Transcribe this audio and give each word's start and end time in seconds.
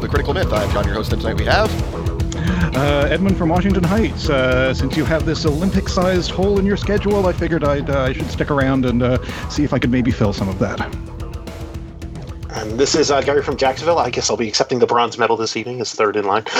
with 0.00 0.02
episode 0.02 0.02
851 0.02 0.02
of 0.02 0.02
The 0.02 0.08
Critical 0.08 0.34
Myth. 0.34 0.52
I'm 0.52 0.70
John, 0.72 0.84
your 0.84 0.94
host, 0.94 1.12
and 1.12 1.20
tonight 1.20 1.38
we 1.38 1.44
have. 1.44 2.76
Uh, 2.76 3.08
Edmund 3.10 3.36
from 3.36 3.48
Washington 3.48 3.82
Heights. 3.84 4.28
Uh, 4.28 4.74
since 4.74 4.96
you 4.96 5.04
have 5.04 5.24
this 5.24 5.46
Olympic-sized 5.46 6.30
hole 6.30 6.58
in 6.58 6.66
your 6.66 6.76
schedule, 6.76 7.26
I 7.26 7.32
figured 7.32 7.64
I'd, 7.64 7.88
uh, 7.90 8.02
I 8.02 8.12
should 8.12 8.30
stick 8.30 8.50
around 8.50 8.84
and 8.84 9.02
uh, 9.02 9.48
see 9.48 9.64
if 9.64 9.72
I 9.72 9.78
could 9.78 9.90
maybe 9.90 10.10
fill 10.10 10.32
some 10.32 10.48
of 10.48 10.58
that. 10.58 10.80
And 12.50 12.78
this 12.78 12.94
is 12.94 13.10
uh, 13.10 13.20
Gary 13.22 13.42
from 13.42 13.56
Jacksonville. 13.56 13.98
I 13.98 14.10
guess 14.10 14.30
I'll 14.30 14.36
be 14.36 14.48
accepting 14.48 14.78
the 14.78 14.86
bronze 14.86 15.18
medal 15.18 15.36
this 15.36 15.56
evening 15.56 15.80
as 15.80 15.92
third 15.92 16.16
in 16.16 16.24
line. 16.24 16.44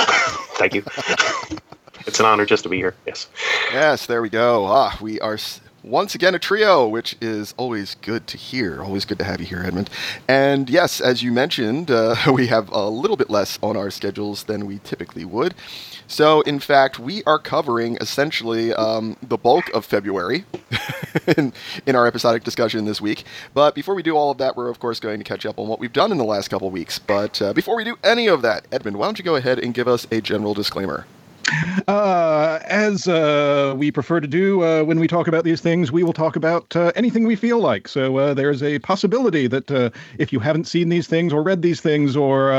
Thank 0.57 0.75
you. 0.75 0.83
it's 2.07 2.21
an 2.21 2.27
honor 2.27 2.45
just 2.47 2.63
to 2.65 2.69
be 2.69 2.77
here. 2.77 2.95
Yes. 3.07 3.29
Yes, 3.73 4.07
there 4.07 4.21
we 4.23 4.29
go. 4.29 4.67
Ah, 4.67 4.97
we 5.01 5.21
are 5.21 5.35
s- 5.35 5.61
once 5.87 6.17
again 6.17 6.35
a 6.35 6.39
trio, 6.39 6.89
which 6.89 7.15
is 7.21 7.55
always 7.57 7.95
good 8.03 8.27
to 8.27 8.37
hear. 8.37 8.83
Always 8.83 9.05
good 9.05 9.19
to 9.19 9.25
have 9.25 9.41
you 9.41 9.47
here, 9.47 9.63
Edmund. 9.65 9.89
And 10.27 10.69
yes, 10.69 11.01
as 11.01 11.23
you 11.23 11.31
mentioned, 11.31 11.91
uh, 11.91 12.17
we 12.33 12.49
have 12.49 12.69
a 12.71 12.89
little 12.89 13.17
bit 13.17 13.31
less 13.31 13.59
on 13.63 13.77
our 13.77 13.91
schedules 13.91 14.45
than 14.45 14.67
we 14.67 14.81
typically 14.83 15.25
would. 15.25 15.55
So, 16.09 16.41
in 16.43 16.59
fact, 16.59 16.99
we 16.99 17.23
are 17.25 17.39
covering 17.39 17.99
essentially 18.01 18.73
um, 18.75 19.17
the 19.23 19.37
bulk 19.37 19.69
of 19.71 19.85
February 19.85 20.45
in, 21.37 21.53
in 21.87 21.97
our 21.97 22.07
episodic 22.07 22.43
discussion 22.45 22.85
this 22.85 23.01
week. 23.01 23.25
But 23.55 23.75
before 23.75 23.95
we 23.95 24.03
do 24.03 24.17
all 24.17 24.31
of 24.31 24.39
that, 24.39 24.57
we're 24.57 24.69
of 24.69 24.81
course 24.81 25.01
going 25.01 25.19
to 25.19 25.25
catch 25.25 25.47
up 25.47 25.59
on 25.59 25.69
what 25.69 25.79
we've 25.79 25.93
done 25.93 26.11
in 26.11 26.19
the 26.19 26.25
last 26.25 26.49
couple 26.49 26.69
weeks. 26.71 26.99
But 26.99 27.41
uh, 27.41 27.53
before 27.53 27.77
we 27.77 27.85
do 27.85 27.97
any 28.03 28.27
of 28.27 28.43
that, 28.43 28.67
Edmund, 28.73 28.99
why 28.99 29.07
don't 29.07 29.19
you 29.19 29.25
go 29.25 29.37
ahead 29.37 29.59
and 29.59 29.73
give 29.73 29.89
us 29.89 30.07
a 30.11 30.21
general 30.21 30.55
disclaimer? 30.55 31.07
Uh, 31.87 32.59
as 32.65 33.07
uh, 33.07 33.75
we 33.77 33.93
prefer 33.93 34.21
to 34.21 34.27
do 34.27 34.63
uh, 34.65 34.83
when 34.83 34.99
we 34.99 35.07
talk 35.07 35.29
about 35.29 35.45
these 35.45 35.61
things, 35.61 35.93
we 35.93 36.03
will 36.03 36.13
talk 36.13 36.35
about 36.37 36.75
uh, 36.75 36.91
anything 36.97 37.27
we 37.27 37.37
feel 37.37 37.61
like. 37.61 37.87
So 37.87 38.17
uh, 38.17 38.35
there's 38.35 38.63
a 38.63 38.79
possibility 38.81 39.47
that 39.47 39.71
uh, 39.71 39.91
if 40.19 40.33
you 40.33 40.41
haven't 40.41 40.67
seen 40.67 40.89
these 40.89 41.07
things 41.07 41.33
or 41.33 41.43
read 41.43 41.63
these 41.63 41.81
things 41.81 42.17
or 42.17 42.53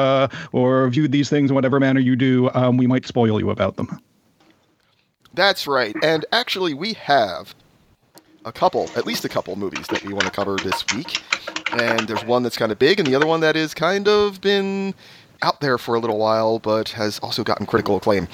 or 0.53 0.89
viewed 0.89 1.11
these 1.11 1.29
things 1.29 1.51
in 1.51 1.55
whatever 1.55 1.79
manner 1.79 1.99
you 1.99 2.15
do, 2.15 2.49
um, 2.53 2.77
we 2.77 2.87
might 2.87 3.05
spoil 3.05 3.39
you 3.39 3.49
about 3.49 3.75
them. 3.75 4.01
That's 5.33 5.67
right. 5.67 5.95
And 6.01 6.25
actually, 6.31 6.73
we 6.73 6.93
have 6.93 7.53
a 8.45 8.51
couple, 8.51 8.89
at 8.95 9.05
least 9.05 9.25
a 9.25 9.29
couple 9.29 9.55
movies 9.55 9.85
that 9.87 10.03
we 10.03 10.13
want 10.13 10.25
to 10.25 10.31
cover 10.31 10.55
this 10.55 10.83
week. 10.95 11.21
And 11.73 12.07
there's 12.07 12.23
one 12.23 12.43
that's 12.43 12.57
kind 12.57 12.71
of 12.71 12.79
big, 12.79 12.99
and 12.99 13.07
the 13.07 13.13
other 13.13 13.27
one 13.27 13.41
that 13.41 13.55
is 13.55 13.73
kind 13.73 14.07
of 14.07 14.39
been 14.41 14.95
out 15.41 15.61
there 15.61 15.77
for 15.77 15.95
a 15.95 15.99
little 15.99 16.17
while, 16.17 16.59
but 16.59 16.89
has 16.89 17.19
also 17.19 17.43
gotten 17.43 17.65
critical 17.65 17.97
acclaim. 17.97 18.27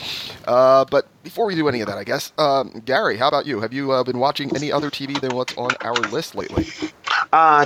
Uh, 0.45 0.85
but 0.85 1.07
before 1.23 1.45
we 1.45 1.55
do 1.55 1.67
any 1.67 1.81
of 1.81 1.87
that, 1.87 1.97
I 1.97 2.03
guess, 2.03 2.31
um, 2.37 2.81
Gary, 2.85 3.17
how 3.17 3.27
about 3.27 3.45
you? 3.45 3.61
Have 3.61 3.73
you 3.73 3.91
uh, 3.91 4.03
been 4.03 4.19
watching 4.19 4.55
any 4.55 4.71
other 4.71 4.89
TV 4.89 5.19
than 5.19 5.35
what's 5.35 5.55
on 5.57 5.71
our 5.81 5.93
list 5.93 6.35
lately? 6.35 6.67
Uh, 7.31 7.65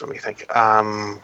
let 0.00 0.10
me 0.10 0.18
think. 0.18 0.56
Um, 0.56 1.20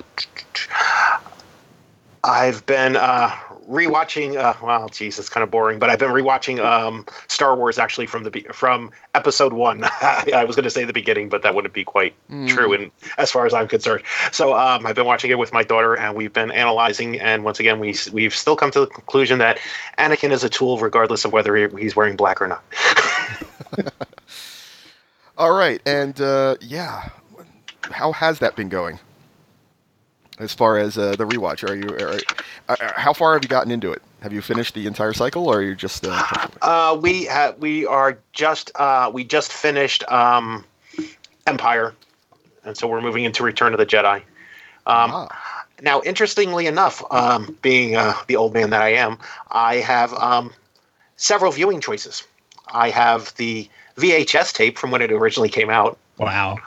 I've 2.24 2.64
been 2.66 2.96
uh, 2.96 3.30
rewatching. 3.68 4.36
Uh, 4.36 4.54
well, 4.62 4.88
geez, 4.88 5.18
it's 5.18 5.28
kind 5.28 5.42
of 5.42 5.50
boring, 5.50 5.78
but 5.78 5.90
I've 5.90 5.98
been 5.98 6.10
rewatching 6.10 6.64
um, 6.64 7.04
Star 7.28 7.56
Wars 7.56 7.78
actually 7.78 8.06
from 8.06 8.24
the 8.24 8.46
from 8.52 8.90
Episode 9.14 9.52
One. 9.52 9.84
I 10.00 10.44
was 10.46 10.56
going 10.56 10.64
to 10.64 10.70
say 10.70 10.84
the 10.84 10.92
beginning, 10.92 11.28
but 11.28 11.42
that 11.42 11.54
wouldn't 11.54 11.74
be 11.74 11.84
quite 11.84 12.14
true, 12.48 12.72
and 12.72 12.90
as 13.18 13.30
far 13.30 13.46
as 13.46 13.54
I'm 13.54 13.68
concerned. 13.68 14.02
So 14.32 14.54
um, 14.56 14.86
I've 14.86 14.94
been 14.94 15.06
watching 15.06 15.30
it 15.30 15.38
with 15.38 15.52
my 15.52 15.62
daughter, 15.62 15.94
and 15.96 16.14
we've 16.16 16.32
been 16.32 16.50
analyzing. 16.50 17.20
And 17.20 17.44
once 17.44 17.60
again, 17.60 17.78
we 17.80 17.94
we've 18.12 18.34
still 18.34 18.56
come 18.56 18.70
to 18.72 18.80
the 18.80 18.86
conclusion 18.86 19.38
that 19.38 19.58
Anakin 19.98 20.30
is 20.32 20.44
a 20.44 20.48
tool, 20.48 20.78
regardless 20.78 21.24
of 21.24 21.32
whether 21.32 21.56
he- 21.56 21.80
he's 21.82 21.96
wearing 21.96 22.16
black 22.16 22.40
or 22.40 22.48
not. 22.48 22.62
All 25.38 25.52
right, 25.52 25.80
and 25.84 26.18
uh, 26.20 26.56
yeah, 26.62 27.10
how 27.82 28.12
has 28.12 28.38
that 28.38 28.56
been 28.56 28.68
going? 28.70 28.98
As 30.38 30.52
far 30.52 30.76
as 30.78 30.98
uh, 30.98 31.16
the 31.16 31.24
rewatch, 31.24 31.66
are 31.68 31.74
you? 31.74 31.88
Are, 32.06 32.20
uh, 32.68 32.92
how 32.94 33.12
far 33.14 33.32
have 33.34 33.42
you 33.42 33.48
gotten 33.48 33.72
into 33.72 33.90
it? 33.90 34.02
Have 34.20 34.32
you 34.34 34.42
finished 34.42 34.74
the 34.74 34.86
entire 34.86 35.14
cycle, 35.14 35.48
or 35.48 35.58
are 35.58 35.62
you 35.62 35.74
just? 35.74 36.06
Uh, 36.06 36.22
Uh, 36.60 36.98
we 37.00 37.24
ha- 37.26 37.54
we 37.58 37.86
are 37.86 38.18
just 38.32 38.70
uh, 38.74 39.10
we 39.12 39.24
just 39.24 39.52
finished 39.52 40.04
um, 40.12 40.64
Empire, 41.46 41.94
and 42.64 42.76
so 42.76 42.86
we're 42.86 43.00
moving 43.00 43.24
into 43.24 43.42
Return 43.42 43.72
of 43.72 43.78
the 43.78 43.86
Jedi. 43.86 44.16
Um, 44.16 44.22
ah, 45.12 45.64
Now, 45.80 46.02
interestingly 46.02 46.66
enough, 46.66 47.02
um, 47.10 47.56
being 47.62 47.96
uh, 47.96 48.14
the 48.26 48.36
old 48.36 48.52
man 48.52 48.70
that 48.70 48.82
I 48.82 48.90
am, 48.90 49.18
I 49.50 49.76
have 49.76 50.12
um, 50.14 50.52
several 51.16 51.50
viewing 51.50 51.80
choices. 51.80 52.22
I 52.72 52.90
have 52.90 53.34
the 53.36 53.68
VHS 53.96 54.52
tape 54.52 54.76
from 54.76 54.90
when 54.90 55.00
it 55.00 55.10
originally 55.12 55.48
came 55.48 55.70
out. 55.70 55.98
Wow. 56.18 56.58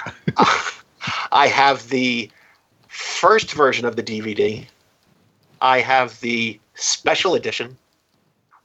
I 1.32 1.48
have 1.48 1.90
the 1.90 2.30
first 2.90 3.54
version 3.54 3.86
of 3.86 3.96
the 3.96 4.04
DVD. 4.04 4.66
I 5.62 5.80
have 5.80 6.20
the 6.20 6.60
special 6.76 7.36
edition. 7.36 7.78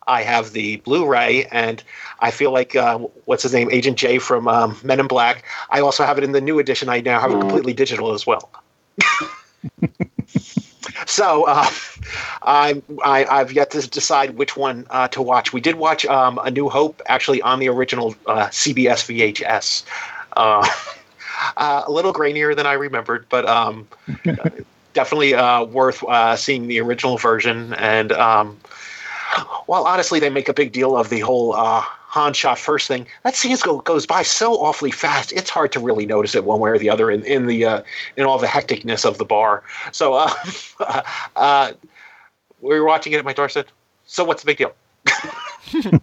I 0.06 0.22
have 0.22 0.52
the 0.52 0.76
Blu-ray, 0.78 1.46
and 1.46 1.82
I 2.20 2.30
feel 2.30 2.52
like 2.52 2.76
uh, 2.76 2.98
what's 3.24 3.42
his 3.42 3.54
name, 3.54 3.70
Agent 3.70 3.96
J 3.96 4.18
from 4.18 4.48
um, 4.48 4.78
Men 4.82 5.00
in 5.00 5.06
Black. 5.06 5.44
I 5.70 5.80
also 5.80 6.04
have 6.04 6.18
it 6.18 6.24
in 6.24 6.32
the 6.32 6.40
new 6.40 6.58
edition. 6.58 6.88
I 6.88 7.00
now 7.00 7.20
have 7.20 7.30
it 7.30 7.40
completely 7.40 7.72
digital 7.72 8.12
as 8.12 8.26
well. 8.26 8.50
so 11.06 11.44
uh, 11.44 11.70
I, 12.42 12.82
I 13.02 13.24
I've 13.24 13.52
yet 13.52 13.70
to 13.70 13.88
decide 13.88 14.36
which 14.36 14.56
one 14.56 14.86
uh, 14.90 15.08
to 15.08 15.22
watch. 15.22 15.54
We 15.54 15.60
did 15.60 15.76
watch 15.76 16.04
um, 16.06 16.38
A 16.44 16.50
New 16.50 16.68
Hope 16.68 17.00
actually 17.06 17.40
on 17.40 17.60
the 17.60 17.70
original 17.70 18.14
uh, 18.26 18.48
CBS 18.48 19.08
VHS. 19.08 19.84
Uh, 21.56 21.82
a 21.86 21.92
little 21.92 22.12
grainier 22.12 22.54
than 22.54 22.66
I 22.66 22.72
remembered, 22.74 23.26
but 23.28 23.46
um, 23.46 23.88
definitely 24.94 25.34
uh, 25.34 25.64
worth 25.64 26.02
uh, 26.04 26.36
seeing 26.36 26.68
the 26.68 26.80
original 26.80 27.18
version. 27.18 27.74
And 27.74 28.12
um, 28.12 28.58
while 29.66 29.84
honestly, 29.84 30.20
they 30.20 30.30
make 30.30 30.48
a 30.48 30.54
big 30.54 30.72
deal 30.72 30.96
of 30.96 31.10
the 31.10 31.20
whole 31.20 31.54
uh, 31.54 31.84
Han 32.14 32.32
shot 32.32 32.58
first 32.60 32.86
thing. 32.86 33.06
That 33.24 33.34
scene 33.34 33.56
go, 33.62 33.80
goes 33.80 34.06
by 34.06 34.22
so 34.22 34.54
awfully 34.54 34.92
fast. 34.92 35.32
It's 35.32 35.50
hard 35.50 35.72
to 35.72 35.80
really 35.80 36.06
notice 36.06 36.36
it 36.36 36.44
one 36.44 36.60
way 36.60 36.70
or 36.70 36.78
the 36.78 36.88
other 36.88 37.10
in, 37.10 37.24
in 37.24 37.46
the 37.46 37.64
uh, 37.64 37.82
in 38.16 38.24
all 38.24 38.38
the 38.38 38.46
hecticness 38.46 39.04
of 39.04 39.18
the 39.18 39.24
bar. 39.24 39.64
So 39.90 40.14
uh, 40.14 40.32
uh, 41.36 41.72
we 42.60 42.78
were 42.78 42.84
watching 42.84 43.12
it 43.12 43.16
at 43.18 43.24
my 43.24 43.32
door. 43.32 43.48
Said, 43.48 43.66
"So 44.06 44.22
what's 44.22 44.42
the 44.42 44.46
big 44.46 44.58
deal?" 44.58 44.74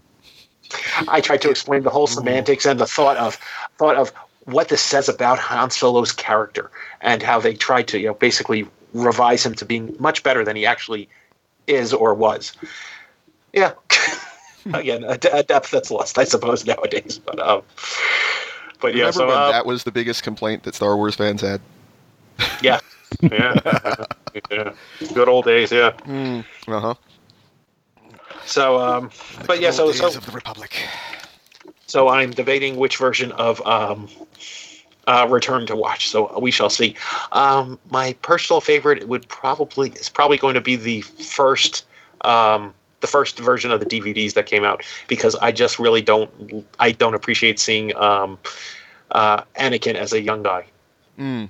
I 1.07 1.22
tried 1.22 1.41
to 1.44 1.50
explain 1.50 1.84
the 1.84 1.90
whole 1.90 2.07
semantics 2.07 2.66
and 2.66 2.78
the 2.78 2.85
thought 2.85 3.16
of 3.16 3.38
thought 3.78 3.96
of 3.96 4.12
what 4.46 4.69
this 4.69 4.81
says 4.81 5.07
about 5.07 5.40
Han 5.40 5.69
Solo's 5.69 6.12
character 6.12 6.72
and 7.02 7.22
how 7.22 7.40
they 7.40 7.53
tried 7.53 7.88
to, 7.90 8.00
you 8.00 8.07
know, 8.07 8.13
basically 8.13 8.68
revise 8.94 9.46
him 9.46 9.56
to 9.56 9.66
being 9.66 9.96
much 10.00 10.24
better 10.24 10.44
than 10.44 10.56
he 10.56 10.66
actually 10.66 11.07
is 11.68 11.94
or 11.94 12.13
was. 12.13 12.53
Yeah. 13.53 13.74
Again, 14.74 15.03
a, 15.03 15.18
a 15.34 15.44
depth 15.44 15.72
that's 15.72 15.90
lost, 15.90 16.18
I 16.18 16.24
suppose, 16.24 16.66
nowadays. 16.66 17.19
But 17.24 17.40
um, 17.40 17.63
but 18.80 18.94
yeah, 18.94 19.06
remember 19.06 19.12
so 19.13 19.28
when 19.28 19.38
uh, 19.38 19.51
that 19.51 19.66
was 19.66 19.84
the 19.85 19.91
biggest 19.91 20.22
complaint 20.22 20.63
that 20.63 20.75
Star 20.75 20.96
Wars 20.96 21.16
fans 21.16 21.41
had? 21.41 21.62
yeah, 22.62 22.80
yeah, 23.22 24.06
yeah, 24.51 24.74
good 25.16 25.28
old 25.28 25.46
days. 25.46 25.72
Yeah. 25.72 25.94
Uh 26.68 26.80
huh. 26.80 26.94
So 28.46 28.80
um, 28.80 29.09
but 29.47 29.62
yeah, 29.62 29.72
so 29.72 29.91
so 29.91 30.07
of 30.07 30.25
the 30.25 30.31
Republic. 30.31 30.88
So 31.91 32.07
I'm 32.07 32.31
debating 32.31 32.78
which 32.78 32.96
version 32.96 33.34
of 33.34 33.59
um, 33.68 34.07
uh, 35.07 35.28
Return 35.29 35.68
to 35.68 35.75
watch. 35.75 36.07
So 36.07 36.39
we 36.39 36.50
shall 36.50 36.69
see. 36.69 36.95
Um, 37.33 37.77
my 37.89 38.13
personal 38.21 38.62
favorite 38.62 39.10
would 39.10 39.27
probably 39.27 39.89
is 39.89 40.07
probably 40.07 40.38
going 40.38 40.54
to 40.54 40.62
be 40.62 40.77
the 40.77 41.01
first 41.01 41.86
um, 42.21 42.74
the 43.01 43.07
first 43.07 43.38
version 43.39 43.71
of 43.71 43.81
the 43.81 43.86
DVDs 43.86 44.36
that 44.36 44.45
came 44.45 44.63
out 44.63 44.86
because 45.10 45.36
I 45.36 45.51
just 45.51 45.80
really 45.80 46.01
don't 46.01 46.31
I 46.80 46.94
don't 46.94 47.13
appreciate 47.13 47.60
seeing 47.60 47.94
um, 47.98 48.39
uh, 49.12 49.44
Anakin 49.60 49.95
as 49.95 50.13
a 50.13 50.21
young 50.21 50.44
guy. 50.44 50.63
Mm. 51.19 51.50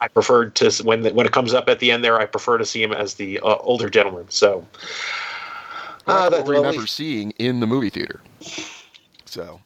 I 0.00 0.08
preferred 0.08 0.56
to 0.56 0.70
when 0.82 1.02
the, 1.02 1.14
when 1.14 1.26
it 1.26 1.32
comes 1.32 1.54
up 1.54 1.68
at 1.68 1.78
the 1.78 1.92
end 1.92 2.02
there. 2.02 2.18
I 2.18 2.26
prefer 2.26 2.58
to 2.58 2.66
see 2.66 2.82
him 2.82 2.92
as 2.92 3.14
the 3.14 3.38
uh, 3.38 3.54
older 3.60 3.88
gentleman. 3.88 4.26
So. 4.30 4.66
I 6.08 6.12
Uh, 6.12 6.28
don't 6.30 6.44
that- 6.44 6.50
remember 6.50 6.88
seeing 6.88 7.30
in 7.38 7.60
the 7.60 7.66
movie 7.68 7.90
theater. 7.90 8.20
So 9.26 9.60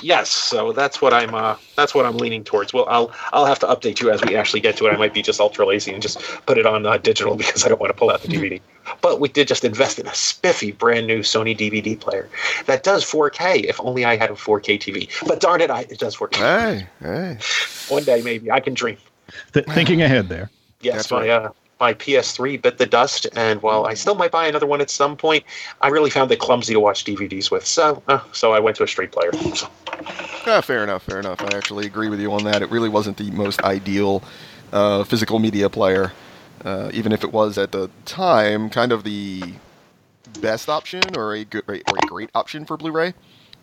Yes, 0.00 0.30
so 0.30 0.72
that's 0.72 1.02
what 1.02 1.12
I'm. 1.12 1.34
Uh, 1.34 1.56
that's 1.74 1.94
what 1.94 2.06
I'm 2.06 2.16
leaning 2.16 2.44
towards. 2.44 2.72
Well, 2.72 2.86
I'll 2.88 3.12
I'll 3.32 3.46
have 3.46 3.58
to 3.60 3.66
update 3.66 4.00
you 4.00 4.10
as 4.10 4.22
we 4.22 4.36
actually 4.36 4.60
get 4.60 4.76
to 4.76 4.86
it. 4.86 4.92
I 4.92 4.96
might 4.96 5.12
be 5.12 5.22
just 5.22 5.40
ultra 5.40 5.66
lazy 5.66 5.92
and 5.92 6.00
just 6.00 6.20
put 6.46 6.56
it 6.56 6.66
on 6.66 6.86
uh, 6.86 6.98
digital 6.98 7.34
because 7.42 7.64
I 7.64 7.68
don't 7.68 7.80
want 7.80 7.90
to 7.90 7.98
pull 7.98 8.10
out 8.10 8.22
the 8.22 8.28
DVD. 8.28 8.60
But 9.02 9.20
we 9.20 9.28
did 9.28 9.48
just 9.48 9.64
invest 9.64 9.98
in 9.98 10.06
a 10.06 10.14
spiffy 10.14 10.72
brand 10.72 11.06
new 11.06 11.20
Sony 11.20 11.56
DVD 11.56 11.98
player 11.98 12.28
that 12.66 12.84
does 12.84 13.04
4K. 13.04 13.64
If 13.64 13.80
only 13.80 14.04
I 14.04 14.16
had 14.16 14.30
a 14.30 14.34
4K 14.34 14.78
TV. 14.78 15.26
But 15.26 15.40
darn 15.40 15.60
it, 15.60 15.70
I, 15.70 15.80
it 15.82 15.98
does 15.98 16.16
4K. 16.16 16.36
hey, 16.36 16.86
hey. 17.00 17.38
One 17.92 18.04
day 18.04 18.22
maybe 18.22 18.50
I 18.50 18.60
can 18.60 18.74
dream. 18.74 18.96
Th- 19.52 19.66
thinking 19.66 20.00
ahead 20.00 20.28
there. 20.28 20.50
Yes, 20.80 20.94
That's 20.96 21.10
my 21.10 21.20
right. 21.20 21.30
uh, 21.30 21.50
my 21.80 21.94
PS3 21.94 22.56
bit 22.56 22.78
the 22.78 22.86
dust, 22.86 23.26
and 23.36 23.62
while 23.62 23.86
I 23.86 23.94
still 23.94 24.14
might 24.14 24.30
buy 24.30 24.46
another 24.46 24.66
one 24.66 24.80
at 24.80 24.90
some 24.90 25.16
point, 25.16 25.44
I 25.80 25.88
really 25.88 26.10
found 26.10 26.30
it 26.32 26.38
clumsy 26.38 26.74
to 26.74 26.80
watch 26.80 27.04
DVDs 27.04 27.50
with. 27.50 27.66
So 27.66 28.02
uh, 28.08 28.20
so 28.32 28.52
I 28.52 28.60
went 28.60 28.76
to 28.78 28.84
a 28.84 28.88
straight 28.88 29.12
player. 29.12 29.32
So, 29.54 29.68
Ah, 30.46 30.60
fair 30.60 30.82
enough, 30.82 31.02
fair 31.02 31.20
enough. 31.20 31.40
I 31.42 31.56
actually 31.56 31.86
agree 31.86 32.08
with 32.08 32.20
you 32.20 32.32
on 32.32 32.44
that. 32.44 32.62
It 32.62 32.70
really 32.70 32.88
wasn't 32.88 33.16
the 33.16 33.30
most 33.32 33.60
ideal 33.62 34.22
uh, 34.72 35.04
physical 35.04 35.38
media 35.38 35.68
player, 35.68 36.12
uh, 36.64 36.90
even 36.92 37.12
if 37.12 37.22
it 37.22 37.32
was 37.32 37.58
at 37.58 37.72
the 37.72 37.90
time 38.04 38.70
kind 38.70 38.92
of 38.92 39.04
the 39.04 39.54
best 40.40 40.68
option 40.68 41.02
or 41.16 41.34
a 41.34 41.44
good 41.44 41.64
or 41.68 41.74
a 41.74 42.06
great 42.06 42.30
option 42.34 42.64
for 42.64 42.76
Blu-ray. 42.76 43.14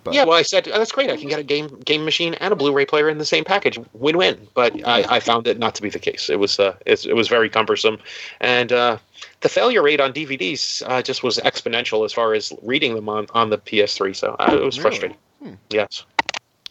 But. 0.05 0.13
Yeah, 0.13 0.23
well, 0.23 0.37
I 0.37 0.43
said 0.43 0.67
oh, 0.67 0.77
that's 0.77 0.91
great. 0.91 1.09
I 1.09 1.17
can 1.17 1.29
get 1.29 1.39
a 1.39 1.43
game 1.43 1.67
game 1.79 2.05
machine 2.05 2.35
and 2.35 2.53
a 2.53 2.55
Blu-ray 2.55 2.85
player 2.85 3.09
in 3.09 3.17
the 3.17 3.25
same 3.25 3.43
package, 3.43 3.79
win-win. 3.93 4.47
But 4.53 4.87
I, 4.87 5.03
I 5.09 5.19
found 5.19 5.47
it 5.47 5.57
not 5.57 5.73
to 5.75 5.81
be 5.81 5.89
the 5.89 5.97
case. 5.97 6.29
It 6.29 6.39
was 6.39 6.59
uh, 6.59 6.75
it 6.85 7.15
was 7.15 7.27
very 7.27 7.49
cumbersome, 7.49 7.97
and 8.39 8.71
uh, 8.71 8.99
the 9.41 9.49
failure 9.49 9.81
rate 9.81 9.99
on 9.99 10.13
DVDs 10.13 10.83
uh, 10.85 11.01
just 11.01 11.23
was 11.23 11.39
exponential 11.39 12.05
as 12.05 12.13
far 12.13 12.35
as 12.35 12.53
reading 12.61 12.93
them 12.93 13.09
on, 13.09 13.25
on 13.33 13.49
the 13.49 13.57
PS3. 13.57 14.15
So 14.15 14.35
uh, 14.39 14.51
it 14.53 14.63
was 14.63 14.77
really? 14.77 14.89
frustrating. 14.89 15.17
Hmm. 15.41 15.53
Yes. 15.71 16.05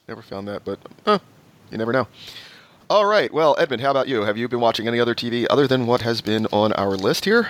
Never 0.07 0.23
found 0.23 0.47
that, 0.47 0.65
but 0.65 0.79
you 1.71 1.79
never 1.79 1.93
know. 1.93 2.07
All 2.89 3.07
right. 3.07 3.33
Well, 3.33 3.57
Edmund, 3.59 3.83
how 3.83 3.91
about 3.91 4.07
you? 4.07 4.23
Have 4.23 4.39
you 4.39 4.47
been 4.47 4.61
watching 4.61 4.87
any 4.87 5.01
other 5.01 5.15
TV 5.15 5.47
other 5.51 5.67
than 5.67 5.87
what 5.87 6.03
has 6.03 6.21
been 6.21 6.47
on 6.53 6.73
our 6.75 6.91
list 6.91 7.25
here? 7.25 7.49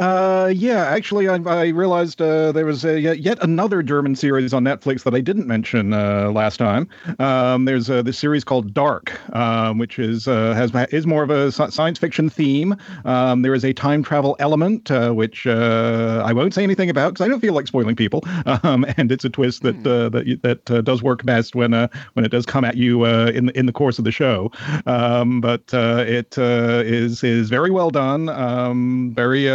Uh, 0.00 0.50
yeah, 0.56 0.86
actually, 0.86 1.28
I, 1.28 1.36
I 1.44 1.68
realized 1.68 2.22
uh, 2.22 2.52
there 2.52 2.64
was 2.64 2.86
a, 2.86 2.98
yet 2.98 3.36
another 3.42 3.82
German 3.82 4.16
series 4.16 4.54
on 4.54 4.64
Netflix 4.64 5.02
that 5.02 5.14
I 5.14 5.20
didn't 5.20 5.46
mention 5.46 5.92
uh, 5.92 6.30
last 6.30 6.56
time. 6.56 6.88
Um, 7.18 7.66
there's 7.66 7.90
uh, 7.90 8.00
this 8.00 8.18
series 8.18 8.42
called 8.42 8.72
Dark, 8.72 9.20
um, 9.36 9.76
which 9.76 9.98
is 9.98 10.26
uh, 10.26 10.54
has 10.54 10.72
is 10.90 11.06
more 11.06 11.22
of 11.22 11.28
a 11.28 11.52
science 11.52 11.98
fiction 11.98 12.30
theme. 12.30 12.76
Um, 13.04 13.42
there 13.42 13.52
is 13.52 13.62
a 13.62 13.74
time 13.74 14.02
travel 14.02 14.36
element, 14.38 14.90
uh, 14.90 15.10
which 15.12 15.46
uh, 15.46 16.22
I 16.24 16.32
won't 16.32 16.54
say 16.54 16.62
anything 16.62 16.88
about 16.88 17.12
because 17.12 17.26
I 17.26 17.28
don't 17.28 17.40
feel 17.40 17.52
like 17.52 17.66
spoiling 17.66 17.96
people. 17.96 18.24
Um, 18.62 18.84
and 18.96 19.12
it's 19.12 19.24
a 19.24 19.30
twist 19.30 19.62
that 19.62 19.86
uh, 19.86 20.08
that 20.08 20.40
that 20.42 20.70
uh, 20.70 20.80
does 20.80 21.02
work 21.02 21.24
best 21.24 21.54
when 21.54 21.72
uh, 21.72 21.88
when 22.14 22.24
it 22.24 22.30
does 22.30 22.44
come 22.46 22.64
at 22.64 22.76
you 22.76 23.04
uh, 23.04 23.30
in 23.32 23.46
the, 23.46 23.58
in 23.58 23.66
the 23.66 23.72
course 23.72 23.98
of 23.98 24.04
the 24.04 24.10
show. 24.10 24.50
Um, 24.86 25.40
but 25.40 25.72
uh, 25.72 26.04
it 26.06 26.36
uh, 26.36 26.82
is 26.84 27.22
is 27.22 27.48
very 27.48 27.70
well 27.70 27.90
done. 27.90 28.28
Um, 28.28 29.12
very 29.14 29.48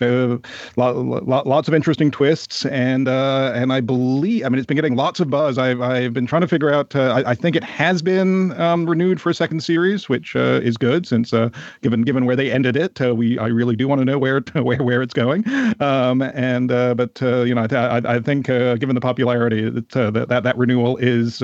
uh, 0.00 0.38
uh, 0.78 0.92
lots 1.24 1.68
of 1.68 1.74
interesting 1.74 2.10
twists, 2.10 2.64
and 2.66 3.08
uh, 3.08 3.52
and 3.54 3.72
I 3.72 3.80
believe 3.80 4.44
I 4.44 4.48
mean 4.48 4.58
it's 4.58 4.66
been 4.66 4.76
getting 4.76 4.96
lots 4.96 5.20
of 5.20 5.30
buzz. 5.30 5.58
I've 5.58 5.80
I've 5.80 6.12
been 6.12 6.26
trying 6.26 6.42
to 6.42 6.48
figure 6.48 6.72
out. 6.72 6.94
Uh, 6.94 7.22
I, 7.24 7.30
I, 7.30 7.34
think 7.34 7.56
it 7.56 7.64
has 7.64 8.02
been 8.02 8.58
um, 8.60 8.88
renewed 8.88 9.20
for 9.20 9.30
a 9.30 9.34
second 9.34 9.62
series, 9.62 10.08
which 10.08 10.36
uh, 10.36 10.60
is 10.62 10.76
good 10.76 11.06
since 11.06 11.32
uh, 11.32 11.50
given 11.82 12.02
given 12.02 12.24
where 12.24 12.36
they 12.36 12.50
ended 12.50 12.76
it, 12.76 13.00
uh, 13.00 13.14
we 13.14 13.38
I 13.38 13.48
really 13.48 13.76
do 13.76 13.88
want 13.88 14.00
to 14.00 14.04
know 14.04 14.18
where 14.18 14.40
where 14.54 14.82
where 14.82 15.02
it's 15.02 15.14
going. 15.14 15.44
Um, 15.80 16.22
and 16.22 16.68
but 16.68 17.20
you 17.20 17.54
know 17.54 17.66
I, 17.70 17.98
I, 17.98 18.16
I 18.16 18.20
think 18.20 18.46
given 18.46 18.94
the 18.94 19.00
popularity 19.00 19.68
that 19.68 19.88
that, 19.90 20.28
that 20.28 20.42
that 20.42 20.58
renewal 20.58 20.96
is 20.98 21.40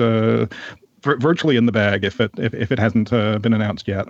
virtually 1.01 1.55
in 1.55 1.65
the 1.65 1.71
bag 1.71 2.03
if 2.03 2.19
it 2.19 2.31
if, 2.37 2.53
if 2.53 2.71
it 2.71 2.79
hasn't 2.79 3.09
been 3.09 3.53
announced 3.53 3.87
yet. 3.87 4.07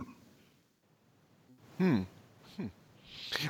Hmm. 1.78 2.02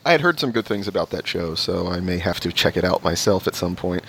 I 0.05 0.11
had 0.11 0.21
heard 0.21 0.39
some 0.39 0.51
good 0.51 0.65
things 0.65 0.87
about 0.87 1.09
that 1.11 1.27
show, 1.27 1.55
so 1.55 1.87
I 1.87 1.99
may 1.99 2.17
have 2.17 2.39
to 2.41 2.51
check 2.51 2.77
it 2.77 2.83
out 2.83 3.03
myself 3.03 3.47
at 3.47 3.55
some 3.55 3.75
point. 3.75 4.03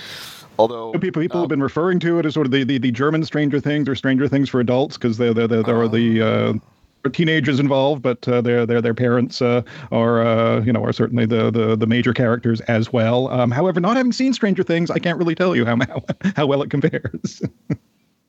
Although 0.58 0.92
people 0.92 1.22
people 1.22 1.38
um, 1.38 1.44
have 1.44 1.48
been 1.48 1.62
referring 1.62 2.00
to 2.00 2.18
it 2.18 2.26
as 2.26 2.34
sort 2.34 2.46
of 2.46 2.52
the, 2.52 2.64
the, 2.64 2.78
the 2.78 2.90
German 2.90 3.24
Stranger 3.24 3.60
Things 3.60 3.88
or 3.88 3.94
Stranger 3.94 4.28
Things 4.28 4.48
for 4.48 4.60
adults 4.60 4.98
because 4.98 5.16
there 5.16 5.32
there 5.32 5.46
there 5.46 5.80
are 5.80 5.88
the 5.88 6.20
uh, 6.20 7.08
teenagers 7.08 7.58
involved, 7.58 8.02
but 8.02 8.28
uh, 8.28 8.42
their 8.42 8.66
their 8.66 8.82
their 8.82 8.94
parents 8.94 9.40
uh, 9.40 9.62
are 9.90 10.20
uh, 10.20 10.60
you 10.60 10.72
know 10.72 10.84
are 10.84 10.92
certainly 10.92 11.24
the, 11.24 11.50
the 11.50 11.76
the 11.76 11.86
major 11.86 12.12
characters 12.12 12.60
as 12.62 12.92
well. 12.92 13.28
Um, 13.28 13.50
however, 13.50 13.80
not 13.80 13.96
having 13.96 14.12
seen 14.12 14.34
Stranger 14.34 14.62
Things, 14.62 14.90
I 14.90 14.98
can't 14.98 15.18
really 15.18 15.34
tell 15.34 15.56
you 15.56 15.64
how 15.64 15.76
how, 15.76 16.04
how 16.36 16.46
well 16.46 16.62
it 16.62 16.70
compares. 16.70 17.42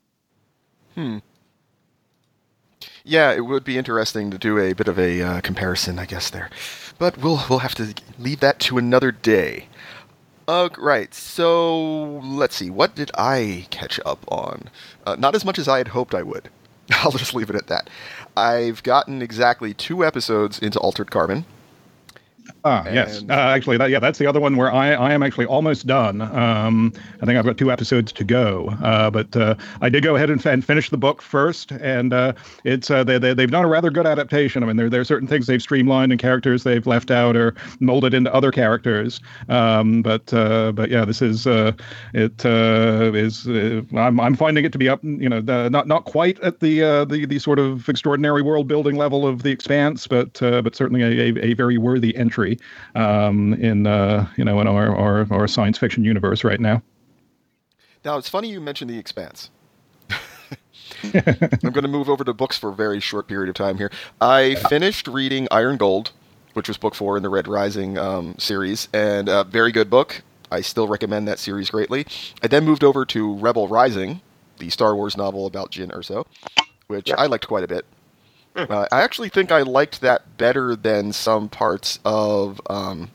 hmm. 0.96 1.18
Yeah, 3.04 3.32
it 3.34 3.42
would 3.42 3.64
be 3.64 3.80
interesting 3.80 4.30
to 4.30 4.38
do 4.38 4.60
a 4.60 4.74
bit 4.74 4.88
of 4.88 5.00
a 5.00 5.22
uh, 5.22 5.42
comparison, 5.42 5.98
I 5.98 6.06
guess 6.06 6.30
there 6.30 6.50
but 7.02 7.18
we'll 7.18 7.44
we'll 7.50 7.60
have 7.60 7.74
to 7.74 7.96
leave 8.20 8.42
that 8.42 8.60
to 8.60 8.78
another 8.78 9.12
day. 9.12 9.68
Uh, 10.48 10.70
right. 10.78 11.12
So 11.16 12.20
let's 12.20 12.56
see. 12.56 12.70
What 12.70 12.94
did 12.94 13.10
I 13.18 13.66
catch 13.72 14.00
up 14.06 14.24
on? 14.32 14.70
Uh, 15.04 15.16
not 15.18 15.34
as 15.34 15.44
much 15.44 15.58
as 15.58 15.68
I 15.68 15.80
had 15.80 15.88
hoped 15.90 16.14
I 16.14 16.22
would. 16.22 16.50
I'll 16.92 17.10
just 17.10 17.34
leave 17.34 17.50
it 17.50 17.56
at 17.56 17.66
that. 17.68 17.90
I've 18.38 18.84
gotten 18.84 19.24
exactly 19.24 19.74
two 19.74 20.06
episodes 20.06 20.60
into 20.60 20.78
Altered 20.80 21.10
Carbon. 21.10 21.46
Ah, 22.64 22.84
and 22.86 22.96
yes. 22.96 23.24
Uh, 23.30 23.34
actually, 23.34 23.78
that, 23.78 23.90
yeah, 23.90 24.00
that's 24.00 24.20
the 24.20 24.28
other 24.28 24.40
one 24.40 24.56
where 24.56 24.72
I, 24.72 24.94
I 24.94 25.14
am 25.14 25.24
actually 25.24 25.46
almost 25.46 25.88
done. 25.88 26.22
Um, 26.22 26.94
I 27.22 27.26
think 27.26 27.38
I've 27.38 27.46
got 27.46 27.58
two 27.58 27.72
episodes 27.72 28.12
to 28.14 28.24
go. 28.24 28.76
Uh, 28.84 29.10
but 29.10 29.36
uh, 29.36 29.56
I 29.82 29.90
did 29.90 30.04
go 30.04 30.16
ahead 30.16 30.30
and, 30.30 30.44
and, 30.46 30.64
finish 30.64 30.90
the 30.90 30.98
book 30.98 31.22
first, 31.22 31.72
and 31.72 32.14
uh, 32.14 32.34
it's 32.64 32.92
uh, 32.92 33.04
they, 33.04 33.18
they, 33.18 33.34
they've 33.34 33.50
done 33.50 33.66
a 33.66 33.68
rather 33.68 33.90
good 33.90 34.06
adaptation. 34.06 34.64
I 34.64 34.68
mean, 34.68 34.78
there, 34.78 34.90
there 34.90 35.02
are 35.02 35.06
certain 35.06 35.28
things 35.28 35.48
they've 35.48 35.62
streamlined 35.62 36.12
and 36.12 36.22
characters 36.22 36.64
they've 36.64 36.86
left 36.86 37.10
out 37.10 37.36
or 37.36 37.56
molded 37.80 38.14
into 38.14 38.34
other 38.34 38.52
characters. 38.52 39.20
Um, 39.50 40.02
but 40.02 40.32
uh, 40.34 40.72
but 40.72 40.90
yeah, 40.90 41.06
this 41.06 41.22
is 41.22 41.48
it 41.48 42.46
is 42.46 43.48
I'm, 43.48 44.20
I'm 44.20 44.36
finding 44.36 44.66
it 44.66 44.72
to 44.72 44.78
be 44.78 44.90
up, 44.90 45.04
you 45.04 45.30
know, 45.30 45.40
not 45.70 45.88
not 45.88 46.06
quite 46.06 46.40
at 46.42 46.60
the 46.60 46.80
the 47.06 47.26
the 47.26 47.40
sort 47.40 47.60
of 47.60 47.90
extraordinary 47.90 48.42
world 48.42 48.68
building 48.68 48.98
level 48.98 49.28
of 49.28 49.44
the 49.44 49.52
Expanse, 49.52 50.06
but 50.08 50.40
but 50.40 50.76
certainly 50.76 51.02
a, 51.02 51.34
a, 51.34 51.52
a 51.52 51.54
very 51.54 51.78
worthy 51.78 52.16
entry 52.16 52.31
um, 52.96 53.54
in 53.56 53.88
uh, 53.88 54.28
you 54.38 54.46
know 54.46 54.60
in 54.62 54.68
our, 54.68 54.96
our 54.96 55.28
our 55.32 55.48
science 55.48 55.78
fiction 55.78 56.04
universe 56.04 56.44
right 56.44 56.60
now. 56.60 56.82
Now 58.04 58.18
it's 58.18 58.30
funny 58.30 58.50
you 58.50 58.60
mentioned 58.60 58.90
the 58.90 58.98
Expanse. 58.98 59.50
I'm 61.14 61.72
going 61.72 61.84
to 61.84 61.88
move 61.88 62.10
over 62.10 62.24
to 62.24 62.34
books 62.34 62.58
for 62.58 62.70
a 62.70 62.74
very 62.74 63.00
short 63.00 63.28
period 63.28 63.50
of 63.50 63.56
time 63.56 63.78
here. 63.78 63.92
I 64.20 64.56
finished 64.56 65.08
reading 65.08 65.48
Iron 65.52 65.78
Gold, 65.78 66.12
which 66.54 66.68
was 66.68 66.78
book 66.78 66.96
four 66.96 67.18
in 67.18 67.24
the 67.24 67.30
Red 67.30 67.48
Rising 67.48 67.98
um, 67.98 68.36
series, 68.38 68.88
and 68.94 69.30
a 69.30 69.44
very 69.44 69.72
good 69.72 69.90
book. 69.90 70.22
I 70.52 70.62
still 70.62 70.88
recommend 70.88 71.28
that 71.28 71.40
series 71.40 71.70
greatly. 71.70 72.06
I 72.44 72.48
then 72.48 72.66
moved 72.66 72.84
over 72.84 73.06
to 73.06 73.36
Rebel 73.36 73.68
Rising, 73.68 74.22
the 74.60 74.70
Star 74.70 74.96
Wars 74.96 75.16
novel 75.16 75.46
about 75.46 75.72
Jyn 75.72 75.92
Erso, 75.92 76.26
which 76.88 77.12
I 77.12 77.26
liked 77.26 77.48
quite 77.48 77.64
a 77.64 77.68
bit. 77.68 77.86
Uh, 78.56 78.86
I 78.92 79.02
actually 79.02 79.30
think 79.30 79.52
I 79.52 79.62
liked 79.62 80.02
that 80.02 80.38
better 80.38 80.76
than 80.76 81.14
some 81.14 81.50
parts 81.50 82.00
of 82.04 82.60
um, 82.70 83.12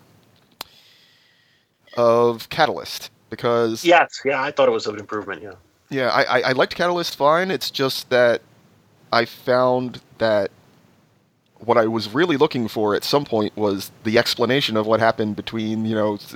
of 1.96 2.48
Catalyst 2.48 3.10
because 3.30 3.84
yes, 3.84 4.20
yeah, 4.24 4.42
I 4.42 4.50
thought 4.50 4.68
it 4.68 4.72
was 4.72 4.86
an 4.86 4.98
improvement. 4.98 5.42
Yeah, 5.42 5.54
yeah, 5.90 6.08
I, 6.08 6.22
I, 6.22 6.40
I 6.40 6.52
liked 6.52 6.74
Catalyst 6.74 7.16
fine. 7.16 7.50
It's 7.50 7.70
just 7.70 8.08
that 8.10 8.42
I 9.12 9.24
found 9.24 10.00
that 10.18 10.50
what 11.58 11.76
I 11.78 11.86
was 11.86 12.12
really 12.12 12.36
looking 12.36 12.68
for 12.68 12.94
at 12.94 13.04
some 13.04 13.24
point 13.24 13.56
was 13.56 13.90
the 14.04 14.18
explanation 14.18 14.76
of 14.76 14.86
what 14.86 15.00
happened 15.00 15.36
between 15.36 15.84
you 15.84 15.94
know. 15.94 16.18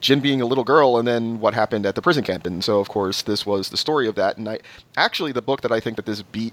Jyn 0.00 0.20
being 0.20 0.42
a 0.42 0.46
little 0.46 0.64
girl, 0.64 0.98
and 0.98 1.06
then 1.06 1.38
what 1.38 1.54
happened 1.54 1.86
at 1.86 1.94
the 1.94 2.02
prison 2.02 2.24
camp, 2.24 2.44
and 2.44 2.64
so 2.64 2.80
of 2.80 2.88
course 2.88 3.22
this 3.22 3.46
was 3.46 3.68
the 3.68 3.76
story 3.76 4.08
of 4.08 4.16
that. 4.16 4.36
And 4.36 4.48
I 4.48 4.58
actually 4.96 5.30
the 5.30 5.40
book 5.40 5.60
that 5.60 5.70
I 5.70 5.78
think 5.78 5.94
that 5.94 6.06
this 6.06 6.22
beat 6.22 6.52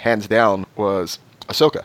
hands 0.00 0.26
down, 0.26 0.66
was 0.76 1.18
Ahsoka, 1.48 1.84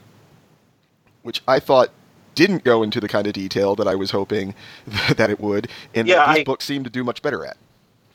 which 1.24 1.42
I 1.48 1.60
thought 1.60 1.90
didn't 2.34 2.64
go 2.64 2.84
into 2.84 3.00
the 3.00 3.08
kind 3.08 3.28
of 3.28 3.34
detail 3.34 3.76
that 3.76 3.88
I 3.88 3.96
was 3.96 4.12
hoping 4.12 4.54
that 5.16 5.30
it 5.30 5.40
would, 5.40 5.70
and 5.94 6.08
yeah, 6.08 6.26
this 6.34 6.42
I, 6.42 6.44
book 6.44 6.62
seemed 6.62 6.86
to 6.86 6.92
do 6.92 7.04
much 7.04 7.22
better 7.22 7.46
at. 7.46 7.58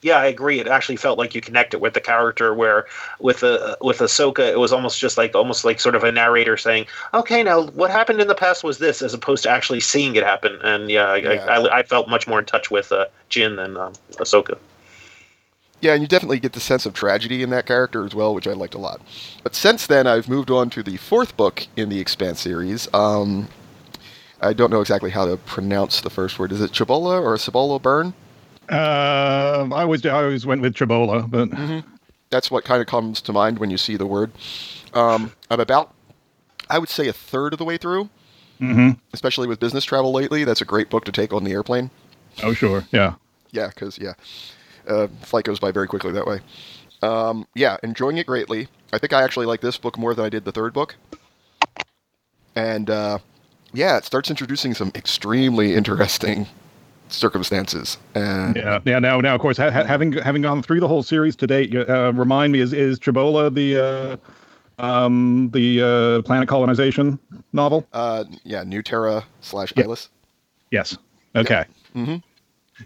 Yeah, 0.03 0.17
I 0.17 0.27
agree. 0.27 0.61
It 0.61 0.67
actually 0.67 0.97
felt 0.97 1.19
like 1.19 1.35
you 1.35 1.43
connected 1.43 1.81
with 1.81 1.93
the 1.93 2.01
character. 2.01 2.55
Where 2.55 2.87
with 3.19 3.43
uh, 3.43 3.77
with 3.83 3.99
Ahsoka, 3.99 4.49
it 4.49 4.59
was 4.59 4.73
almost 4.73 4.99
just 4.99 5.19
like 5.19 5.35
almost 5.35 5.65
like 5.65 5.79
sort 5.79 5.95
of 5.95 6.05
a 6.05 6.11
narrator 6.11 6.57
saying, 6.57 6.87
"Okay, 7.13 7.43
now 7.43 7.67
what 7.67 7.91
happened 7.91 8.21
in 8.21 8.29
the 8.29 8.35
past 8.35 8.65
was 8.65 8.79
this," 8.79 9.03
as 9.03 9.13
opposed 9.13 9.43
to 9.43 9.51
actually 9.51 9.81
seeing 9.81 10.17
it 10.17 10.23
happen. 10.23 10.59
And 10.63 10.91
yeah, 10.91 11.15
yeah. 11.17 11.45
I, 11.45 11.57
I, 11.57 11.79
I, 11.79 11.83
felt 11.83 12.09
much 12.09 12.27
more 12.27 12.39
in 12.39 12.47
touch 12.47 12.71
with 12.71 12.93
uh, 12.93 13.07
Jyn 13.29 13.57
than 13.57 13.77
um, 13.77 13.93
Ahsoka. 14.13 14.57
Yeah, 15.81 15.95
and 15.95 16.03
you 16.03 16.09
definitely 16.09 16.41
get 16.41 16.53
the 16.53 16.61
sense 16.61 16.85
of 16.85 16.93
tragedy 16.93 17.43
in 17.43 17.51
that 17.51 17.67
character 17.67 18.05
as 18.05 18.15
well, 18.15 18.35
which 18.35 18.47
I 18.47 18.53
liked 18.53 18.75
a 18.75 18.79
lot. 18.79 19.01
But 19.43 19.55
since 19.55 19.87
then, 19.87 20.07
I've 20.07 20.29
moved 20.29 20.51
on 20.51 20.69
to 20.71 20.83
the 20.83 20.99
fourth 20.99 21.37
book 21.37 21.67
in 21.77 21.89
the 21.89 22.01
Expanse 22.01 22.41
series. 22.41 22.93
Um, 22.93 23.49
I 24.43 24.53
don't 24.53 24.71
know 24.71 24.81
exactly 24.81 25.11
how 25.11 25.27
to 25.27 25.37
pronounce 25.39 26.01
the 26.01 26.11
first 26.11 26.39
word. 26.39 26.53
Is 26.53 26.61
it 26.61 26.73
Chabola 26.73 27.23
or 27.23 27.37
Cibola 27.39 27.79
Burn? 27.79 28.15
Uh, 28.71 29.69
I 29.73 29.83
always 29.83 30.05
I 30.07 30.23
always 30.23 30.47
went 30.47 30.63
with 30.63 30.75
Chabola, 30.75 31.29
but 31.29 31.51
mm-hmm. 31.51 31.81
that's 32.31 32.51
what 32.51 32.65
kind 32.65 32.81
of 32.81 32.87
comes 32.87 33.21
to 33.23 33.33
mind 33.33 33.59
when 33.59 33.71
you 33.71 33.79
see 33.79 33.97
the 33.97 34.07
word. 34.07 34.31
Um, 34.95 35.33
I'm 35.51 35.61
about, 35.61 35.93
I 36.69 36.79
would 36.79 36.89
say, 36.89 37.09
a 37.09 37.13
third 37.13 37.53
of 37.53 37.59
the 37.59 37.65
way 37.65 37.79
through. 37.79 38.09
Mm-hmm. 38.61 38.91
Especially 39.15 39.49
with 39.49 39.59
business 39.59 39.85
travel 39.85 40.13
lately, 40.13 40.45
that's 40.45 40.61
a 40.61 40.67
great 40.67 40.91
book 40.91 41.07
to 41.07 41.13
take 41.13 41.33
on 41.33 41.45
the 41.45 41.53
airplane. 41.53 41.91
Oh 42.43 42.53
sure, 42.53 42.85
yeah, 42.93 43.15
yeah, 43.53 43.69
because 43.69 43.99
yeah, 43.99 44.13
uh, 44.89 45.09
flight 45.23 45.45
goes 45.45 45.59
by 45.59 45.73
very 45.73 45.87
quickly 45.87 46.13
that 46.13 46.27
way. 46.27 46.41
Um, 47.03 47.47
yeah, 47.55 47.77
enjoying 47.83 48.19
it 48.19 48.27
greatly. 48.27 48.69
I 48.93 48.99
think 48.99 49.13
I 49.13 49.23
actually 49.23 49.47
like 49.47 49.61
this 49.61 49.79
book 49.79 49.99
more 49.99 50.15
than 50.15 50.25
I 50.25 50.29
did 50.29 50.45
the 50.45 50.53
third 50.53 50.73
book. 50.73 50.97
And 52.55 52.91
uh, 52.91 53.19
yeah, 53.73 53.97
it 53.97 54.05
starts 54.05 54.31
introducing 54.31 54.75
some 54.75 54.93
extremely 54.95 55.75
interesting 55.75 56.47
circumstances. 57.09 57.99
And 58.15 58.57
yeah, 58.57 58.81
yeah. 58.85 58.99
Now, 58.99 59.21
now, 59.21 59.35
of 59.35 59.41
course, 59.41 59.57
ha- 59.57 59.71
having 59.71 60.13
having 60.13 60.43
gone 60.43 60.63
through 60.63 60.81
the 60.81 60.89
whole 60.89 61.03
series 61.03 61.37
to 61.37 61.47
date, 61.47 61.75
uh, 61.75 62.13
remind 62.13 62.53
me 62.53 62.61
is 62.61 62.73
is 62.73 62.99
Chabola 62.99 63.55
the 63.55 64.19
uh, 64.81 64.85
um, 64.85 65.51
the 65.53 65.83
uh, 65.83 66.23
planet 66.23 66.49
colonization 66.49 67.19
novel? 67.53 67.87
Uh, 67.93 68.25
yeah, 68.45 68.65
New 68.65 68.83
Terra 68.83 69.25
slash 69.41 69.73
Ilus. 69.75 70.09
Yes. 70.71 70.97
Okay. 71.37 71.65
Mm-hmm. 71.95 72.17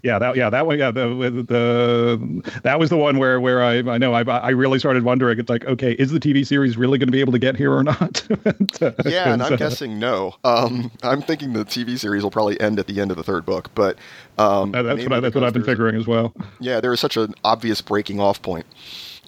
Yeah, 0.02 0.18
that 0.18 0.36
yeah 0.36 0.50
that 0.50 0.66
one 0.66 0.78
yeah 0.78 0.90
the, 0.90 1.08
the 1.46 2.60
that 2.62 2.78
was 2.78 2.90
the 2.90 2.96
one 2.96 3.18
where 3.18 3.40
where 3.40 3.62
I 3.62 3.78
I 3.78 3.98
know 3.98 4.12
I 4.12 4.22
I 4.22 4.50
really 4.50 4.78
started 4.78 5.04
wondering 5.04 5.38
it's 5.38 5.48
like 5.48 5.64
okay 5.64 5.92
is 5.92 6.10
the 6.10 6.20
TV 6.20 6.46
series 6.46 6.76
really 6.76 6.98
going 6.98 7.08
to 7.08 7.12
be 7.12 7.20
able 7.20 7.32
to 7.32 7.38
get 7.38 7.56
here 7.56 7.72
or 7.72 7.82
not? 7.84 8.26
yeah, 9.04 9.32
and 9.32 9.42
I'm 9.42 9.52
uh, 9.52 9.56
guessing 9.56 9.98
no. 9.98 10.34
Um, 10.44 10.90
I'm 11.02 11.22
thinking 11.22 11.52
the 11.52 11.64
TV 11.64 11.98
series 11.98 12.22
will 12.22 12.30
probably 12.30 12.60
end 12.60 12.78
at 12.78 12.86
the 12.86 13.00
end 13.00 13.10
of 13.10 13.16
the 13.16 13.22
third 13.22 13.46
book, 13.46 13.70
but 13.74 13.98
um, 14.38 14.72
that- 14.72 14.82
that's 14.82 15.02
what 15.04 15.12
I, 15.12 15.20
that's 15.20 15.34
what 15.34 15.44
I've 15.44 15.52
been 15.52 15.64
figuring 15.64 15.96
as 15.96 16.06
well. 16.06 16.34
Yeah, 16.60 16.80
there 16.80 16.92
is 16.92 17.00
such 17.00 17.16
an 17.16 17.34
obvious 17.44 17.80
breaking 17.80 18.20
off 18.20 18.42
point. 18.42 18.66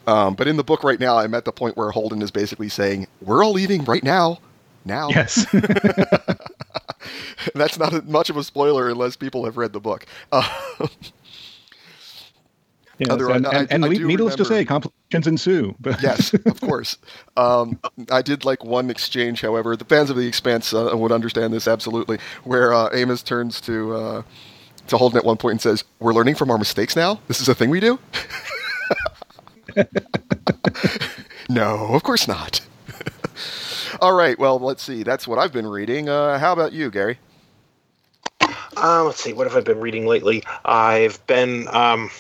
Um, 0.07 0.35
but 0.35 0.47
in 0.47 0.57
the 0.57 0.65
book 0.65 0.85
right 0.85 1.01
now, 1.01 1.19
I'm 1.19 1.35
at 1.35 1.45
the 1.45 1.53
point 1.53 1.77
where 1.77 1.91
Holden 1.91 2.23
is 2.23 2.31
basically 2.31 2.69
saying, 2.69 3.07
"We're 3.21 3.45
all 3.45 3.53
leaving 3.53 3.85
right 3.85 4.05
now." 4.05 4.39
Now, 4.85 5.09
Yes. 5.09 5.45
that's 7.55 7.79
not 7.79 8.07
much 8.09 8.31
of 8.31 8.37
a 8.37 8.45
spoiler 8.45 8.89
unless 8.89 9.17
people 9.17 9.45
have 9.45 9.57
read 9.57 9.73
the 9.73 9.81
book. 9.81 10.07
Uh, 10.33 10.49
Yes, 12.99 13.11
and, 13.11 13.47
I- 13.47 13.51
and, 13.59 13.73
and 13.73 13.85
I 13.85 13.89
le- 13.89 13.95
do 13.97 14.07
needless 14.07 14.37
to 14.37 14.45
say, 14.47 14.65
complications 14.65 15.27
ensue. 15.27 15.75
But 15.79 16.03
yes, 16.03 16.33
of 16.33 16.61
course. 16.63 16.97
Um, 17.37 17.79
I 18.11 18.23
did 18.23 18.47
like 18.47 18.65
one 18.65 18.89
exchange, 18.89 19.43
however, 19.43 19.77
the 19.77 19.85
fans 19.85 20.09
of 20.09 20.17
the 20.17 20.27
Expanse 20.27 20.73
uh, 20.73 20.93
would 20.95 21.13
understand 21.13 21.53
this 21.53 21.69
absolutely, 21.69 22.19
where 22.45 22.73
uh, 22.73 22.89
Amos 22.95 23.23
turns 23.23 23.61
to 23.63 23.95
uh, 23.95 24.23
to 24.87 24.97
Holden 24.97 25.19
at 25.19 25.27
one 25.27 25.37
point 25.37 25.53
and 25.53 25.61
says, 25.61 25.85
"We're 26.01 26.15
learning 26.15 26.37
from 26.37 26.51
our 26.51 26.57
mistakes 26.57 26.97
now. 26.97 27.21
This 27.29 27.41
is 27.43 27.51
a 27.51 27.55
thing 27.55 27.69
we 27.69 27.81
do." 27.81 27.99
no, 31.51 31.89
of 31.93 32.03
course 32.03 32.27
not. 32.27 32.61
All 34.01 34.13
right, 34.13 34.39
well, 34.39 34.59
let's 34.59 34.83
see. 34.83 35.03
That's 35.03 35.27
what 35.27 35.39
I've 35.39 35.53
been 35.53 35.67
reading. 35.67 36.09
Uh, 36.09 36.39
how 36.39 36.53
about 36.53 36.73
you, 36.73 36.91
Gary? 36.91 37.19
Uh, 38.77 39.05
let's 39.05 39.23
see, 39.23 39.33
what 39.33 39.47
have 39.47 39.57
I 39.57 39.61
been 39.61 39.81
reading 39.81 40.07
lately? 40.07 40.45
I've 40.67 41.25
been 41.27 41.67
um, 41.69 42.11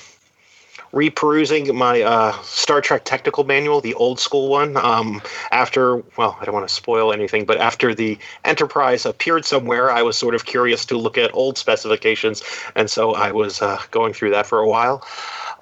reperusing 0.92 1.74
my 1.74 2.00
uh, 2.00 2.32
Star 2.42 2.80
Trek 2.80 3.04
technical 3.04 3.44
manual, 3.44 3.82
the 3.82 3.92
old 3.94 4.18
school 4.18 4.48
one. 4.48 4.78
Um, 4.78 5.20
after, 5.50 5.96
well, 6.16 6.38
I 6.40 6.46
don't 6.46 6.54
want 6.54 6.66
to 6.66 6.74
spoil 6.74 7.12
anything, 7.12 7.44
but 7.44 7.58
after 7.58 7.94
the 7.94 8.18
Enterprise 8.46 9.04
appeared 9.04 9.44
somewhere, 9.44 9.90
I 9.90 10.00
was 10.00 10.16
sort 10.16 10.34
of 10.34 10.46
curious 10.46 10.86
to 10.86 10.96
look 10.96 11.18
at 11.18 11.34
old 11.34 11.58
specifications, 11.58 12.42
and 12.74 12.90
so 12.90 13.14
I 13.14 13.32
was 13.32 13.60
uh, 13.60 13.78
going 13.90 14.14
through 14.14 14.30
that 14.30 14.46
for 14.46 14.58
a 14.60 14.68
while. 14.68 15.06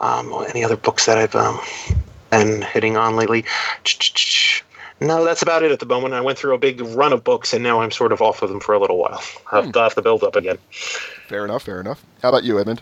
Um, 0.00 0.32
any 0.48 0.62
other 0.62 0.76
books 0.76 1.06
that 1.06 1.18
I've 1.18 1.34
um, 1.34 1.58
been 2.30 2.62
hitting 2.62 2.96
on 2.96 3.16
lately? 3.16 3.44
No, 5.04 5.24
that's 5.24 5.42
about 5.42 5.62
it 5.62 5.70
at 5.70 5.80
the 5.80 5.86
moment. 5.86 6.14
I 6.14 6.20
went 6.20 6.38
through 6.38 6.54
a 6.54 6.58
big 6.58 6.80
run 6.80 7.12
of 7.12 7.22
books, 7.24 7.52
and 7.52 7.62
now 7.62 7.80
I'm 7.82 7.90
sort 7.90 8.10
of 8.12 8.22
off 8.22 8.42
of 8.42 8.48
them 8.48 8.60
for 8.60 8.74
a 8.74 8.78
little 8.78 8.96
while. 8.98 9.20
I'll 9.52 9.62
have 9.62 9.72
to- 9.72 9.78
have 9.80 9.94
to 9.94 10.02
build 10.02 10.24
up 10.24 10.34
again. 10.34 10.56
Fair 11.28 11.44
enough, 11.44 11.62
fair 11.64 11.80
enough. 11.80 12.02
How 12.22 12.30
about 12.30 12.44
you, 12.44 12.58
Edmund? 12.58 12.80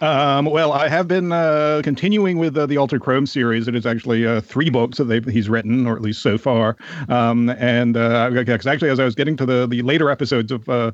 Um, 0.00 0.46
well, 0.46 0.72
I 0.72 0.88
have 0.88 1.08
been 1.08 1.32
uh, 1.32 1.80
continuing 1.82 2.38
with 2.38 2.56
uh, 2.56 2.64
the 2.66 2.76
Altered 2.76 3.02
Carbon 3.02 3.26
series. 3.26 3.66
It 3.66 3.74
is 3.74 3.84
actually 3.84 4.24
uh, 4.24 4.40
three 4.40 4.70
books 4.70 4.98
that 4.98 5.04
they've, 5.04 5.24
he's 5.24 5.48
written, 5.48 5.86
or 5.88 5.96
at 5.96 6.00
least 6.00 6.22
so 6.22 6.38
far. 6.38 6.76
Um, 7.08 7.50
and 7.50 7.96
uh, 7.96 8.30
'cause 8.44 8.66
actually, 8.68 8.90
as 8.90 9.00
I 9.00 9.04
was 9.04 9.16
getting 9.16 9.36
to 9.36 9.44
the, 9.44 9.66
the 9.66 9.82
later 9.82 10.10
episodes 10.10 10.52
of 10.52 10.68
uh, 10.68 10.92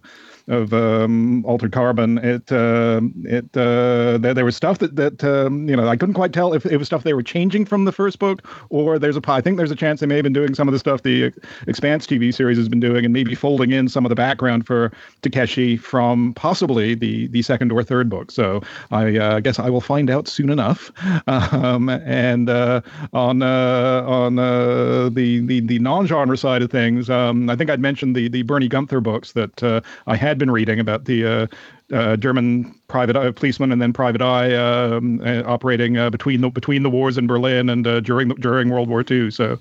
of 0.51 0.75
um, 0.75 1.45
Altered 1.45 1.73
Carbon, 1.73 2.19
it 2.19 2.51
uh, 2.53 3.01
it 3.25 3.57
uh, 3.57 4.19
there, 4.19 4.35
there 4.35 4.45
was 4.45 4.57
stuff 4.57 4.79
that 4.81 4.97
that 4.97 5.23
um, 5.25 5.69
you 5.69 5.77
know 5.77 5.89
I 5.89 5.97
couldn't 5.97 6.15
quite 6.15 6.33
tell 6.33 6.53
if 6.53 6.67
it 6.67 6.77
was 6.77 6.87
stuff 6.87 7.05
they 7.05 7.15
were 7.15 7.23
changing 7.23 7.65
from 7.65 7.85
the 7.85 7.93
first 7.93 8.19
book, 8.19 8.47
or 8.69 8.99
there's 8.99 9.17
a 9.17 9.23
I 9.29 9.41
think 9.41 9.57
there's 9.57 9.71
a 9.71 9.77
chance 9.77 10.01
they 10.01 10.07
may 10.07 10.17
have 10.17 10.25
been 10.25 10.33
doing 10.33 10.55
some 10.55 10.67
of 10.69 10.73
the 10.73 10.79
stuff 10.79 11.03
the 11.03 11.33
Expanse 11.69 12.07
TV 12.07 12.35
series 12.35 12.59
has 12.59 12.69
been 12.69 12.81
doing, 12.81 13.05
and 13.05 13.15
maybe 13.15 13.35
folding 13.35 13.71
in 13.71 13.89
some 13.89 14.05
of 14.05 14.09
the 14.09 14.15
background 14.17 14.67
for 14.67 14.93
Takeshi 15.23 15.77
from 15.77 16.35
possibly 16.35 16.95
the 16.95 17.29
the 17.29 17.43
second 17.43 17.71
or 17.71 17.83
third 17.85 18.11
book. 18.11 18.31
So 18.33 18.63
I 18.91 19.17
uh, 19.17 19.41
guess 19.41 19.59
I 19.59 19.71
will 19.71 19.81
find 19.81 20.11
out 20.11 20.29
soon 20.29 20.51
enough. 20.51 20.91
Um, 21.61 21.89
and 21.89 22.49
uh, 22.49 22.81
on 23.13 23.43
uh, 23.43 24.05
on 24.07 24.39
uh, 24.39 25.11
the 25.11 25.41
the 25.41 25.61
the 25.61 25.79
non-genre 25.79 26.37
side 26.37 26.63
of 26.63 26.71
things, 26.71 27.09
um, 27.09 27.49
I 27.49 27.57
think 27.57 27.71
I'd 27.71 27.81
mentioned 27.81 28.17
the 28.17 28.29
the 28.29 28.43
Bernie 28.43 28.69
Gunther 28.69 29.01
books 29.01 29.33
that 29.33 29.63
I 30.07 30.17
had 30.17 30.40
been 30.41 30.51
reading 30.51 30.81
about 30.81 31.05
the. 31.05 31.27
Uh, 31.27 31.47
uh, 31.93 32.17
German 32.17 32.73
private 32.87 33.17
eye 33.17 33.33
policeman 33.33 33.73
and 33.73 33.83
then 33.83 33.93
private 33.93 34.23
eye 34.23 34.55
um, 34.55 35.21
uh, 35.27 35.43
operating 35.45 35.99
uh, 35.99 36.09
between 36.09 36.41
the 36.41 36.49
between 36.49 36.85
the 36.85 36.91
wars 36.91 37.19
in 37.19 37.27
Berlin 37.27 37.69
and 37.69 37.83
during 38.05 38.29
the, 38.29 38.35
during 38.35 38.71
World 38.71 38.89
War 38.89 39.05
II. 39.11 39.29
So, 39.33 39.59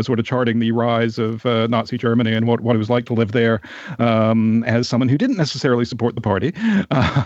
sort 0.00 0.20
of 0.20 0.24
charting 0.24 0.60
the 0.60 0.70
rise 0.70 1.18
of 1.18 1.44
Nazi 1.44 1.98
Germany 1.98 2.34
and 2.34 2.46
what, 2.46 2.60
what 2.60 2.76
it 2.76 2.78
was 2.78 2.88
like 2.88 3.06
to 3.06 3.14
live 3.14 3.32
there 3.32 3.60
um, 3.98 4.62
as 4.62 4.88
someone 4.88 5.08
who 5.08 5.18
didn't 5.18 5.38
necessarily 5.38 5.84
support 5.84 6.14
the 6.14 6.20
party. 6.20 6.52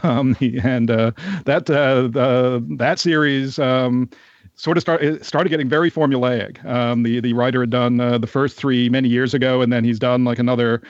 Um, 0.02 0.36
and 0.40 0.88
that 0.88 1.66
the, 1.66 2.64
that 2.78 2.98
series. 2.98 3.58
Um, 3.58 4.08
sort 4.56 4.76
of 4.76 4.80
start, 4.80 5.24
started 5.24 5.50
getting 5.50 5.68
very 5.68 5.90
formulaic. 5.90 6.64
Um, 6.64 7.02
the 7.02 7.20
the 7.20 7.32
writer 7.32 7.60
had 7.60 7.70
done 7.70 8.00
uh, 8.00 8.18
the 8.18 8.26
first 8.26 8.56
three 8.56 8.88
many 8.88 9.08
years 9.08 9.34
ago, 9.34 9.62
and 9.62 9.72
then 9.72 9.84
he's 9.84 9.98
done 9.98 10.24
like 10.24 10.38
another 10.38 10.82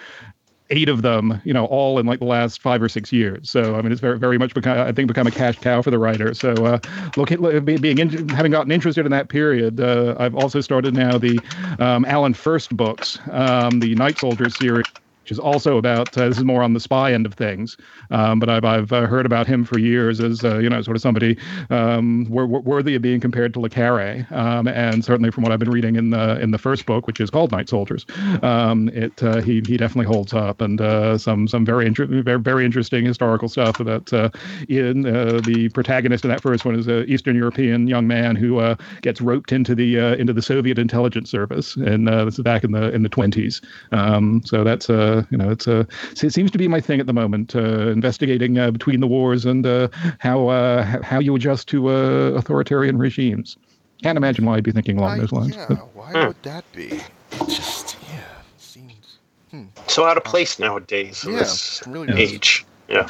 eight 0.70 0.88
of 0.88 1.02
them, 1.02 1.40
you 1.44 1.52
know, 1.52 1.66
all 1.66 1.98
in 1.98 2.06
like 2.06 2.18
the 2.18 2.24
last 2.24 2.60
five 2.60 2.82
or 2.82 2.88
six 2.88 3.12
years. 3.12 3.50
So 3.50 3.74
I 3.76 3.82
mean, 3.82 3.92
it's 3.92 4.00
very 4.00 4.18
very 4.18 4.38
much 4.38 4.54
become 4.54 4.78
I 4.78 4.92
think 4.92 5.08
become 5.08 5.26
a 5.26 5.30
cash 5.30 5.58
cow 5.58 5.82
for 5.82 5.90
the 5.90 5.98
writer. 5.98 6.34
So 6.34 6.52
uh, 6.64 6.78
look 7.16 7.32
at 7.32 7.40
look- 7.40 7.64
be- 7.64 7.76
being 7.78 7.98
in, 7.98 8.28
having 8.30 8.52
gotten 8.52 8.72
interested 8.72 9.06
in 9.06 9.12
that 9.12 9.28
period, 9.28 9.80
uh, 9.80 10.14
I've 10.18 10.34
also 10.34 10.60
started 10.60 10.94
now 10.94 11.18
the 11.18 11.38
um, 11.78 12.04
Alan 12.04 12.34
Furst 12.34 12.76
books, 12.76 13.18
um, 13.30 13.80
the 13.80 13.94
Night 13.94 14.18
Soldier 14.18 14.48
series. 14.50 14.84
Which 15.26 15.32
is 15.32 15.40
also 15.40 15.76
about 15.76 16.16
uh, 16.16 16.28
this 16.28 16.38
is 16.38 16.44
more 16.44 16.62
on 16.62 16.72
the 16.72 16.78
spy 16.78 17.12
end 17.12 17.26
of 17.26 17.34
things, 17.34 17.76
um, 18.12 18.38
but 18.38 18.48
I've 18.48 18.64
I've 18.64 18.92
uh, 18.92 19.06
heard 19.08 19.26
about 19.26 19.48
him 19.48 19.64
for 19.64 19.76
years 19.76 20.20
as 20.20 20.44
uh, 20.44 20.58
you 20.58 20.70
know 20.70 20.80
sort 20.82 20.96
of 20.96 21.02
somebody 21.02 21.36
um, 21.68 22.26
wor- 22.30 22.46
wor- 22.46 22.60
worthy 22.60 22.94
of 22.94 23.02
being 23.02 23.18
compared 23.18 23.52
to 23.54 23.58
Le 23.58 23.68
Carre, 23.68 24.24
um, 24.30 24.68
and 24.68 25.04
certainly 25.04 25.32
from 25.32 25.42
what 25.42 25.50
I've 25.50 25.58
been 25.58 25.72
reading 25.72 25.96
in 25.96 26.10
the 26.10 26.40
in 26.40 26.52
the 26.52 26.58
first 26.58 26.86
book, 26.86 27.08
which 27.08 27.18
is 27.20 27.28
called 27.28 27.50
Night 27.50 27.68
Soldiers, 27.68 28.06
um, 28.44 28.88
it 28.90 29.20
uh, 29.20 29.40
he 29.40 29.54
he 29.66 29.76
definitely 29.76 30.06
holds 30.06 30.32
up, 30.32 30.60
and 30.60 30.80
uh, 30.80 31.18
some 31.18 31.48
some 31.48 31.64
very 31.64 31.86
inter- 31.86 32.06
very 32.06 32.38
very 32.38 32.64
interesting 32.64 33.04
historical 33.04 33.48
stuff 33.48 33.80
about 33.80 34.12
uh, 34.12 34.30
in 34.68 35.02
the 35.02 35.68
protagonist 35.74 36.24
in 36.24 36.30
that 36.30 36.40
first 36.40 36.64
one 36.64 36.78
is 36.78 36.86
an 36.86 37.04
Eastern 37.08 37.34
European 37.34 37.88
young 37.88 38.06
man 38.06 38.36
who 38.36 38.76
gets 39.02 39.20
roped 39.20 39.50
into 39.50 39.74
the 39.74 39.96
into 40.20 40.32
the 40.32 40.42
Soviet 40.42 40.78
intelligence 40.78 41.30
service, 41.30 41.74
and 41.74 42.06
this 42.06 42.38
is 42.38 42.44
back 42.44 42.62
in 42.62 42.70
the 42.70 42.94
in 42.94 43.02
the 43.02 43.08
twenties. 43.08 43.60
Um, 43.90 44.40
so 44.44 44.62
that's 44.62 44.88
uh, 44.88 45.15
you 45.30 45.38
know 45.38 45.50
it's 45.50 45.66
a 45.66 45.86
it 46.22 46.32
seems 46.32 46.50
to 46.50 46.58
be 46.58 46.68
my 46.68 46.80
thing 46.80 47.00
at 47.00 47.06
the 47.06 47.12
moment, 47.12 47.54
uh, 47.56 47.88
investigating 47.88 48.58
uh, 48.58 48.70
between 48.70 49.00
the 49.00 49.06
wars 49.06 49.44
and 49.44 49.66
uh, 49.66 49.88
how 50.18 50.48
uh, 50.48 50.82
how 51.02 51.18
you 51.20 51.34
adjust 51.36 51.68
to 51.68 51.88
uh, 51.88 52.32
authoritarian 52.36 52.98
regimes. 52.98 53.56
Can't 54.02 54.16
imagine 54.18 54.44
why 54.44 54.56
I'd 54.56 54.64
be 54.64 54.72
thinking 54.72 54.98
along 54.98 55.12
I- 55.12 55.18
those 55.20 55.32
lines. 55.32 55.54
yeah, 55.56 55.66
but- 55.68 55.94
why 55.94 56.26
would 56.26 56.42
that 56.42 56.64
be? 56.72 57.00
Just, 57.48 57.96
yeah, 58.12 58.20
seems. 58.58 59.18
hmm. 59.50 59.64
So 59.88 60.04
out 60.04 60.16
of 60.16 60.24
place 60.24 60.58
nowadays 60.58 61.24
in 61.24 61.32
Yeah, 61.32 61.38
this 61.40 61.80
it 61.80 61.86
really 61.88 62.06
does. 62.08 62.18
age. 62.18 62.64
Yeah. 62.88 63.08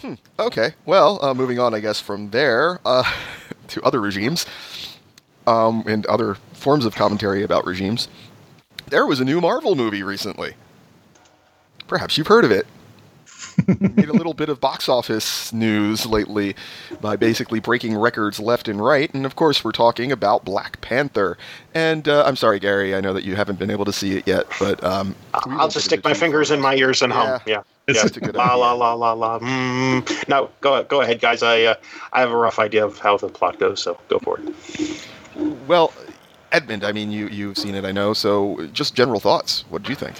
Hmm. 0.00 0.14
Okay, 0.38 0.74
well, 0.86 1.18
uh, 1.24 1.34
moving 1.34 1.58
on, 1.58 1.74
I 1.74 1.80
guess, 1.80 2.00
from 2.00 2.30
there 2.30 2.78
uh, 2.84 3.02
to 3.68 3.82
other 3.82 4.00
regimes 4.00 4.46
um, 5.46 5.82
and 5.88 6.06
other 6.06 6.34
forms 6.52 6.84
of 6.84 6.94
commentary 6.94 7.42
about 7.42 7.66
regimes. 7.66 8.08
There 8.90 9.06
was 9.06 9.20
a 9.20 9.24
new 9.24 9.40
Marvel 9.40 9.74
movie 9.74 10.02
recently. 10.02 10.54
Perhaps 11.86 12.16
you've 12.16 12.26
heard 12.26 12.44
of 12.44 12.50
it. 12.50 12.66
Made 13.80 14.08
a 14.08 14.12
little 14.12 14.34
bit 14.34 14.48
of 14.48 14.60
box 14.60 14.88
office 14.88 15.52
news 15.52 16.06
lately 16.06 16.54
by 17.00 17.16
basically 17.16 17.60
breaking 17.60 17.96
records 17.96 18.38
left 18.38 18.68
and 18.68 18.80
right. 18.80 19.12
And 19.12 19.26
of 19.26 19.36
course, 19.36 19.64
we're 19.64 19.72
talking 19.72 20.12
about 20.12 20.44
Black 20.44 20.80
Panther. 20.80 21.36
And 21.74 22.08
uh, 22.08 22.24
I'm 22.24 22.36
sorry, 22.36 22.60
Gary, 22.60 22.94
I 22.94 23.00
know 23.00 23.12
that 23.12 23.24
you 23.24 23.34
haven't 23.36 23.58
been 23.58 23.70
able 23.70 23.84
to 23.84 23.92
see 23.92 24.16
it 24.16 24.26
yet, 24.26 24.46
but. 24.58 24.82
Um, 24.82 25.14
I'll 25.34 25.68
just 25.68 25.86
stick 25.86 26.04
my 26.04 26.14
fingers 26.14 26.50
in 26.50 26.60
my 26.60 26.76
ears 26.76 27.02
and 27.02 27.12
hum. 27.12 27.26
Yeah. 27.26 27.38
Yeah. 27.46 27.62
It's 27.88 27.98
yeah. 27.98 28.22
a 28.22 28.26
good 28.26 28.36
la, 28.36 28.44
idea. 28.44 28.56
la 28.56 28.72
la 28.72 28.92
la 28.92 29.12
la 29.12 29.38
Mm. 29.38 30.28
No, 30.28 30.50
go 30.60 30.82
go 30.84 31.00
ahead, 31.00 31.20
guys. 31.20 31.42
I 31.42 31.62
uh, 31.62 31.74
I 32.12 32.20
have 32.20 32.30
a 32.30 32.36
rough 32.36 32.58
idea 32.58 32.84
of 32.84 32.98
how 32.98 33.16
the 33.16 33.28
plot 33.28 33.58
goes, 33.58 33.82
so 33.82 33.98
go 34.08 34.18
for 34.18 34.38
it. 34.38 35.08
Well, 35.66 35.94
Edmund, 36.52 36.84
I 36.84 36.92
mean, 36.92 37.10
you 37.10 37.28
you've 37.28 37.58
seen 37.58 37.74
it, 37.74 37.84
I 37.84 37.92
know. 37.92 38.12
So, 38.12 38.66
just 38.72 38.94
general 38.94 39.20
thoughts. 39.20 39.64
What 39.68 39.82
do 39.82 39.90
you 39.90 39.96
think? 39.96 40.16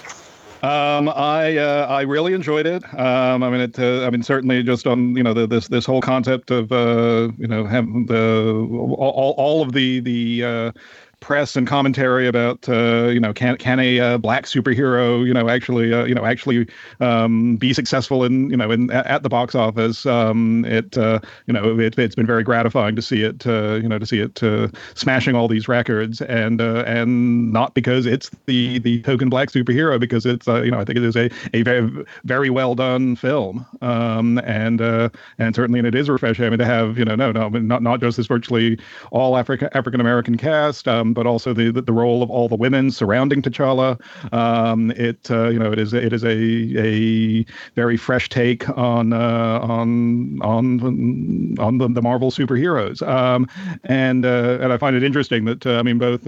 Um, 0.61 1.07
I 1.07 1.55
uh, 1.55 1.87
I 1.87 2.01
really 2.01 2.33
enjoyed 2.33 2.65
it. 2.65 2.83
Um, 2.99 3.43
I 3.43 3.49
mean, 3.49 3.61
it. 3.61 3.79
Uh, 3.79 4.05
I 4.05 4.09
mean, 4.09 4.23
certainly 4.23 4.61
just 4.61 4.85
on 4.85 5.15
you 5.15 5.23
know 5.23 5.33
the, 5.33 5.47
this 5.47 5.69
this 5.69 5.85
whole 5.85 6.01
concept 6.01 6.51
of 6.51 6.71
uh, 6.71 7.29
you 7.37 7.47
know 7.47 7.63
the 7.63 8.67
all, 8.69 9.13
all 9.15 9.33
all 9.37 9.61
of 9.61 9.71
the 9.71 10.01
the 10.01 10.43
uh, 10.43 10.71
press 11.19 11.55
and 11.55 11.67
commentary 11.67 12.27
about 12.27 12.67
uh, 12.69 13.07
you 13.07 13.19
know 13.19 13.33
can 13.33 13.57
can 13.57 13.79
a 13.79 13.99
uh, 13.99 14.17
black 14.17 14.45
superhero 14.45 15.25
you 15.25 15.33
know 15.33 15.49
actually 15.49 15.93
uh, 15.93 16.05
you 16.05 16.15
know 16.15 16.25
actually 16.25 16.67
um, 16.99 17.57
be 17.57 17.73
successful 17.73 18.23
in 18.23 18.49
you 18.49 18.57
know 18.57 18.71
in 18.71 18.89
at 18.91 19.23
the 19.23 19.29
box 19.29 19.55
office? 19.55 20.05
Um, 20.05 20.65
it 20.65 20.97
uh, 20.97 21.19
you 21.47 21.53
know 21.53 21.79
it, 21.79 21.95
has 21.95 22.15
been 22.15 22.25
very 22.25 22.43
gratifying 22.43 22.95
to 22.95 23.01
see 23.01 23.23
it 23.23 23.45
uh, 23.45 23.75
you 23.75 23.89
know 23.89 23.99
to 23.99 24.05
see 24.05 24.19
it 24.19 24.41
uh, 24.41 24.69
smashing 24.95 25.35
all 25.35 25.47
these 25.47 25.67
records. 25.67 26.21
And 26.21 26.61
and 26.61 27.51
not 27.51 27.73
because 27.73 28.05
it's 28.05 28.29
the 28.45 28.79
the 28.79 29.01
token 29.01 29.29
black 29.29 29.49
superhero 29.49 29.99
because 29.99 30.25
it's 30.25 30.47
you 30.47 30.71
know 30.71 30.79
I 30.79 30.85
think 30.85 30.97
it 30.97 31.03
is 31.03 31.15
a 31.15 31.29
a 31.53 31.63
very 31.63 32.05
very 32.23 32.49
well 32.49 32.75
done 32.75 33.15
film. 33.15 33.65
Um, 33.81 34.39
and 34.39 34.81
and 34.81 35.55
certainly 35.55 35.79
and 35.79 35.87
it 35.87 35.95
is 35.95 36.09
refreshing. 36.09 36.45
I 36.45 36.49
mean 36.49 36.59
to 36.59 36.65
have 36.65 36.97
you 36.97 37.05
know 37.05 37.15
no 37.15 37.31
no 37.31 37.49
not 37.49 37.83
not 37.83 37.99
just 37.99 38.17
this 38.17 38.27
virtually 38.27 38.79
all 39.11 39.37
African 39.37 39.69
African 39.73 39.99
American 39.99 40.37
cast 40.37 40.87
um, 40.87 41.08
um, 41.09 41.13
but 41.13 41.27
also 41.27 41.53
the, 41.53 41.71
the, 41.71 41.93
role 41.93 42.23
of 42.23 42.29
all 42.29 42.47
the 42.47 42.55
women 42.55 42.91
surrounding 42.91 43.41
T'Challa. 43.41 43.99
Um, 44.33 44.91
it 44.91 45.29
uh, 45.29 45.49
you 45.49 45.59
know 45.59 45.71
it 45.71 45.79
is 45.79 45.93
it 45.93 46.13
is 46.13 46.23
a 46.23 46.29
a 46.29 47.45
very 47.75 47.97
fresh 47.97 48.29
take 48.29 48.69
on 48.69 49.13
uh, 49.13 49.59
on 49.61 50.39
on 50.41 51.57
on 51.59 51.77
the, 51.77 51.87
the 51.89 52.01
Marvel 52.01 52.31
superheroes, 52.31 53.05
um, 53.07 53.47
and 53.83 54.25
uh, 54.25 54.59
and 54.61 54.71
I 54.71 54.77
find 54.77 54.95
it 54.95 55.03
interesting 55.03 55.45
that 55.45 55.65
uh, 55.65 55.79
I 55.79 55.83
mean 55.83 55.97
both. 55.97 56.27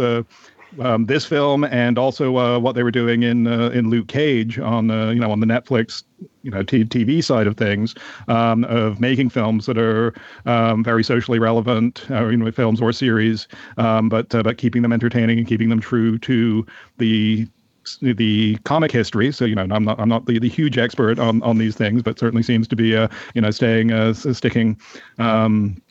Um, 0.80 1.06
this 1.06 1.26
film 1.26 1.66
and 1.66 1.98
also 1.98 2.38
uh, 2.38 2.60
what 2.60 2.76
they 2.76 2.84
were 2.84 2.92
doing 2.92 3.24
in 3.24 3.48
uh, 3.48 3.70
in 3.70 3.90
Luke 3.90 4.08
Cage 4.08 4.58
on 4.58 4.90
uh, 4.90 5.10
you 5.10 5.20
know 5.20 5.32
on 5.32 5.40
the 5.40 5.46
Netflix 5.46 6.04
you 6.44 6.52
know 6.52 6.64
t- 6.64 6.86
TV 6.86 7.24
side 7.24 7.48
of 7.48 7.58
things 7.58 7.94
um, 8.28 8.64
of 8.66 9.00
making 9.00 9.30
films 9.30 9.66
that 9.66 9.78
are 9.78 10.14
um, 10.46 10.84
very 10.84 11.04
socially 11.04 11.40
relevant, 11.40 12.06
uh, 12.10 12.28
you 12.28 12.38
know, 12.38 12.52
films 12.52 12.82
or 12.82 12.92
series, 12.94 13.48
um, 13.78 14.08
but 14.10 14.34
uh, 14.34 14.44
but 14.44 14.58
keeping 14.58 14.82
them 14.82 14.94
entertaining 14.94 15.38
and 15.38 15.48
keeping 15.48 15.70
them 15.70 15.80
true 15.80 16.18
to 16.20 16.66
the 16.98 17.48
the 18.02 18.58
comic 18.64 18.92
history. 18.92 19.32
So 19.32 19.46
you 19.46 19.56
know, 19.56 19.68
I'm 19.70 19.84
not 19.84 20.00
I'm 20.00 20.10
not 20.10 20.26
the, 20.26 20.40
the 20.40 20.50
huge 20.50 20.78
expert 20.78 21.20
on, 21.20 21.42
on 21.44 21.58
these 21.58 21.76
things, 21.76 22.02
but 22.02 22.20
certainly 22.20 22.44
seems 22.44 22.68
to 22.70 22.76
be 22.76 22.96
uh, 22.96 23.08
you 23.34 23.42
know 23.42 23.52
staying 23.52 23.92
uh, 23.92 24.14
sticking. 24.14 24.80
Um, 25.18 25.82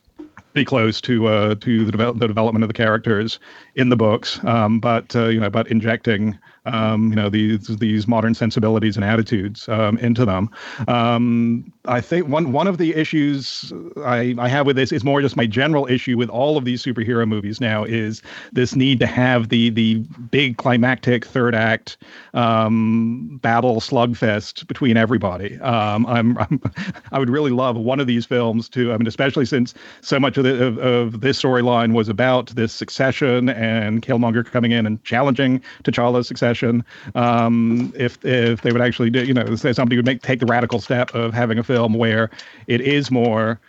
pretty 0.53 0.65
close 0.65 1.01
to 1.03 1.27
uh, 1.27 1.55
to 1.57 1.85
the, 1.85 2.13
the 2.13 2.27
development 2.27 2.63
of 2.63 2.69
the 2.69 2.75
characters 2.75 3.39
in 3.75 3.89
the 3.89 3.97
books, 3.97 4.43
um, 4.45 4.81
but 4.81 5.15
uh, 5.15 5.27
you 5.27 5.41
know, 5.41 5.51
but 5.51 5.69
injecting 5.69 6.39
um, 6.67 7.11
you 7.11 7.17
know 7.17 7.29
these 7.29 7.67
these 7.79 8.07
modern 8.07 8.35
sensibilities 8.35 8.97
and 8.97 9.05
attitudes 9.05 9.69
um, 9.69 9.99
into 9.99 10.25
them. 10.25 10.51
Um, 10.89 11.73
I 11.87 12.01
think 12.01 12.29
one 12.29 12.53
one 12.53 12.67
of 12.67 12.79
the 12.79 12.95
issues 12.95 13.73
I, 14.05 14.35
I 14.39 14.49
have 14.49 14.67
with 14.67 14.77
this 14.77 14.93
is 14.93 15.03
more 15.03 15.21
just 15.23 15.37
my 15.37 15.47
general 15.47 15.87
issue 15.87 16.17
with 16.17 16.29
all 16.29 16.57
of 16.57 16.65
these 16.65 16.83
superhero 16.83 17.27
movies 17.27 17.61
now 17.61 17.85
is 17.85 18.23
this 18.53 18.77
need 18.77 19.01
to 19.01 19.07
have 19.07 19.49
the 19.49 19.71
the 19.71 19.97
big 20.31 20.59
climactic 20.59 21.25
third 21.25 21.55
act 21.55 21.97
um, 22.35 23.39
battle 23.43 23.81
slugfest 23.81 24.67
between 24.67 24.97
everybody. 24.97 25.59
Um, 25.61 26.07
I'm, 26.07 26.37
I'm, 26.39 26.61
i 27.13 27.19
would 27.19 27.31
really 27.31 27.51
love 27.51 27.77
one 27.77 28.01
of 28.01 28.07
these 28.07 28.27
films 28.27 28.69
to 28.71 28.93
I 28.93 28.97
mean 28.99 29.07
especially 29.07 29.47
since 29.47 29.75
so 30.03 30.21
much 30.21 30.37
of, 30.37 30.45
the, 30.45 30.67
of, 30.67 30.79
of 30.79 31.21
this 31.21 31.41
storyline 31.41 31.95
was 31.95 32.09
about 32.09 32.49
this 32.51 32.73
succession 32.73 33.49
and 33.49 34.03
Killmonger 34.03 34.45
coming 34.45 34.73
in 34.73 34.87
and 34.87 35.03
challenging 35.05 35.63
T'Challa's 35.85 36.29
succession 36.29 36.50
session. 36.51 36.85
Um, 37.15 37.93
if 37.97 38.19
if 38.25 38.63
they 38.63 38.73
would 38.73 38.83
actually 38.83 39.11
do, 39.11 39.25
you 39.25 39.35
know, 39.35 39.55
say 39.55 39.73
somebody 39.73 39.97
would 39.97 40.07
make 40.07 40.23
take 40.23 40.41
the 40.41 40.47
radical 40.47 40.81
step 40.81 41.15
of 41.15 41.33
having 41.33 41.59
a 41.59 41.63
film 41.63 41.95
where 41.95 42.31
it 42.67 42.81
is 42.81 43.11
more 43.11 43.61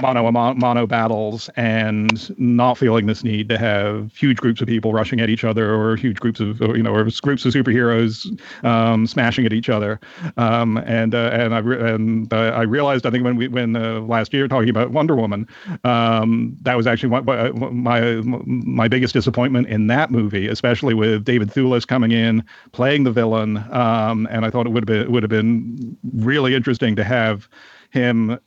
mono 0.00 0.30
mono 0.30 0.86
battles 0.86 1.48
and 1.56 2.38
not 2.38 2.76
feeling 2.76 3.06
this 3.06 3.24
need 3.24 3.48
to 3.48 3.58
have 3.58 4.12
huge 4.14 4.36
groups 4.36 4.60
of 4.60 4.68
people 4.68 4.92
rushing 4.92 5.20
at 5.20 5.30
each 5.30 5.44
other 5.44 5.74
or 5.74 5.96
huge 5.96 6.18
groups 6.20 6.40
of 6.40 6.60
you 6.60 6.82
know 6.82 6.94
or 6.94 7.04
groups 7.22 7.44
of 7.44 7.52
superheroes 7.52 8.26
um, 8.64 9.06
smashing 9.06 9.46
at 9.46 9.52
each 9.52 9.68
other. 9.68 9.98
Um, 10.36 10.76
and 10.78 11.14
uh, 11.14 11.30
and 11.32 11.54
I 11.54 11.58
re- 11.58 11.94
and 11.94 12.32
uh, 12.32 12.52
I 12.54 12.62
realized 12.62 13.06
I 13.06 13.10
think 13.10 13.24
when 13.24 13.36
we 13.36 13.48
when 13.48 13.76
uh, 13.76 14.00
last 14.00 14.32
year 14.34 14.48
talking 14.48 14.68
about 14.68 14.90
Wonder 14.90 15.16
Woman 15.16 15.46
um, 15.84 16.56
that 16.62 16.76
was 16.76 16.86
actually 16.86 17.08
my, 17.08 17.50
my 17.70 18.20
my 18.44 18.88
biggest 18.88 19.14
disappointment 19.14 19.68
in 19.68 19.86
that 19.86 20.10
movie 20.10 20.46
especially 20.48 20.94
with 20.94 21.24
David 21.24 21.48
Thewlis 21.50 21.86
coming 21.86 22.12
in 22.12 22.44
playing 22.72 23.04
the 23.04 23.12
villain. 23.12 23.58
Um, 23.72 24.26
and 24.30 24.44
I 24.44 24.50
thought 24.50 24.66
it 24.66 24.70
would 24.70 24.88
have 24.88 25.04
been 25.04 25.12
would 25.12 25.22
have 25.22 25.30
been 25.30 25.96
really 26.14 26.54
interesting 26.54 26.96
to 26.96 27.04
have 27.04 27.48
him 27.90 28.38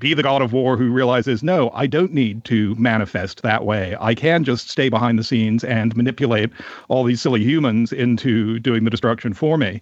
be 0.00 0.14
the 0.14 0.22
god 0.22 0.42
of 0.42 0.52
war 0.52 0.76
who 0.76 0.90
realizes, 0.90 1.42
no, 1.42 1.70
I 1.74 1.86
don't 1.86 2.12
need 2.12 2.44
to 2.46 2.74
manifest 2.76 3.42
that 3.42 3.64
way. 3.64 3.96
I 4.00 4.14
can 4.14 4.42
just 4.42 4.68
stay 4.70 4.88
behind 4.88 5.18
the 5.18 5.24
scenes 5.24 5.62
and 5.62 5.96
manipulate 5.96 6.50
all 6.88 7.04
these 7.04 7.22
silly 7.22 7.44
humans 7.44 7.92
into 7.92 8.58
doing 8.58 8.84
the 8.84 8.90
destruction 8.90 9.34
for 9.34 9.56
me. 9.58 9.80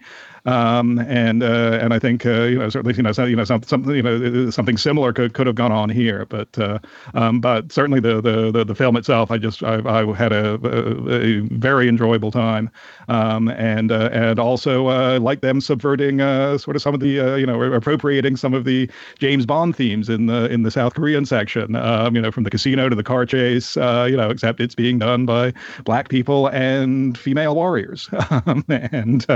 Um, 0.48 0.98
and 1.00 1.42
uh, 1.42 1.78
and 1.82 1.92
I 1.92 1.98
think 1.98 2.24
uh, 2.24 2.44
you 2.44 2.58
know 2.58 2.70
certainly 2.70 2.96
you 2.96 3.02
know 3.02 3.12
you 3.26 3.36
know 3.36 3.44
something 3.44 3.94
you 3.94 4.02
know 4.02 4.48
something 4.48 4.78
similar 4.78 5.12
could, 5.12 5.34
could 5.34 5.46
have 5.46 5.56
gone 5.56 5.72
on 5.72 5.90
here, 5.90 6.24
but 6.24 6.58
uh, 6.58 6.78
um, 7.12 7.40
but 7.40 7.70
certainly 7.70 8.00
the, 8.00 8.22
the, 8.22 8.50
the 8.50 8.64
the 8.64 8.74
film 8.74 8.96
itself, 8.96 9.30
I 9.30 9.36
just 9.36 9.62
I, 9.62 9.80
I 9.84 10.10
had 10.14 10.32
a, 10.32 10.54
a, 10.64 11.10
a, 11.10 11.40
very 11.50 11.86
enjoyable 11.86 12.30
time, 12.30 12.70
um, 13.08 13.48
and 13.48 13.92
uh, 13.92 14.08
and 14.10 14.38
also 14.38 14.86
uh, 14.86 15.18
like 15.20 15.42
them 15.42 15.60
subverting 15.60 16.22
uh, 16.22 16.56
sort 16.56 16.76
of 16.76 16.82
some 16.82 16.94
of 16.94 17.00
the 17.00 17.36
you 17.38 17.44
know 17.44 17.62
appropriating 17.74 18.36
some 18.36 18.54
of 18.54 18.64
the 18.64 18.90
James 19.18 19.44
Bond 19.44 19.76
themes 19.76 20.08
in 20.08 20.26
the 20.26 20.50
in 20.50 20.62
the 20.62 20.70
South 20.70 20.94
Korean 20.94 21.26
section, 21.26 21.76
um, 21.76 22.16
you 22.16 22.22
know 22.22 22.30
from 22.30 22.44
the 22.44 22.50
casino 22.50 22.88
to 22.88 22.96
the 22.96 23.04
car 23.04 23.26
chase, 23.26 23.76
you 23.76 24.16
know 24.16 24.30
except 24.30 24.60
it's 24.60 24.74
being 24.74 24.98
done 24.98 25.26
by 25.26 25.52
black 25.84 26.08
people 26.08 26.46
and 26.46 27.18
female 27.18 27.54
warriors, 27.54 28.08
um, 28.30 28.64
and 28.68 29.26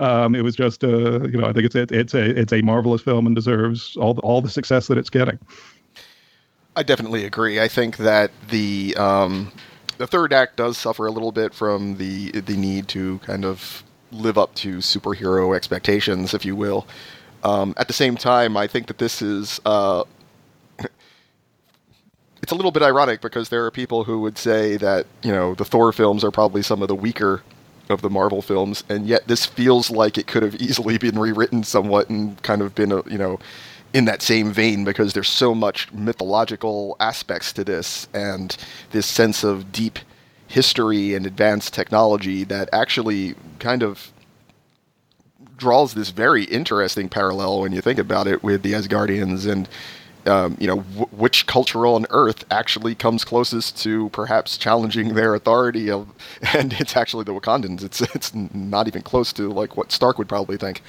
um, 0.00 0.34
it 0.34 0.42
was 0.42 0.49
just 0.56 0.84
uh, 0.84 1.22
you 1.22 1.38
know 1.38 1.46
I 1.46 1.52
think 1.52 1.66
it's 1.66 1.74
it, 1.74 1.92
it's 1.92 2.14
a 2.14 2.38
it's 2.38 2.52
a 2.52 2.62
marvelous 2.62 3.02
film 3.02 3.26
and 3.26 3.34
deserves 3.34 3.96
all 3.96 4.14
the, 4.14 4.20
all 4.22 4.40
the 4.40 4.50
success 4.50 4.86
that 4.88 4.98
it's 4.98 5.10
getting. 5.10 5.38
I 6.76 6.82
definitely 6.82 7.24
agree. 7.24 7.60
I 7.60 7.68
think 7.68 7.96
that 7.98 8.30
the 8.48 8.96
um, 8.96 9.52
the 9.98 10.06
third 10.06 10.32
act 10.32 10.56
does 10.56 10.78
suffer 10.78 11.06
a 11.06 11.10
little 11.10 11.32
bit 11.32 11.52
from 11.52 11.96
the 11.96 12.30
the 12.30 12.56
need 12.56 12.88
to 12.88 13.18
kind 13.18 13.44
of 13.44 13.82
live 14.12 14.38
up 14.38 14.54
to 14.56 14.78
superhero 14.78 15.54
expectations, 15.54 16.34
if 16.34 16.44
you 16.44 16.56
will. 16.56 16.86
Um, 17.42 17.74
at 17.76 17.86
the 17.86 17.92
same 17.92 18.16
time, 18.16 18.56
I 18.56 18.66
think 18.66 18.86
that 18.86 18.98
this 18.98 19.22
is 19.22 19.60
uh, 19.64 20.04
it's 22.42 22.52
a 22.52 22.54
little 22.54 22.70
bit 22.70 22.82
ironic 22.82 23.20
because 23.20 23.48
there 23.48 23.64
are 23.64 23.70
people 23.70 24.04
who 24.04 24.20
would 24.20 24.38
say 24.38 24.76
that 24.76 25.06
you 25.22 25.32
know 25.32 25.54
the 25.54 25.64
Thor 25.64 25.92
films 25.92 26.24
are 26.24 26.30
probably 26.30 26.62
some 26.62 26.82
of 26.82 26.88
the 26.88 26.94
weaker 26.94 27.42
of 27.90 28.02
the 28.02 28.10
Marvel 28.10 28.42
films, 28.42 28.84
and 28.88 29.06
yet 29.06 29.26
this 29.26 29.46
feels 29.46 29.90
like 29.90 30.16
it 30.16 30.26
could 30.26 30.42
have 30.42 30.54
easily 30.56 30.98
been 30.98 31.18
rewritten 31.18 31.64
somewhat 31.64 32.08
and 32.08 32.40
kind 32.42 32.62
of 32.62 32.74
been 32.74 32.92
a 32.92 33.08
you 33.08 33.18
know 33.18 33.38
in 33.92 34.04
that 34.04 34.22
same 34.22 34.52
vein 34.52 34.84
because 34.84 35.12
there's 35.12 35.28
so 35.28 35.54
much 35.54 35.92
mythological 35.92 36.96
aspects 37.00 37.52
to 37.52 37.64
this 37.64 38.06
and 38.14 38.56
this 38.92 39.06
sense 39.06 39.42
of 39.42 39.72
deep 39.72 39.98
history 40.46 41.14
and 41.14 41.26
advanced 41.26 41.74
technology 41.74 42.44
that 42.44 42.68
actually 42.72 43.34
kind 43.58 43.82
of 43.82 44.12
draws 45.56 45.94
this 45.94 46.10
very 46.10 46.44
interesting 46.44 47.08
parallel 47.08 47.60
when 47.60 47.72
you 47.72 47.80
think 47.80 47.98
about 47.98 48.26
it 48.26 48.42
with 48.42 48.62
the 48.62 48.72
Asgardians 48.72 49.50
and 49.50 49.68
um, 50.26 50.56
you 50.60 50.66
know, 50.66 50.76
w- 50.76 51.06
which 51.12 51.46
culture 51.46 51.86
on 51.86 52.06
Earth 52.10 52.44
actually 52.50 52.94
comes 52.94 53.24
closest 53.24 53.80
to 53.82 54.08
perhaps 54.10 54.56
challenging 54.56 55.14
their 55.14 55.34
authority 55.34 55.90
of, 55.90 56.08
and 56.54 56.72
it's 56.74 56.96
actually 56.96 57.24
the 57.24 57.32
Wakandans. 57.34 57.82
It's 57.82 58.00
it's 58.14 58.34
not 58.34 58.88
even 58.88 59.02
close 59.02 59.32
to 59.34 59.50
like 59.50 59.76
what 59.76 59.92
Stark 59.92 60.18
would 60.18 60.28
probably 60.28 60.56
think. 60.56 60.82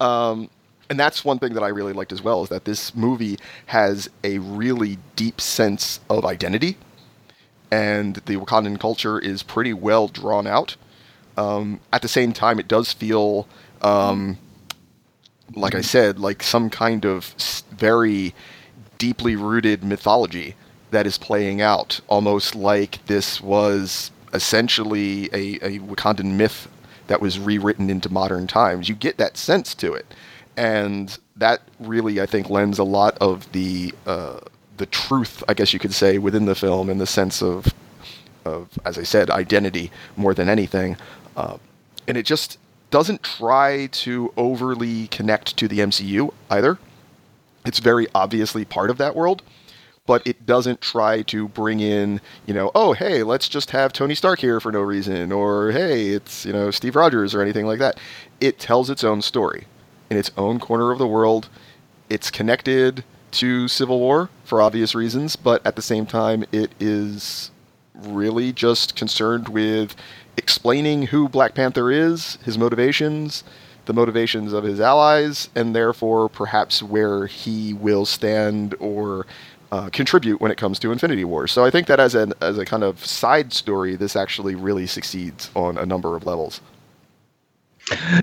Um, 0.00 0.50
and 0.88 1.00
that's 1.00 1.24
one 1.24 1.38
thing 1.38 1.54
that 1.54 1.62
I 1.62 1.68
really 1.68 1.92
liked 1.92 2.12
as 2.12 2.22
well 2.22 2.42
is 2.42 2.48
that 2.50 2.64
this 2.64 2.94
movie 2.94 3.38
has 3.66 4.08
a 4.22 4.38
really 4.38 4.98
deep 5.16 5.40
sense 5.40 6.00
of 6.08 6.24
identity, 6.24 6.76
and 7.70 8.16
the 8.26 8.36
Wakandan 8.36 8.78
culture 8.78 9.18
is 9.18 9.42
pretty 9.42 9.72
well 9.72 10.08
drawn 10.08 10.46
out. 10.46 10.76
Um, 11.36 11.80
at 11.92 12.02
the 12.02 12.08
same 12.08 12.32
time, 12.32 12.58
it 12.58 12.68
does 12.68 12.92
feel, 12.92 13.46
um, 13.82 14.38
like 15.54 15.74
I 15.74 15.82
said, 15.82 16.18
like 16.18 16.42
some 16.42 16.70
kind 16.70 17.04
of 17.04 17.34
very 17.72 18.34
deeply 18.98 19.36
rooted 19.36 19.84
mythology 19.84 20.54
that 20.90 21.06
is 21.06 21.18
playing 21.18 21.60
out, 21.60 22.00
almost 22.08 22.54
like 22.54 23.04
this 23.06 23.40
was 23.40 24.10
essentially 24.32 25.26
a, 25.32 25.56
a 25.64 25.78
Wakandan 25.80 26.32
myth 26.36 26.68
that 27.06 27.20
was 27.20 27.38
rewritten 27.38 27.90
into 27.90 28.12
modern 28.12 28.46
times. 28.46 28.88
You 28.88 28.94
get 28.94 29.16
that 29.18 29.36
sense 29.36 29.74
to 29.76 29.92
it, 29.94 30.06
and 30.56 31.16
that 31.36 31.62
really, 31.78 32.20
I 32.20 32.26
think, 32.26 32.50
lends 32.50 32.78
a 32.78 32.84
lot 32.84 33.16
of 33.18 33.50
the 33.52 33.94
uh, 34.06 34.40
the 34.76 34.86
truth, 34.86 35.42
I 35.48 35.54
guess 35.54 35.72
you 35.72 35.78
could 35.78 35.94
say, 35.94 36.18
within 36.18 36.46
the 36.46 36.54
film 36.54 36.90
in 36.90 36.98
the 36.98 37.06
sense 37.06 37.42
of, 37.42 37.72
of 38.44 38.78
as 38.84 38.98
I 38.98 39.04
said, 39.04 39.30
identity 39.30 39.90
more 40.16 40.34
than 40.34 40.48
anything, 40.48 40.96
uh, 41.36 41.58
and 42.06 42.16
it 42.16 42.24
just 42.24 42.58
doesn't 42.90 43.22
try 43.22 43.86
to 43.86 44.32
overly 44.36 45.08
connect 45.08 45.56
to 45.56 45.68
the 45.68 45.80
MCU 45.80 46.32
either. 46.50 46.78
It's 47.66 47.80
very 47.80 48.06
obviously 48.14 48.64
part 48.64 48.90
of 48.90 48.98
that 48.98 49.16
world, 49.16 49.42
but 50.06 50.24
it 50.26 50.46
doesn't 50.46 50.80
try 50.80 51.22
to 51.22 51.48
bring 51.48 51.80
in, 51.80 52.20
you 52.46 52.54
know, 52.54 52.70
oh, 52.74 52.92
hey, 52.92 53.22
let's 53.24 53.48
just 53.48 53.72
have 53.72 53.92
Tony 53.92 54.14
Stark 54.14 54.38
here 54.38 54.60
for 54.60 54.70
no 54.70 54.80
reason, 54.80 55.32
or 55.32 55.72
hey, 55.72 56.08
it's, 56.08 56.46
you 56.46 56.52
know, 56.52 56.70
Steve 56.70 56.94
Rogers 56.94 57.34
or 57.34 57.42
anything 57.42 57.66
like 57.66 57.80
that. 57.80 57.98
It 58.40 58.58
tells 58.58 58.88
its 58.88 59.02
own 59.02 59.20
story 59.20 59.66
in 60.08 60.16
its 60.16 60.30
own 60.38 60.60
corner 60.60 60.92
of 60.92 60.98
the 60.98 61.06
world. 61.06 61.48
It's 62.08 62.30
connected 62.30 63.02
to 63.32 63.66
Civil 63.66 63.98
War 63.98 64.30
for 64.44 64.62
obvious 64.62 64.94
reasons, 64.94 65.34
but 65.34 65.66
at 65.66 65.74
the 65.74 65.82
same 65.82 66.06
time, 66.06 66.44
it 66.52 66.70
is 66.78 67.50
really 67.94 68.52
just 68.52 68.94
concerned 68.94 69.48
with 69.48 69.96
explaining 70.36 71.04
who 71.08 71.28
Black 71.28 71.54
Panther 71.54 71.90
is, 71.90 72.38
his 72.44 72.56
motivations, 72.56 73.42
the 73.86 73.92
motivations 73.92 74.52
of 74.52 74.64
his 74.64 74.80
allies, 74.80 75.48
and 75.54 75.74
therefore 75.74 76.28
perhaps 76.28 76.82
where 76.82 77.26
he 77.26 77.72
will 77.72 78.04
stand 78.04 78.74
or 78.78 79.26
uh, 79.72 79.88
contribute 79.90 80.40
when 80.40 80.50
it 80.50 80.58
comes 80.58 80.78
to 80.78 80.92
Infinity 80.92 81.24
War. 81.24 81.46
So 81.48 81.64
I 81.64 81.70
think 81.70 81.86
that 81.88 81.98
as 81.98 82.14
an 82.14 82.32
as 82.40 82.58
a 82.58 82.64
kind 82.64 82.84
of 82.84 83.04
side 83.04 83.52
story, 83.52 83.96
this 83.96 84.14
actually 84.14 84.54
really 84.54 84.86
succeeds 84.86 85.50
on 85.54 85.78
a 85.78 85.86
number 85.86 86.14
of 86.16 86.26
levels. 86.26 86.60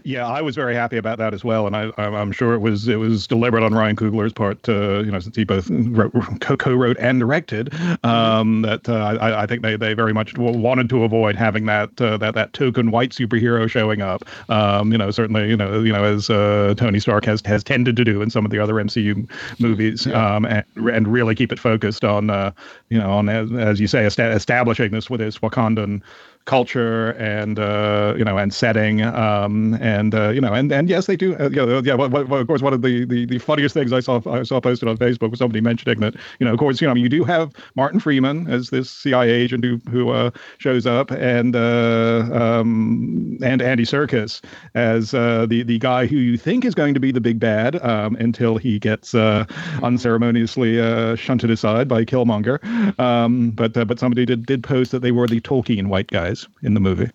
Yeah, 0.03 0.27
I 0.27 0.41
was 0.41 0.55
very 0.55 0.75
happy 0.75 0.97
about 0.97 1.19
that 1.19 1.33
as 1.33 1.43
well, 1.43 1.67
and 1.67 1.75
I, 1.75 1.91
am 1.97 2.33
sure 2.33 2.53
it 2.53 2.59
was 2.59 2.89
it 2.89 2.97
was 2.97 3.27
deliberate 3.27 3.63
on 3.63 3.73
Ryan 3.73 3.95
Coogler's 3.95 4.33
part. 4.33 4.67
Uh, 4.67 4.99
you 4.99 5.11
know, 5.11 5.19
since 5.19 5.37
he 5.37 5.45
both 5.45 5.69
wrote, 5.69 6.11
co-wrote 6.41 6.97
and 6.99 7.19
directed, 7.19 7.73
um, 8.03 8.63
that 8.63 8.89
uh, 8.89 9.17
I, 9.21 9.43
I, 9.43 9.45
think 9.45 9.61
they, 9.61 9.77
they 9.77 9.93
very 9.93 10.13
much 10.13 10.37
wanted 10.37 10.89
to 10.89 11.03
avoid 11.05 11.37
having 11.37 11.65
that 11.67 12.01
uh, 12.01 12.17
that 12.17 12.35
that 12.35 12.51
token 12.51 12.91
white 12.91 13.11
superhero 13.11 13.69
showing 13.69 14.01
up. 14.01 14.23
Um, 14.49 14.91
you 14.91 14.97
know, 14.97 15.11
certainly 15.11 15.49
you 15.49 15.57
know 15.57 15.81
you 15.81 15.93
know 15.93 16.03
as 16.03 16.29
uh, 16.29 16.73
Tony 16.75 16.99
Stark 16.99 17.23
has 17.23 17.41
has 17.45 17.63
tended 17.63 17.95
to 17.95 18.03
do 18.03 18.21
in 18.21 18.29
some 18.29 18.43
of 18.43 18.51
the 18.51 18.59
other 18.59 18.73
MCU 18.73 19.29
movies, 19.59 20.05
yeah. 20.05 20.35
um, 20.35 20.45
and 20.45 20.65
and 20.75 21.07
really 21.07 21.35
keep 21.35 21.53
it 21.53 21.59
focused 21.59 22.03
on 22.03 22.29
uh, 22.29 22.51
you 22.89 22.97
know 22.97 23.09
on 23.09 23.29
as, 23.29 23.49
as 23.53 23.79
you 23.79 23.87
say 23.87 24.05
establishing 24.05 24.91
this 24.91 25.09
with 25.09 25.21
this 25.21 25.37
Wakandan 25.39 26.01
culture 26.45 27.11
and 27.11 27.57
uh, 27.57 28.13
you 28.17 28.23
know 28.23 28.37
and 28.37 28.53
setting 28.53 29.01
um, 29.01 29.75
and 29.75 30.13
uh, 30.13 30.29
you 30.29 30.41
know 30.41 30.53
and 30.53 30.71
and 30.71 30.89
yes 30.89 31.05
they 31.05 31.15
do 31.15 31.35
uh, 31.37 31.47
know, 31.49 31.79
yeah 31.79 31.93
well, 31.93 32.09
well, 32.09 32.35
of 32.35 32.47
course 32.47 32.61
one 32.61 32.73
of 32.73 32.81
the, 32.81 33.05
the 33.05 33.25
the 33.25 33.39
funniest 33.39 33.73
things 33.73 33.93
I 33.93 34.01
saw 34.01 34.21
I 34.29 34.43
saw 34.43 34.59
posted 34.59 34.89
on 34.89 34.97
Facebook 34.97 35.29
was 35.31 35.39
somebody 35.39 35.61
mentioning 35.61 35.99
that 36.01 36.15
you 36.39 36.45
know 36.45 36.53
of 36.53 36.59
course 36.59 36.81
you 36.81 36.87
know 36.87 36.95
you 36.95 37.07
do 37.07 37.23
have 37.23 37.53
Martin 37.75 37.99
Freeman 37.99 38.47
as 38.49 38.71
this 38.71 38.89
CIA 38.89 39.29
agent 39.29 39.63
who 39.63 39.79
who 39.89 40.09
uh, 40.09 40.31
shows 40.57 40.85
up 40.85 41.11
and 41.11 41.55
uh, 41.55 42.27
um, 42.31 43.37
and 43.41 43.61
Andy 43.61 43.83
Serkis 43.83 44.41
as 44.75 45.13
uh, 45.13 45.45
the 45.45 45.63
the 45.63 45.79
guy 45.79 46.05
who 46.05 46.17
you 46.17 46.37
think 46.37 46.65
is 46.65 46.75
going 46.75 46.93
to 46.93 46.99
be 46.99 47.11
the 47.11 47.21
big 47.21 47.39
bad 47.39 47.81
um, 47.85 48.15
until 48.17 48.57
he 48.57 48.79
gets 48.79 49.15
unceremoniously 49.15 50.75
shunted 51.15 51.49
aside 51.49 51.87
by 51.87 52.03
Killmonger. 52.03 52.59
Um, 52.99 53.51
but 53.51 53.73
but 53.73 53.97
somebody 53.97 54.25
did 54.25 54.45
did 54.45 54.61
post 54.63 54.91
that 54.91 54.99
they 54.99 55.11
were 55.11 55.27
the 55.27 55.39
Tolkien 55.39 55.87
white 55.87 56.07
guys 56.07 56.32
guys 56.33 56.47
in 56.61 56.73
the 56.73 56.79
movie. 56.79 57.09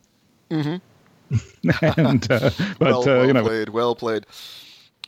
Mm-hmm. 0.51 0.77
and 1.99 2.33
uh, 2.33 2.51
but 2.79 2.81
well, 2.81 3.03
uh, 3.03 3.05
well 3.07 3.27
you 3.27 3.33
know, 3.33 3.43
played, 3.45 3.69
well 3.69 3.95
played. 3.95 4.27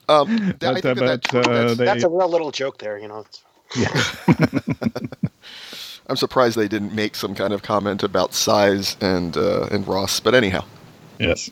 Um, 0.09 0.57
but, 0.59 0.77
I 0.77 0.81
think 0.81 0.99
uh, 0.99 1.07
that, 1.07 1.23
but, 1.31 1.45
that, 1.45 1.47
uh, 1.47 1.53
that's, 1.53 1.79
they- 1.79 1.85
That's 1.85 2.05
a 2.05 2.09
real 2.09 2.29
little 2.29 2.51
joke 2.51 2.79
there, 2.79 2.99
you 2.99 3.09
know. 3.09 3.25
Yeah. 3.77 4.03
I'm 6.09 6.17
surprised 6.17 6.57
they 6.59 6.67
didn't 6.67 6.93
make 6.93 7.15
some 7.15 7.37
kind 7.37 7.53
of 7.53 7.63
comment 7.63 8.03
about 8.03 8.35
size 8.35 8.97
and 9.01 9.37
uh, 9.37 9.69
and 9.71 9.87
Ross. 9.87 10.19
But 10.19 10.35
anyhow, 10.35 10.65
yes. 11.21 11.49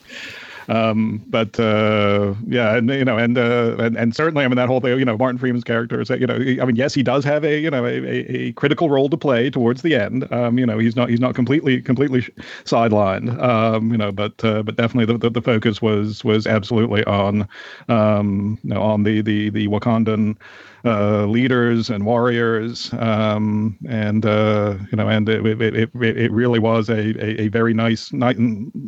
Um, 0.68 1.24
but 1.28 1.58
uh, 1.58 2.34
yeah, 2.46 2.76
and 2.76 2.90
you 2.90 3.04
know, 3.04 3.16
and, 3.16 3.38
uh, 3.38 3.76
and 3.78 3.96
and 3.96 4.14
certainly, 4.14 4.44
I 4.44 4.48
mean, 4.48 4.56
that 4.56 4.68
whole 4.68 4.80
thing, 4.80 4.98
you 4.98 5.04
know, 5.04 5.16
Martin 5.16 5.38
Freeman's 5.38 5.64
character 5.64 6.00
is 6.00 6.08
that, 6.08 6.20
you 6.20 6.26
know, 6.26 6.34
I 6.34 6.66
mean, 6.66 6.76
yes, 6.76 6.92
he 6.92 7.02
does 7.02 7.24
have 7.24 7.44
a 7.44 7.58
you 7.58 7.70
know 7.70 7.86
a, 7.86 7.90
a, 7.90 8.52
critical 8.52 8.90
role 8.90 9.08
to 9.08 9.16
play 9.16 9.48
towards 9.50 9.82
the 9.82 9.94
end. 9.94 10.30
Um, 10.32 10.58
you 10.58 10.66
know, 10.66 10.78
he's 10.78 10.94
not 10.94 11.08
he's 11.08 11.20
not 11.20 11.34
completely 11.34 11.80
completely 11.80 12.22
sidelined. 12.64 13.40
Um, 13.42 13.90
you 13.90 13.98
know, 13.98 14.12
but 14.12 14.44
uh, 14.44 14.62
but 14.62 14.76
definitely 14.76 15.12
the, 15.12 15.18
the, 15.18 15.30
the 15.30 15.42
focus 15.42 15.80
was 15.80 16.22
was 16.24 16.46
absolutely 16.46 17.02
on 17.04 17.48
um, 17.88 18.58
you 18.62 18.74
know, 18.74 18.82
on 18.82 19.04
the 19.04 19.22
the 19.22 19.50
the 19.50 19.68
Wakandan 19.68 20.36
uh, 20.84 21.26
leaders 21.26 21.90
and 21.90 22.06
warriors, 22.06 22.92
um, 22.94 23.76
and 23.88 24.24
uh, 24.24 24.76
you 24.90 24.96
know, 24.96 25.08
and 25.08 25.28
it, 25.28 25.44
it, 25.44 25.60
it, 25.60 25.90
it 25.94 26.32
really 26.32 26.58
was 26.58 26.88
a, 26.88 26.98
a, 27.22 27.42
a, 27.42 27.48
very 27.48 27.74
nice, 27.74 28.12
nice 28.12 28.36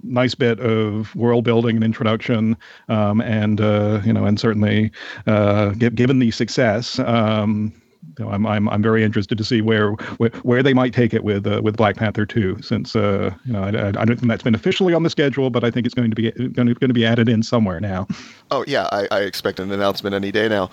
nice 0.03 0.35
bit 0.35 0.61
of 0.61 1.15
world 1.17 1.45
building 1.45 1.70
and 1.77 1.85
introduction, 1.85 2.57
um, 2.89 3.21
and 3.21 3.61
uh, 3.61 4.01
you 4.05 4.13
know, 4.13 4.25
and 4.25 4.39
certainly 4.39 4.91
uh, 5.27 5.71
given 5.71 6.19
the 6.19 6.31
success. 6.31 6.99
Um, 7.01 7.73
you 8.19 8.25
know, 8.25 8.31
I'm, 8.31 8.47
I'm 8.47 8.69
I'm 8.69 8.83
very 8.83 9.05
interested 9.05 9.37
to 9.39 9.45
see 9.45 9.61
where 9.61 9.93
where, 10.19 10.31
where 10.43 10.63
they 10.63 10.75
might 10.75 10.95
take 10.95 11.13
it 11.13 11.23
with 11.23 11.47
uh, 11.47 11.61
with 11.63 11.77
Black 11.77 11.97
Panther 11.97 12.27
2, 12.27 12.63
since 12.63 12.97
uh, 12.97 13.33
you 13.45 13.53
know 13.53 13.63
I, 13.63 13.89
I, 13.89 13.93
don't 13.93 14.17
think 14.17 14.29
that's 14.29 14.43
been 14.43 14.55
officially 14.55 14.95
on 14.95 15.03
the 15.03 15.11
schedule, 15.11 15.51
but 15.51 15.65
I 15.65 15.71
think 15.71 15.87
it's 15.87 15.95
going 15.95 16.11
to 16.11 16.17
be 16.17 16.31
going 16.31 16.69
to, 16.69 16.75
going 16.75 16.89
to 16.89 16.95
be 16.95 17.05
added 17.05 17.29
in 17.29 17.43
somewhere 17.43 17.81
now. 17.81 18.07
Oh 18.51 18.65
yeah, 18.67 18.89
I, 18.93 19.07
I 19.11 19.21
expect 19.21 19.61
an 19.61 19.71
announcement 19.71 20.15
any 20.15 20.33
day 20.33 20.49
now. 20.49 20.71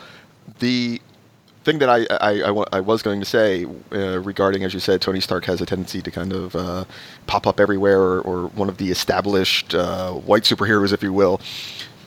The 0.59 1.01
thing 1.67 1.79
that 1.79 1.89
I, 1.89 2.05
I, 2.21 2.49
I, 2.49 2.63
I 2.77 2.79
was 2.79 3.01
going 3.01 3.19
to 3.19 3.25
say 3.25 3.65
uh, 3.91 4.19
regarding, 4.21 4.63
as 4.63 4.73
you 4.73 4.79
said, 4.79 5.01
Tony 5.01 5.19
Stark 5.19 5.43
has 5.45 5.59
a 5.59 5.65
tendency 5.65 6.01
to 6.01 6.09
kind 6.09 6.31
of 6.31 6.55
uh, 6.55 6.85
pop 7.27 7.45
up 7.45 7.59
everywhere, 7.59 8.01
or, 8.01 8.21
or, 8.21 8.47
one 8.47 8.69
of 8.69 8.77
the 8.77 8.89
established 8.89 9.75
uh, 9.75 10.13
white 10.13 10.43
superheroes, 10.43 10.93
if 10.93 11.03
you 11.03 11.11
will, 11.11 11.41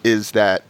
is 0.02 0.30
that 0.30 0.62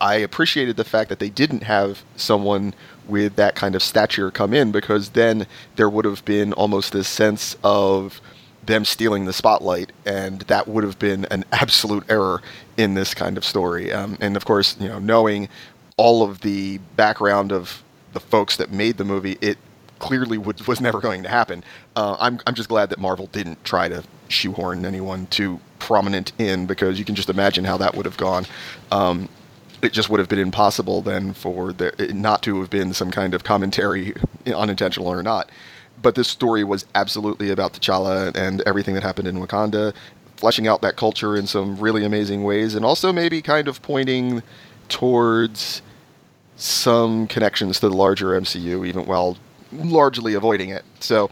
I 0.00 0.14
appreciated 0.16 0.76
the 0.76 0.84
fact 0.84 1.08
that 1.08 1.18
they 1.18 1.30
didn't 1.30 1.64
have 1.64 2.04
someone 2.14 2.74
with 3.08 3.34
that 3.34 3.56
kind 3.56 3.74
of 3.74 3.82
stature 3.82 4.30
come 4.30 4.54
in, 4.54 4.70
because 4.70 5.10
then 5.10 5.48
there 5.74 5.90
would 5.90 6.04
have 6.04 6.24
been 6.24 6.52
almost 6.52 6.92
this 6.92 7.08
sense 7.08 7.56
of 7.64 8.20
them 8.64 8.84
stealing 8.84 9.24
the 9.24 9.32
spotlight, 9.32 9.90
and 10.06 10.42
that 10.42 10.68
would 10.68 10.84
have 10.84 11.00
been 11.00 11.24
an 11.32 11.44
absolute 11.52 12.04
error 12.08 12.40
in 12.76 12.94
this 12.94 13.14
kind 13.14 13.36
of 13.36 13.44
story. 13.44 13.92
Um, 13.92 14.16
and 14.20 14.36
of 14.36 14.44
course, 14.44 14.76
you 14.78 14.86
know, 14.86 15.00
knowing 15.00 15.48
all 15.96 16.22
of 16.22 16.42
the 16.42 16.78
background 16.94 17.50
of 17.50 17.82
the 18.18 18.26
folks 18.26 18.56
that 18.56 18.72
made 18.72 18.96
the 18.96 19.04
movie, 19.04 19.38
it 19.40 19.58
clearly 20.00 20.38
would, 20.38 20.66
was 20.66 20.80
never 20.80 21.00
going 21.00 21.22
to 21.22 21.28
happen. 21.28 21.62
Uh, 21.94 22.16
I'm, 22.18 22.40
I'm 22.46 22.54
just 22.54 22.68
glad 22.68 22.90
that 22.90 22.98
Marvel 22.98 23.28
didn't 23.28 23.64
try 23.64 23.88
to 23.88 24.02
shoehorn 24.28 24.84
anyone 24.84 25.26
too 25.28 25.60
prominent 25.78 26.32
in 26.38 26.66
because 26.66 26.98
you 26.98 27.04
can 27.04 27.14
just 27.14 27.30
imagine 27.30 27.64
how 27.64 27.76
that 27.78 27.94
would 27.94 28.06
have 28.06 28.16
gone. 28.16 28.44
Um, 28.90 29.28
it 29.82 29.92
just 29.92 30.10
would 30.10 30.18
have 30.18 30.28
been 30.28 30.40
impossible 30.40 31.00
then 31.02 31.32
for 31.32 31.72
there 31.72 31.92
not 32.12 32.42
to 32.42 32.60
have 32.60 32.70
been 32.70 32.92
some 32.92 33.12
kind 33.12 33.34
of 33.34 33.44
commentary, 33.44 34.14
unintentional 34.46 35.08
or 35.08 35.22
not. 35.22 35.48
But 36.02 36.16
this 36.16 36.28
story 36.28 36.64
was 36.64 36.86
absolutely 36.96 37.50
about 37.50 37.72
T'Challa 37.72 38.36
and 38.36 38.60
everything 38.62 38.94
that 38.94 39.04
happened 39.04 39.28
in 39.28 39.36
Wakanda, 39.36 39.94
fleshing 40.36 40.66
out 40.66 40.82
that 40.82 40.96
culture 40.96 41.36
in 41.36 41.46
some 41.46 41.78
really 41.78 42.04
amazing 42.04 42.42
ways, 42.42 42.74
and 42.74 42.84
also 42.84 43.12
maybe 43.12 43.40
kind 43.42 43.68
of 43.68 43.80
pointing 43.82 44.42
towards 44.88 45.82
some 46.58 47.26
connections 47.28 47.80
to 47.80 47.88
the 47.88 47.94
larger 47.94 48.38
MCU, 48.38 48.86
even 48.86 49.06
while 49.06 49.38
largely 49.72 50.34
avoiding 50.34 50.70
it. 50.70 50.84
So, 51.00 51.30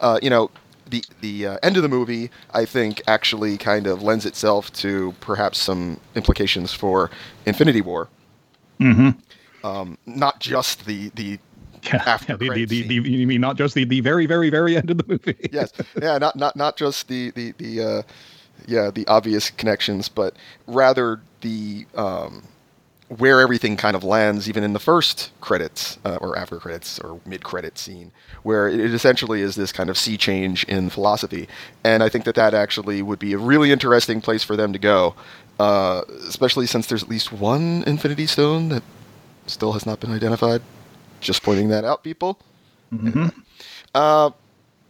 uh, 0.00 0.18
you 0.22 0.30
know, 0.30 0.50
the 0.88 1.04
the 1.20 1.46
uh, 1.46 1.58
end 1.62 1.76
of 1.76 1.82
the 1.82 1.88
movie, 1.88 2.30
I 2.54 2.64
think, 2.64 3.02
actually 3.06 3.58
kind 3.58 3.86
of 3.86 4.02
lends 4.02 4.24
itself 4.24 4.72
to 4.74 5.14
perhaps 5.20 5.58
some 5.58 6.00
implications 6.14 6.72
for 6.72 7.10
Infinity 7.44 7.82
War. 7.82 8.08
Mm-hmm. 8.80 9.66
Um, 9.66 9.98
not 10.06 10.40
just 10.40 10.86
the 10.86 11.10
the 11.10 11.38
yeah, 11.82 12.02
after 12.06 12.32
yeah, 12.40 12.54
the, 12.54 12.64
the, 12.64 12.82
the, 12.82 13.00
the, 13.00 13.10
you 13.10 13.26
mean 13.26 13.40
not 13.40 13.56
just 13.56 13.74
the, 13.74 13.84
the 13.84 14.00
very 14.00 14.26
very 14.26 14.50
very 14.50 14.76
end 14.76 14.90
of 14.90 14.98
the 14.98 15.04
movie? 15.06 15.36
yes, 15.52 15.72
yeah, 16.00 16.18
not 16.18 16.36
not 16.36 16.56
not 16.56 16.76
just 16.76 17.08
the 17.08 17.30
the 17.32 17.52
the 17.58 17.82
uh, 17.82 18.02
yeah 18.66 18.90
the 18.90 19.06
obvious 19.08 19.50
connections, 19.50 20.08
but 20.08 20.36
rather 20.66 21.20
the 21.40 21.86
um, 21.96 22.44
where 23.08 23.40
everything 23.40 23.76
kind 23.76 23.96
of 23.96 24.04
lands, 24.04 24.48
even 24.48 24.62
in 24.62 24.74
the 24.74 24.78
first 24.78 25.30
credits 25.40 25.98
uh, 26.04 26.16
or 26.20 26.36
after 26.36 26.58
credits 26.58 26.98
or 27.00 27.20
mid 27.24 27.42
credit 27.42 27.78
scene, 27.78 28.12
where 28.42 28.68
it 28.68 28.92
essentially 28.92 29.40
is 29.40 29.56
this 29.56 29.72
kind 29.72 29.88
of 29.88 29.96
sea 29.96 30.16
change 30.18 30.64
in 30.64 30.90
philosophy. 30.90 31.48
And 31.82 32.02
I 32.02 32.10
think 32.10 32.24
that 32.24 32.34
that 32.34 32.52
actually 32.52 33.00
would 33.00 33.18
be 33.18 33.32
a 33.32 33.38
really 33.38 33.72
interesting 33.72 34.20
place 34.20 34.44
for 34.44 34.56
them 34.56 34.74
to 34.74 34.78
go, 34.78 35.14
uh, 35.58 36.02
especially 36.28 36.66
since 36.66 36.86
there's 36.86 37.02
at 37.02 37.08
least 37.08 37.32
one 37.32 37.82
Infinity 37.86 38.26
Stone 38.26 38.68
that 38.68 38.82
still 39.46 39.72
has 39.72 39.86
not 39.86 40.00
been 40.00 40.12
identified. 40.12 40.60
Just 41.20 41.42
pointing 41.42 41.68
that 41.68 41.84
out, 41.84 42.04
people. 42.04 42.38
Mm-hmm. 42.92 43.28
Uh, 43.94 44.30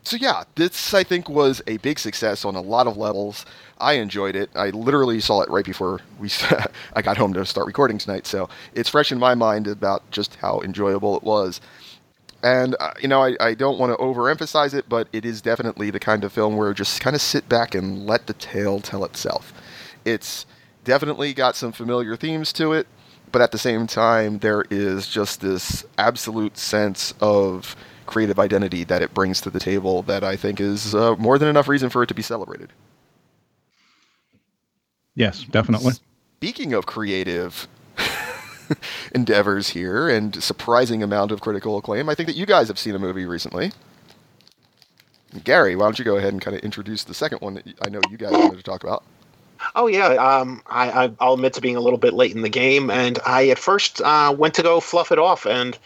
so 0.03 0.17
yeah, 0.17 0.45
this 0.55 0.95
I 0.95 1.05
think 1.05 1.29
was 1.29 1.61
a 1.67 1.77
big 1.79 1.99
success 1.99 2.45
on 2.45 2.55
a 2.55 2.61
lot 2.61 2.87
of 2.87 2.97
levels. 2.97 3.45
I 3.79 3.95
enjoyed 3.95 4.37
it. 4.37 4.51
I 4.55 4.71
literally 4.71 5.21
saw 5.21 5.43
it 5.43 5.51
right 5.51 5.65
before 5.65 6.01
we 6.19 6.31
I 6.95 7.03
got 7.03 7.17
home 7.17 7.33
to 7.35 7.45
start 7.45 7.67
recording 7.67 7.99
tonight, 7.99 8.27
so 8.27 8.49
it's 8.75 8.89
fresh 8.89 9.13
in 9.13 9.19
my 9.19 9.35
mind 9.35 9.67
about 9.67 10.11
just 10.11 10.37
how 10.37 10.61
enjoyable 10.61 11.17
it 11.17 11.23
was. 11.23 11.61
And 12.43 12.77
uh, 12.81 12.93
you 13.01 13.09
know, 13.09 13.23
I, 13.23 13.37
I 13.41 13.55
don't 13.55 13.79
want 13.79 13.93
to 13.93 14.03
overemphasize 14.03 14.73
it, 14.75 14.89
but 14.89 15.09
it 15.13 15.25
is 15.25 15.43
definitely 15.43 15.91
the 15.91 16.01
kind 16.01 16.25
of 16.25 16.33
film 16.33 16.57
where 16.57 16.73
just 16.73 17.01
kind 17.01 17.17
of 17.17 17.23
sit 17.23 17.49
back 17.49 17.75
and 17.75 18.07
let 18.07 18.27
the 18.27 18.35
tale 18.35 18.81
tell 18.81 19.05
itself. 19.05 19.53
It's 20.05 20.47
definitely 20.85 21.35
got 21.35 21.57
some 21.57 21.73
familiar 21.73 22.17
themes 22.17 22.53
to 22.55 22.73
it, 22.73 22.87
but 23.33 23.43
at 23.43 23.53
the 23.53 23.59
same 23.59 23.87
time, 23.87 24.39
there 24.39 24.65
is 24.71 25.07
just 25.09 25.41
this 25.41 25.85
absolute 25.99 26.57
sense 26.57 27.13
of 27.21 27.77
creative 28.09 28.39
identity 28.39 28.83
that 28.85 29.03
it 29.03 29.15
brings 29.15 29.41
to 29.43 29.51
the 29.51 29.61
table 29.61 30.03
that 30.03 30.25
I 30.25 30.35
think 30.37 30.61
is 30.61 30.95
uh, 30.95 31.15
more 31.17 31.39
than 31.39 31.49
enough 31.49 31.69
reason 31.69 31.91
for 31.91 32.03
it 32.03 32.09
to 32.09 32.15
be 32.15 32.23
celebrated. 32.23 32.73
Yes, 35.15 35.45
definitely. 35.45 35.95
Speaking 36.39 36.73
of 36.73 36.87
creative 36.87 37.69
endeavors 39.13 39.71
here 39.71 40.09
and 40.09 40.43
surprising 40.43 41.03
amount 41.03 41.33
of 41.33 41.41
critical 41.41 41.77
acclaim, 41.77 42.09
I 42.09 42.15
think 42.15 42.29
that 42.29 42.37
you 42.37 42.47
guys 42.47 42.69
have 42.69 42.79
seen 42.79 42.95
a 42.95 42.99
movie 42.99 43.27
recently. 43.27 43.73
Gary, 45.45 45.77
why 45.77 45.85
don't 45.85 45.99
you 45.99 46.05
go 46.05 46.17
ahead 46.17 46.33
and 46.33 46.41
kind 46.41 46.57
of 46.57 46.63
introduce 46.63 47.05
the 47.05 47.15
second 47.15 47.41
one 47.41 47.55
that 47.55 47.67
I 47.83 47.89
know 47.89 48.01
you 48.11 48.17
guys 48.17 48.33
wanted 48.33 48.57
to 48.57 48.63
talk 48.63 48.83
about? 48.83 49.05
Oh 49.75 49.87
yeah, 49.87 50.09
um, 50.09 50.63
I, 50.67 51.07
will 51.21 51.35
admit 51.35 51.55
to 51.55 51.61
being 51.61 51.77
a 51.77 51.81
little 51.81 51.99
bit 51.99 52.15
late 52.15 52.35
in 52.35 52.43
the 52.43 52.49
game, 52.49 52.91
and 52.91 53.19
I 53.27 53.49
at 53.49 53.59
first 53.59 54.01
uh, 54.03 54.35
went 54.37 54.55
to 54.55 54.63
go 54.63 54.81
fluff 54.81 55.13
it 55.13 55.19
off, 55.19 55.47
and 55.47 55.79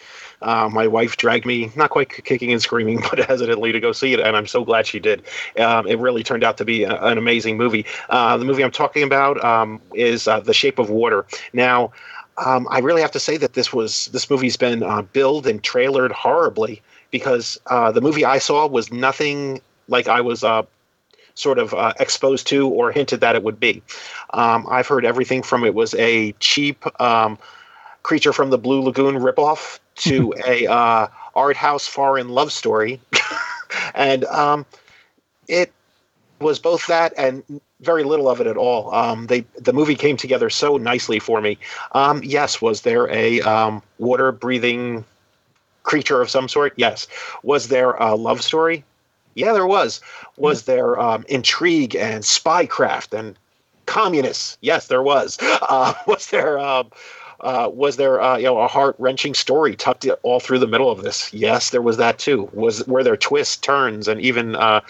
uh, 0.42 0.68
my 0.70 0.86
wife 0.86 1.16
dragged 1.16 1.46
me, 1.46 1.70
not 1.76 1.90
quite 1.90 2.10
kicking 2.10 2.52
and 2.52 2.60
screaming, 2.60 3.02
but 3.10 3.18
hesitantly 3.20 3.72
to 3.72 3.80
go 3.80 3.92
see 3.92 4.12
it, 4.12 4.20
and 4.20 4.36
I'm 4.36 4.46
so 4.46 4.64
glad 4.64 4.86
she 4.86 4.98
did. 4.98 5.22
Um, 5.58 5.86
it 5.86 5.98
really 5.98 6.22
turned 6.22 6.44
out 6.44 6.58
to 6.58 6.64
be 6.64 6.84
a, 6.84 6.94
an 7.02 7.18
amazing 7.18 7.56
movie. 7.56 7.86
Uh, 8.10 8.36
the 8.36 8.44
movie 8.44 8.64
I'm 8.64 8.70
talking 8.70 9.02
about 9.02 9.42
um, 9.44 9.80
is 9.94 10.28
uh, 10.28 10.40
The 10.40 10.54
Shape 10.54 10.78
of 10.78 10.90
Water. 10.90 11.24
Now, 11.52 11.92
um, 12.44 12.66
I 12.70 12.78
really 12.78 13.02
have 13.02 13.12
to 13.12 13.20
say 13.20 13.36
that 13.36 13.54
this 13.54 13.72
was 13.72 14.06
this 14.06 14.30
movie's 14.30 14.56
been 14.56 14.82
uh, 14.82 15.02
billed 15.02 15.46
and 15.46 15.62
trailered 15.62 16.12
horribly 16.12 16.82
because 17.10 17.60
uh, 17.66 17.92
the 17.92 18.00
movie 18.00 18.24
I 18.24 18.38
saw 18.38 18.66
was 18.66 18.90
nothing 18.90 19.60
like 19.88 20.08
I 20.08 20.20
was 20.20 20.42
uh, 20.42 20.62
sort 21.34 21.58
of 21.58 21.74
uh, 21.74 21.92
exposed 22.00 22.46
to 22.48 22.68
or 22.68 22.92
hinted 22.92 23.20
that 23.20 23.34
it 23.34 23.42
would 23.42 23.58
be. 23.58 23.82
Um, 24.34 24.66
I've 24.70 24.86
heard 24.86 25.04
everything 25.04 25.42
from 25.42 25.64
it 25.64 25.74
was 25.74 25.94
a 25.94 26.32
cheap 26.40 26.84
um, 27.00 27.38
creature 28.02 28.32
from 28.32 28.50
the 28.50 28.58
Blue 28.58 28.82
Lagoon 28.82 29.16
ripoff 29.16 29.78
to 29.96 30.34
a 30.46 30.66
uh, 30.66 31.06
art 31.34 31.56
house 31.56 31.86
foreign 31.86 32.28
love 32.30 32.52
story, 32.52 33.00
and 33.94 34.24
um, 34.26 34.66
it 35.48 35.72
was 36.40 36.58
both 36.58 36.86
that 36.88 37.12
and 37.16 37.42
very 37.80 38.04
little 38.04 38.28
of 38.28 38.40
it 38.40 38.46
at 38.46 38.56
all. 38.56 38.94
Um, 38.94 39.26
they 39.26 39.44
the 39.58 39.72
movie 39.72 39.94
came 39.94 40.16
together 40.16 40.50
so 40.50 40.76
nicely 40.76 41.18
for 41.18 41.40
me. 41.40 41.58
Um, 41.92 42.22
yes, 42.24 42.60
was 42.60 42.82
there 42.82 43.08
a 43.10 43.40
um, 43.42 43.82
water 43.98 44.32
breathing 44.32 45.04
creature 45.82 46.20
of 46.20 46.30
some 46.30 46.48
sort? 46.48 46.74
Yes. 46.76 47.08
Was 47.42 47.68
there 47.68 47.92
a 47.92 48.14
love 48.14 48.42
story? 48.42 48.84
Yeah, 49.34 49.52
there 49.52 49.66
was. 49.66 50.00
Was 50.36 50.62
there 50.62 50.98
um, 51.00 51.24
intrigue 51.28 51.96
and 51.96 52.22
spycraft 52.22 53.16
and 53.18 53.36
communists? 53.86 54.58
Yes, 54.60 54.88
there 54.88 55.02
was. 55.02 55.38
Uh, 55.62 55.94
was 56.06 56.26
there 56.26 56.58
um, 56.58 56.90
uh, 57.42 57.68
was 57.72 57.96
there 57.96 58.20
uh, 58.20 58.36
you 58.36 58.44
know 58.44 58.60
a 58.60 58.68
heart 58.68 58.94
wrenching 58.98 59.34
story 59.34 59.74
tucked 59.74 60.06
all 60.22 60.38
through 60.38 60.58
the 60.58 60.66
middle 60.66 60.90
of 60.90 61.02
this? 61.02 61.32
Yes, 61.32 61.70
there 61.70 61.82
was 61.82 61.96
that 61.96 62.18
too. 62.18 62.48
Was 62.52 62.86
were 62.86 63.02
there 63.02 63.16
twists, 63.16 63.56
turns, 63.56 64.06
and 64.06 64.20
even 64.20 64.54
uh, 64.54 64.80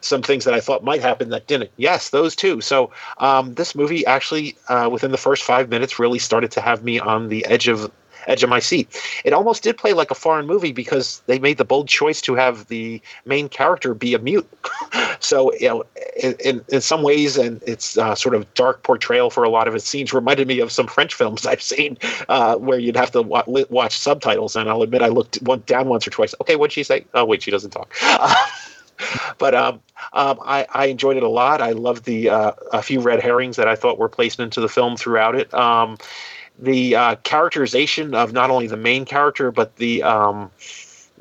some 0.00 0.22
things 0.22 0.44
that 0.44 0.54
I 0.54 0.60
thought 0.60 0.84
might 0.84 1.02
happen 1.02 1.30
that 1.30 1.46
didn't? 1.46 1.70
Yes, 1.76 2.10
those 2.10 2.36
too. 2.36 2.60
So 2.60 2.90
um, 3.18 3.54
this 3.54 3.74
movie 3.74 4.06
actually, 4.06 4.56
uh, 4.68 4.88
within 4.90 5.10
the 5.10 5.18
first 5.18 5.42
five 5.42 5.68
minutes, 5.68 5.98
really 5.98 6.18
started 6.18 6.50
to 6.52 6.60
have 6.60 6.84
me 6.84 7.00
on 7.00 7.28
the 7.28 7.44
edge 7.46 7.66
of 7.68 7.90
edge 8.26 8.42
of 8.42 8.50
my 8.50 8.58
seat. 8.58 8.88
It 9.24 9.32
almost 9.32 9.62
did 9.62 9.76
play 9.76 9.92
like 9.92 10.10
a 10.10 10.14
foreign 10.14 10.46
movie 10.46 10.72
because 10.72 11.22
they 11.26 11.38
made 11.38 11.58
the 11.58 11.64
bold 11.64 11.88
choice 11.88 12.20
to 12.22 12.34
have 12.34 12.66
the 12.68 13.00
main 13.24 13.48
character 13.48 13.94
be 13.94 14.14
a 14.14 14.18
mute. 14.18 14.48
so, 15.20 15.52
you 15.54 15.68
know, 15.68 15.84
in, 16.20 16.64
in 16.68 16.80
some 16.80 17.02
ways, 17.02 17.36
and 17.36 17.62
its 17.64 17.98
uh, 17.98 18.14
sort 18.14 18.34
of 18.34 18.52
dark 18.54 18.82
portrayal 18.82 19.30
for 19.30 19.44
a 19.44 19.50
lot 19.50 19.68
of 19.68 19.74
its 19.74 19.86
scenes 19.86 20.12
reminded 20.12 20.48
me 20.48 20.60
of 20.60 20.72
some 20.72 20.86
French 20.86 21.14
films 21.14 21.46
I've 21.46 21.62
seen 21.62 21.98
uh, 22.28 22.56
where 22.56 22.78
you'd 22.78 22.96
have 22.96 23.10
to 23.12 23.22
wa- 23.22 23.44
watch 23.46 23.98
subtitles. 23.98 24.56
And 24.56 24.68
I'll 24.68 24.82
admit, 24.82 25.02
I 25.02 25.08
looked 25.08 25.36
one, 25.42 25.62
down 25.66 25.88
once 25.88 26.06
or 26.06 26.10
twice. 26.10 26.34
Okay, 26.40 26.56
what'd 26.56 26.72
she 26.72 26.82
say? 26.82 27.04
Oh, 27.14 27.24
wait, 27.24 27.42
she 27.42 27.50
doesn't 27.50 27.70
talk. 27.70 27.94
but 29.38 29.54
um, 29.54 29.80
um, 30.12 30.38
I, 30.44 30.66
I, 30.72 30.86
enjoyed 30.86 31.16
it 31.16 31.22
a 31.22 31.28
lot. 31.28 31.60
I 31.60 31.72
loved 31.72 32.04
the 32.04 32.30
uh, 32.30 32.52
a 32.72 32.82
few 32.82 33.00
red 33.00 33.22
herrings 33.22 33.56
that 33.56 33.68
I 33.68 33.76
thought 33.76 33.98
were 33.98 34.08
placed 34.08 34.40
into 34.40 34.60
the 34.60 34.68
film 34.68 34.96
throughout 34.96 35.34
it. 35.34 35.52
Um, 35.52 35.98
the 36.58 36.96
uh, 36.96 37.16
characterization 37.16 38.14
of 38.14 38.32
not 38.32 38.50
only 38.50 38.66
the 38.66 38.76
main 38.76 39.04
character 39.04 39.50
but 39.50 39.76
the 39.76 40.02
um, 40.02 40.50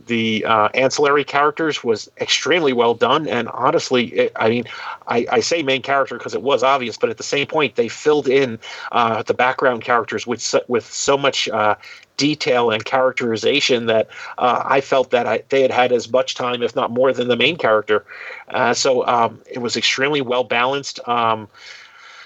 the 0.07 0.45
uh, 0.45 0.69
ancillary 0.73 1.23
characters 1.23 1.83
was 1.83 2.09
extremely 2.19 2.73
well 2.73 2.93
done. 2.93 3.27
And 3.27 3.47
honestly, 3.49 4.07
it, 4.07 4.31
I 4.35 4.49
mean, 4.49 4.65
I, 5.07 5.25
I, 5.31 5.39
say 5.39 5.63
main 5.63 5.81
character 5.81 6.17
because 6.17 6.33
it 6.33 6.41
was 6.41 6.63
obvious, 6.63 6.97
but 6.97 7.09
at 7.09 7.17
the 7.17 7.23
same 7.23 7.47
point, 7.47 7.75
they 7.75 7.87
filled 7.87 8.27
in 8.27 8.59
uh, 8.91 9.23
the 9.23 9.33
background 9.33 9.83
characters 9.83 10.27
with 10.27 10.41
so, 10.41 10.61
with 10.67 10.85
so 10.85 11.17
much 11.17 11.47
uh, 11.49 11.75
detail 12.17 12.71
and 12.71 12.83
characterization 12.83 13.85
that 13.85 14.09
uh, 14.37 14.61
I 14.65 14.81
felt 14.81 15.11
that 15.11 15.27
I, 15.27 15.43
they 15.49 15.61
had 15.61 15.71
had 15.71 15.91
as 15.91 16.11
much 16.11 16.35
time, 16.35 16.61
if 16.61 16.75
not 16.75 16.91
more, 16.91 17.13
than 17.13 17.27
the 17.27 17.37
main 17.37 17.57
character. 17.57 18.05
Uh, 18.49 18.73
so 18.73 19.05
um, 19.07 19.41
it 19.49 19.59
was 19.59 19.77
extremely 19.77 20.21
well 20.21 20.43
balanced. 20.43 21.05
Um, 21.07 21.47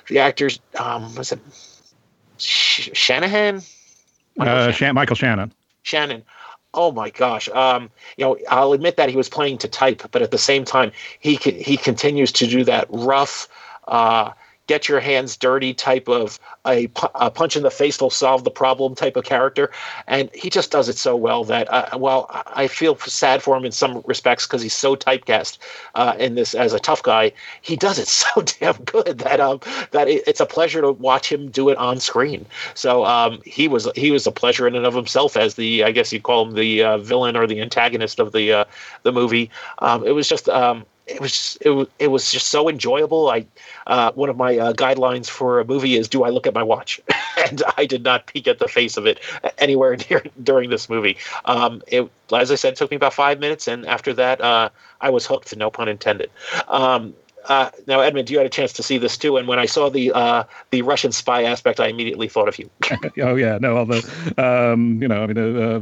the 0.07 0.19
actors, 0.19 0.59
um, 0.79 1.13
was 1.15 1.31
it 1.31 1.39
Sh- 2.39 2.89
Shanahan? 2.93 3.61
Michael, 4.37 4.55
uh, 4.55 4.71
Shan- 4.71 4.95
Michael 4.95 5.15
Shannon. 5.15 5.53
Shannon. 5.83 6.23
Oh 6.73 6.91
my 6.91 7.09
gosh. 7.09 7.49
Um, 7.49 7.89
you 8.17 8.25
know, 8.25 8.37
I'll 8.49 8.73
admit 8.73 8.95
that 8.97 9.09
he 9.09 9.15
was 9.15 9.27
playing 9.27 9.57
to 9.59 9.67
type, 9.67 10.03
but 10.11 10.21
at 10.21 10.31
the 10.31 10.37
same 10.37 10.65
time, 10.65 10.91
he 11.19 11.35
he 11.35 11.77
continues 11.77 12.31
to 12.33 12.47
do 12.47 12.63
that 12.65 12.85
rough, 12.89 13.47
uh, 13.87 14.31
get 14.69 14.87
your 14.87 14.99
hands 14.99 15.35
dirty 15.35 15.73
type 15.73 16.07
of 16.07 16.39
a, 16.67 16.87
a, 17.15 17.31
punch 17.31 17.57
in 17.57 17.63
the 17.63 17.71
face 17.71 17.99
will 17.99 18.11
solve 18.11 18.43
the 18.43 18.51
problem 18.51 18.93
type 18.93 19.15
of 19.15 19.23
character. 19.23 19.71
And 20.05 20.29
he 20.31 20.51
just 20.51 20.69
does 20.69 20.87
it 20.87 20.95
so 20.95 21.15
well 21.15 21.43
that 21.45 21.67
uh, 21.73 21.97
well 21.97 22.29
i 22.55 22.67
feel 22.67 22.95
sad 22.97 23.41
for 23.41 23.57
him 23.57 23.65
in 23.65 23.71
some 23.71 24.03
respects 24.05 24.45
because 24.45 24.61
he's 24.61 24.75
so 24.75 24.95
typecast 24.95 25.57
uh, 25.95 26.13
in 26.19 26.35
this 26.35 26.53
as 26.53 26.71
a 26.73 26.79
tough 26.79 27.01
guy. 27.01 27.31
He 27.63 27.75
does 27.75 27.97
it 27.97 28.07
so 28.21 28.43
damn 28.43 28.75
good 28.83 29.17
that 29.19 29.39
um 29.39 29.59
that 29.89 30.07
it, 30.07 30.21
it's 30.27 30.39
a 30.39 30.45
pleasure 30.45 30.81
to 30.81 30.91
watch 30.91 31.31
him 31.31 31.49
do 31.49 31.69
it 31.69 31.77
on 31.79 31.99
screen. 31.99 32.45
So 32.75 33.05
um 33.05 33.41
he 33.45 33.67
was 33.67 33.89
he 33.95 34.11
was 34.11 34.27
a 34.27 34.31
pleasure 34.31 34.67
in 34.67 34.75
and 34.75 34.85
of 34.85 34.93
himself 34.93 35.35
as 35.35 35.55
the 35.55 35.83
i 35.83 35.91
guess 35.91 36.13
you'd 36.13 36.21
call 36.29 36.45
him 36.45 36.53
the 36.53 36.83
uh, 36.83 36.97
villain 36.99 37.35
or 37.35 37.47
the 37.47 37.59
antagonist 37.59 38.19
of 38.19 38.33
the 38.33 38.53
uh, 38.53 38.65
the 39.01 39.11
movie. 39.11 39.49
Um 39.79 40.05
it 40.05 40.11
was 40.11 40.29
just 40.29 40.47
um 40.47 40.85
it 41.09 41.19
was 41.19 41.57
it 41.61 41.69
was 41.71 41.87
it 41.97 42.07
was 42.07 42.31
just 42.31 42.49
so 42.49 42.69
enjoyable. 42.69 43.29
I 43.29 43.45
uh, 43.87 44.11
one 44.13 44.29
of 44.29 44.37
my 44.37 44.57
uh, 44.57 44.73
guidelines 44.73 45.29
for 45.29 45.59
a 45.59 45.65
movie 45.65 45.95
is 45.95 46.07
do 46.07 46.23
I 46.23 46.29
look 46.29 46.47
at 46.47 46.53
my 46.53 46.63
watch, 46.63 47.01
and 47.49 47.63
I 47.77 47.85
did 47.85 48.03
not 48.03 48.27
peek 48.27 48.47
at 48.47 48.59
the 48.59 48.67
face 48.67 48.97
of 48.97 49.05
it 49.05 49.19
anywhere 49.57 49.97
near, 50.09 50.23
during 50.43 50.69
this 50.69 50.89
movie. 50.89 51.17
Um, 51.45 51.81
it, 51.87 52.09
as 52.33 52.51
I 52.51 52.55
said, 52.55 52.75
took 52.75 52.91
me 52.91 52.97
about 52.97 53.13
five 53.13 53.39
minutes, 53.39 53.67
and 53.67 53.85
after 53.85 54.13
that, 54.13 54.39
uh, 54.41 54.69
I 55.01 55.09
was 55.09 55.25
hooked. 55.25 55.55
No 55.55 55.71
pun 55.71 55.87
intended. 55.87 56.29
Um, 56.67 57.13
uh, 57.49 57.71
now, 57.87 57.99
Edmund, 57.99 58.29
you 58.29 58.37
had 58.37 58.45
a 58.45 58.49
chance 58.49 58.71
to 58.73 58.83
see 58.83 58.99
this 58.99 59.17
too, 59.17 59.35
and 59.35 59.47
when 59.47 59.57
I 59.57 59.65
saw 59.65 59.89
the 59.89 60.11
uh, 60.11 60.43
the 60.69 60.83
Russian 60.83 61.11
spy 61.11 61.43
aspect, 61.43 61.79
I 61.79 61.87
immediately 61.87 62.27
thought 62.27 62.47
of 62.47 62.59
you. 62.59 62.69
oh 63.23 63.35
yeah, 63.35 63.57
no, 63.59 63.75
although 63.75 64.01
um, 64.37 65.01
you 65.01 65.07
know, 65.07 65.23
I 65.23 65.27
mean, 65.27 65.37
uh, 65.37 65.77
uh 65.77 65.79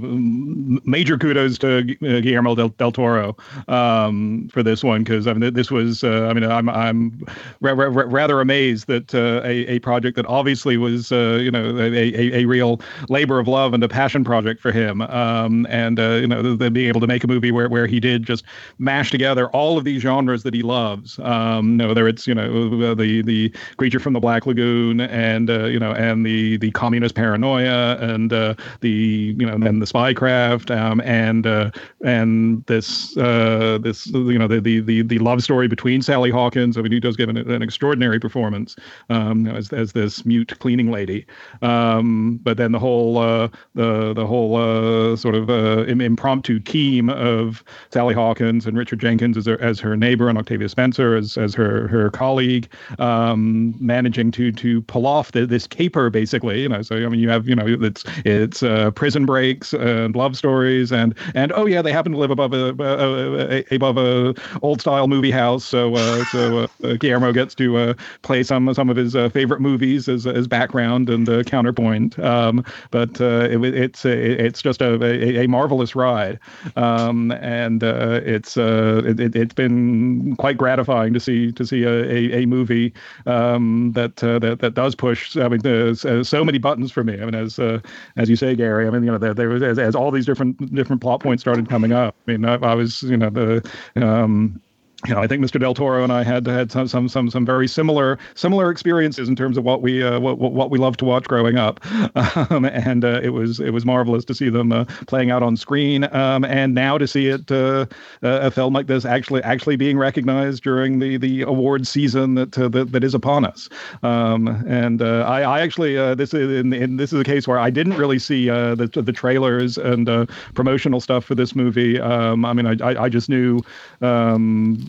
major 0.86 1.18
kudos 1.18 1.58
to 1.58 1.80
uh, 1.80 2.22
Guillermo 2.22 2.56
del, 2.56 2.70
del 2.70 2.94
Toro 2.94 3.36
um, 3.68 4.48
for 4.48 4.64
this 4.64 4.82
one 4.82 5.04
because 5.04 5.28
I 5.28 5.34
mean, 5.34 5.54
this 5.54 5.70
was, 5.70 6.06
uh, 6.06 6.28
I 6.30 6.34
mean, 6.34 6.46
I'm 6.46 6.70
I'm 6.70 7.22
ra- 7.60 7.74
ra- 7.74 8.06
rather 8.08 8.40
amazed 8.40 8.88
that 8.88 9.14
a, 9.14 9.70
a 9.70 9.80
project 9.80 10.16
that 10.16 10.26
obviously 10.26 10.78
was, 10.78 11.12
you 11.12 11.52
know, 11.52 11.78
a, 11.78 11.92
a, 11.92 12.44
a, 12.44 12.46
real 12.46 12.80
labor 13.10 13.40
of 13.40 13.50
love 13.50 13.74
and 13.74 13.84
a 13.84 13.90
passion 13.90 14.24
project 14.24 14.62
for 14.62 14.72
him, 14.72 15.02
um, 15.02 15.68
and 15.70 16.00
you 16.00 16.28
know, 16.28 16.56
the, 16.56 16.72
being 16.72 16.88
able 16.88 17.02
to 17.02 17.08
make 17.08 17.26
a 17.26 17.28
movie 17.28 17.52
where 17.52 17.68
where 17.68 17.88
he 17.88 18.00
did 18.00 18.24
just 18.24 18.46
mash 18.80 19.12
together 19.12 19.50
all 19.50 19.78
of 19.78 19.84
these 19.84 20.02
genres 20.02 20.44
that 20.44 20.54
he 20.54 20.64
loves. 20.64 21.20
Um, 21.20 21.57
um, 21.58 21.78
whether 21.78 22.08
it's 22.08 22.28
you 22.28 22.36
know 22.36 22.96
the 22.96 23.22
the 23.22 23.54
creature 23.78 24.00
from 24.00 24.13
the 24.13 24.20
Black 24.20 24.46
Lagoon 24.46 25.02
and 25.02 25.50
uh, 25.50 25.65
you 25.65 25.80
know 25.80 25.91
and 25.91 26.26
the 26.26 26.58
the 26.58 26.72
communist 26.72 27.15
paranoia 27.15 27.98
and 27.98 28.34
uh, 28.34 28.54
the 28.82 29.36
you 29.38 29.46
know 29.46 29.54
and 29.54 29.82
the 29.82 29.86
spycraft 29.86 30.76
um, 30.76 31.02
and 31.02 31.46
uh, 31.46 31.72
and 32.04 32.65
this 32.65 33.15
uh, 33.17 33.78
this 33.82 34.08
you 34.08 34.38
know 34.38 34.48
the, 34.48 34.62
the 34.62 34.80
the 34.80 35.02
the 35.02 35.20
love 35.20 35.43
story 35.43 35.67
between 35.67 36.02
Sally 36.02 36.30
Hawkins. 36.30 36.78
I 36.78 36.82
mean, 36.82 36.91
he 36.91 37.00
does 37.00 37.15
give 37.15 37.30
an, 37.30 37.38
an 37.38 37.62
extraordinary 37.62 38.20
performance 38.20 38.76
um, 39.10 39.48
as 39.48 39.72
as 39.74 39.93
this 39.93 40.26
mute 40.26 40.58
cleaning 40.60 40.91
lady. 40.91 41.26
Um, 41.62 42.39
but 42.43 42.58
then 42.58 42.72
the 42.72 42.80
whole 42.80 43.17
uh, 43.17 43.50
the 43.76 44.13
the 44.13 44.26
whole 44.26 44.56
uh, 44.56 45.15
sort 45.15 45.36
of 45.36 45.50
impromptu 45.89 46.60
team 46.60 47.10
of 47.10 47.63
Sally 47.91 48.13
Hawkins 48.13 48.65
and 48.65 48.78
Richard 48.78 49.00
Jenkins 49.00 49.38
as 49.38 49.46
her, 49.46 49.60
as 49.62 49.80
her 49.80 49.96
neighbor 49.96 50.30
and 50.30 50.38
Octavia 50.38 50.70
Spencer 50.70 51.15
as 51.15 51.37
as 51.38 51.54
her 51.56 51.88
her 51.88 52.10
colleague, 52.12 52.67
um, 53.00 53.76
managing 53.80 54.32
to 54.32 54.52
to 54.52 54.82
pull 54.84 55.06
off 55.08 55.32
the, 55.32 55.45
this 55.45 55.67
caper 55.67 56.10
basically. 56.10 56.62
You 56.62 56.69
know, 56.69 56.82
so 56.82 56.95
I 56.95 57.10
mean, 57.10 57.19
you 57.19 57.30
have 57.30 57.47
you 57.47 57.56
know 57.56 57.65
it's 57.67 58.04
it's 58.26 58.63
uh, 58.63 58.91
prison 58.91 59.26
breaks 59.26 59.73
and 59.73 60.15
love 60.15 60.36
stories 60.38 60.91
and 60.91 61.13
and 61.36 61.52
oh 61.54 61.65
yeah, 61.65 61.82
they 61.82 61.91
happen 61.91 62.12
to 62.12 62.17
live 62.17 62.32
above 62.32 62.54
a, 62.54 62.76
a, 62.80 63.63
a 63.71 63.76
above 63.76 63.97
a 63.97 64.34
old 64.62 64.82
style 64.82 65.08
movie 65.08 65.32
house. 65.32 65.63
So 65.63 65.95
uh, 65.95 66.23
so 66.26 66.67
uh, 66.84 66.93
Guillermo 66.93 67.32
gets 67.32 67.56
to 67.56 67.78
uh, 67.78 67.93
play 68.21 68.43
some 68.43 68.73
some 68.73 68.89
of 68.89 68.97
his 68.97 69.15
uh, 69.15 69.30
favorite 69.30 69.62
movies 69.62 70.10
as 70.10 70.26
as 70.28 70.47
background 70.47 71.10
and 71.10 71.28
uh, 71.30 71.43
counterpoint. 71.43 72.17
Um, 72.19 72.65
but 72.91 73.19
uh, 73.21 73.47
it, 73.50 73.63
it's 73.63 74.06
it's 74.06 74.62
just 74.62 74.82
a, 74.82 75.41
a, 75.41 75.47
marvelous 75.47 75.95
ride, 75.95 76.39
um, 76.76 77.32
and 77.32 77.84
uh, 77.84 78.21
it's 78.26 78.58
uh, 78.58 79.02
it, 79.06 79.34
has 79.34 79.54
been 79.54 80.36
quite 80.38 80.58
gratifying 80.58 81.13
to 81.13 81.19
see 81.28 81.52
to 81.52 81.66
see 81.66 81.84
a, 81.84 81.96
a, 82.04 82.44
a 82.44 82.46
movie 82.46 82.94
um, 83.26 83.92
that, 83.94 84.24
uh, 84.24 84.40
that 84.40 84.60
that 84.60 84.74
does 84.74 84.96
push. 84.96 85.36
I 85.38 85.48
mean, 85.48 85.60
there's 85.62 86.06
uh, 86.06 86.24
so 86.24 86.44
many 86.44 86.58
buttons 86.58 86.92
for 86.92 87.04
me. 87.04 87.22
I 87.22 87.26
mean, 87.26 87.36
as 87.36 87.60
uh, 87.60 87.80
as 88.16 88.30
you 88.30 88.36
say, 88.36 88.56
Gary. 88.56 88.88
I 88.88 88.90
mean, 88.90 89.04
you 89.04 89.12
know, 89.12 89.18
there, 89.18 89.34
there 89.34 89.50
was 89.50 89.63
as, 89.63 89.78
as 89.80 89.96
all 89.96 90.12
these 90.12 90.26
different 90.26 90.74
different 90.74 91.02
plot 91.02 91.22
points 91.22 91.44
started 91.44 91.70
coming 91.70 91.92
up. 91.92 92.16
I 92.28 92.32
mean, 92.32 92.46
I, 92.46 92.56
I 92.56 92.76
was 92.76 93.04
you 93.04 93.18
know 93.18 93.30
the 93.30 93.72
um, 93.96 94.62
you 95.06 95.14
know, 95.14 95.22
I 95.22 95.28
think 95.28 95.44
Mr. 95.44 95.60
Del 95.60 95.76
Toro 95.76 96.04
and 96.04 96.12
I 96.12 96.24
had 96.24 96.48
had 96.48 96.72
some 96.72 96.88
some 96.88 97.08
some 97.08 97.30
some 97.30 97.46
very 97.46 97.68
similar 97.68 98.18
similar 98.34 98.72
experiences 98.72 99.30
in 99.30 99.36
terms 99.36 99.56
of 99.56 99.64
what 99.64 99.84
we 99.84 100.02
uh, 100.02 100.20
what 100.20 100.40
what 100.40 100.72
we 100.72 100.80
loved 100.80 100.98
to 101.00 101.06
watch 101.06 101.26
growing 101.26 101.56
up, 101.56 101.80
um, 102.52 102.66
and 102.66 103.06
uh, 103.06 103.20
it 103.22 103.30
was 103.30 103.60
it 103.60 103.70
was 103.70 103.86
marvelous 103.86 104.26
to 104.26 104.34
see 104.34 104.50
them 104.50 104.72
uh, 104.72 104.86
playing 105.06 105.30
out 105.30 105.44
on 105.44 105.56
screen, 105.56 106.04
um, 106.16 106.44
and 106.44 106.74
now 106.74 106.98
to 106.98 107.08
see 107.08 107.28
it 107.28 107.52
uh, 107.52 107.86
a 108.24 108.50
film 108.50 108.74
like 108.74 108.88
this 108.88 109.06
actually 109.06 109.44
actually 109.44 109.76
being 109.76 110.00
recognized 110.00 110.64
during 110.64 110.98
the 110.98 111.18
the 111.18 111.44
award 111.44 111.86
season 111.86 112.34
that 112.34 112.58
uh, 112.58 112.68
that, 112.68 112.92
that 112.92 113.04
is 113.04 113.14
upon 113.14 113.46
us, 113.46 113.70
um, 114.02 114.48
and 114.68 115.04
uh, 115.04 115.24
I, 115.28 115.42
I 115.42 115.60
actually 115.60 115.94
this 116.16 116.34
is 116.34 116.60
in, 116.60 116.74
in, 116.74 116.98
this 116.98 117.14
is 117.14 117.22
a 117.22 117.24
case 117.24 117.48
where 117.48 117.60
I 117.60 117.70
didn't 117.70 117.98
really 117.98 118.18
see 118.18 118.48
the 118.48 118.90
the 118.92 119.14
trailers 119.14 119.78
and 119.78 120.28
promotional 120.56 121.02
stuff 121.02 121.24
for 121.24 121.36
this 121.36 121.54
movie. 121.54 122.00
Um, 122.00 122.46
I 122.46 122.54
mean, 122.54 122.66
I 122.66 123.04
I 123.04 123.10
just 123.10 123.30
knew. 123.30 123.62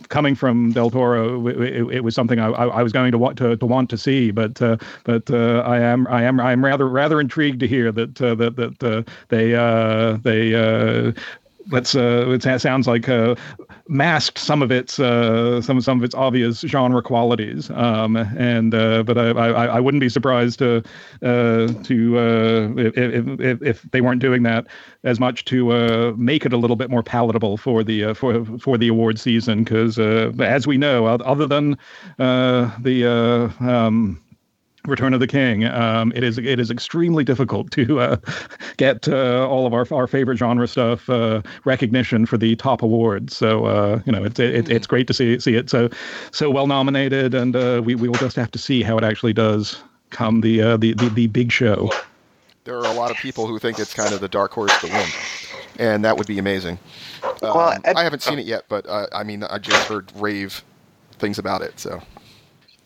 Coming 0.07 0.35
from 0.35 0.71
Del 0.71 0.89
Toro, 0.89 1.47
it, 1.47 1.59
it, 1.59 1.95
it 1.95 2.03
was 2.03 2.15
something 2.15 2.39
I, 2.39 2.47
I, 2.47 2.83
was 2.83 2.91
going 2.91 3.11
to 3.11 3.17
want 3.17 3.37
to, 3.39 3.57
to 3.57 3.65
want 3.65 3.89
to 3.89 3.97
see. 3.97 4.31
But 4.31 4.61
uh, 4.61 4.77
but 5.03 5.29
uh, 5.29 5.63
I 5.65 5.79
am 5.79 6.07
I 6.07 6.23
am 6.23 6.39
I 6.39 6.51
am 6.51 6.63
rather 6.63 6.87
rather 6.87 7.19
intrigued 7.19 7.59
to 7.59 7.67
hear 7.67 7.91
that 7.91 8.21
uh, 8.21 8.35
that 8.35 8.55
that 8.55 8.83
uh, 8.83 9.03
they 9.27 9.55
uh, 9.55 10.17
they 10.23 11.13
let's 11.71 11.95
uh, 11.95 12.25
it 12.29 12.61
sounds 12.61 12.87
like 12.87 13.09
uh, 13.09 13.35
masked 13.87 14.37
some 14.37 14.61
of 14.61 14.71
its 14.71 14.99
uh, 14.99 15.61
some 15.61 15.81
some 15.81 15.97
of 15.97 16.03
its 16.03 16.15
obvious 16.15 16.61
genre 16.61 17.01
qualities. 17.01 17.69
Um, 17.71 18.15
and 18.15 18.73
uh, 18.73 19.03
but 19.03 19.17
I, 19.17 19.29
I, 19.29 19.65
I 19.65 19.79
wouldn't 19.79 20.01
be 20.01 20.09
surprised 20.09 20.59
to 20.59 20.77
uh, 21.21 21.67
to 21.83 22.17
uh, 22.17 22.69
if, 22.77 23.39
if, 23.39 23.61
if 23.61 23.81
they 23.91 24.01
weren't 24.01 24.21
doing 24.21 24.43
that 24.43 24.67
as 25.03 25.19
much 25.19 25.45
to 25.45 26.15
make 26.17 26.45
it 26.45 26.53
a 26.53 26.57
little 26.57 26.75
bit 26.75 26.89
more 26.89 27.03
palatable 27.03 27.57
for 27.57 27.83
the 27.83 28.13
for 28.13 28.45
for 28.59 28.77
the 28.77 28.87
award 28.87 29.19
season 29.19 29.63
because 29.63 29.99
as 29.99 30.67
we 30.67 30.77
know, 30.77 31.05
other 31.05 31.47
than 31.47 31.77
the 32.17 33.53
um, 33.59 34.21
Return 34.89 35.13
of 35.13 35.19
the 35.19 35.27
King. 35.27 35.65
Um, 35.65 36.11
it 36.15 36.23
is 36.23 36.37
it 36.37 36.59
is 36.59 36.71
extremely 36.71 37.23
difficult 37.23 37.71
to 37.71 37.99
uh, 37.99 38.17
get 38.77 39.07
uh, 39.07 39.47
all 39.47 39.65
of 39.65 39.73
our 39.73 39.87
our 39.91 40.07
favorite 40.07 40.37
genre 40.37 40.67
stuff 40.67 41.09
uh, 41.09 41.41
recognition 41.65 42.25
for 42.25 42.37
the 42.37 42.55
top 42.55 42.81
awards. 42.81 43.35
So 43.35 43.65
uh, 43.65 44.01
you 44.05 44.11
know 44.11 44.23
it's 44.23 44.39
it, 44.39 44.69
it's 44.69 44.87
great 44.87 45.07
to 45.07 45.13
see 45.13 45.39
see 45.39 45.55
it 45.55 45.69
so 45.69 45.89
so 46.31 46.49
well 46.49 46.67
nominated, 46.67 47.33
and 47.33 47.55
uh, 47.55 47.81
we 47.83 47.95
we 47.95 48.07
will 48.07 48.15
just 48.15 48.35
have 48.35 48.51
to 48.51 48.59
see 48.59 48.83
how 48.83 48.97
it 48.97 49.03
actually 49.03 49.33
does 49.33 49.81
come 50.09 50.41
the 50.41 50.61
uh, 50.61 50.77
the, 50.77 50.93
the 50.93 51.09
the 51.09 51.27
big 51.27 51.51
show. 51.51 51.91
There 52.65 52.77
are 52.77 52.85
a 52.85 52.93
lot 52.93 53.09
of 53.09 53.17
people 53.17 53.47
who 53.47 53.57
think 53.57 53.79
it's 53.79 53.93
kind 53.93 54.13
of 54.13 54.19
the 54.19 54.27
dark 54.27 54.51
horse 54.51 54.77
to 54.81 54.87
win, 54.87 55.09
and 55.79 56.05
that 56.05 56.17
would 56.17 56.27
be 56.27 56.37
amazing. 56.37 56.77
Um, 57.23 57.37
well, 57.41 57.79
Ed- 57.83 57.95
I 57.95 58.03
haven't 58.03 58.21
seen 58.21 58.37
it 58.37 58.45
yet, 58.45 58.65
but 58.69 58.85
I 58.89 59.23
mean 59.23 59.43
I 59.43 59.57
just 59.57 59.87
heard 59.87 60.11
rave 60.15 60.63
things 61.19 61.39
about 61.39 61.61
it. 61.61 61.79
So 61.79 62.01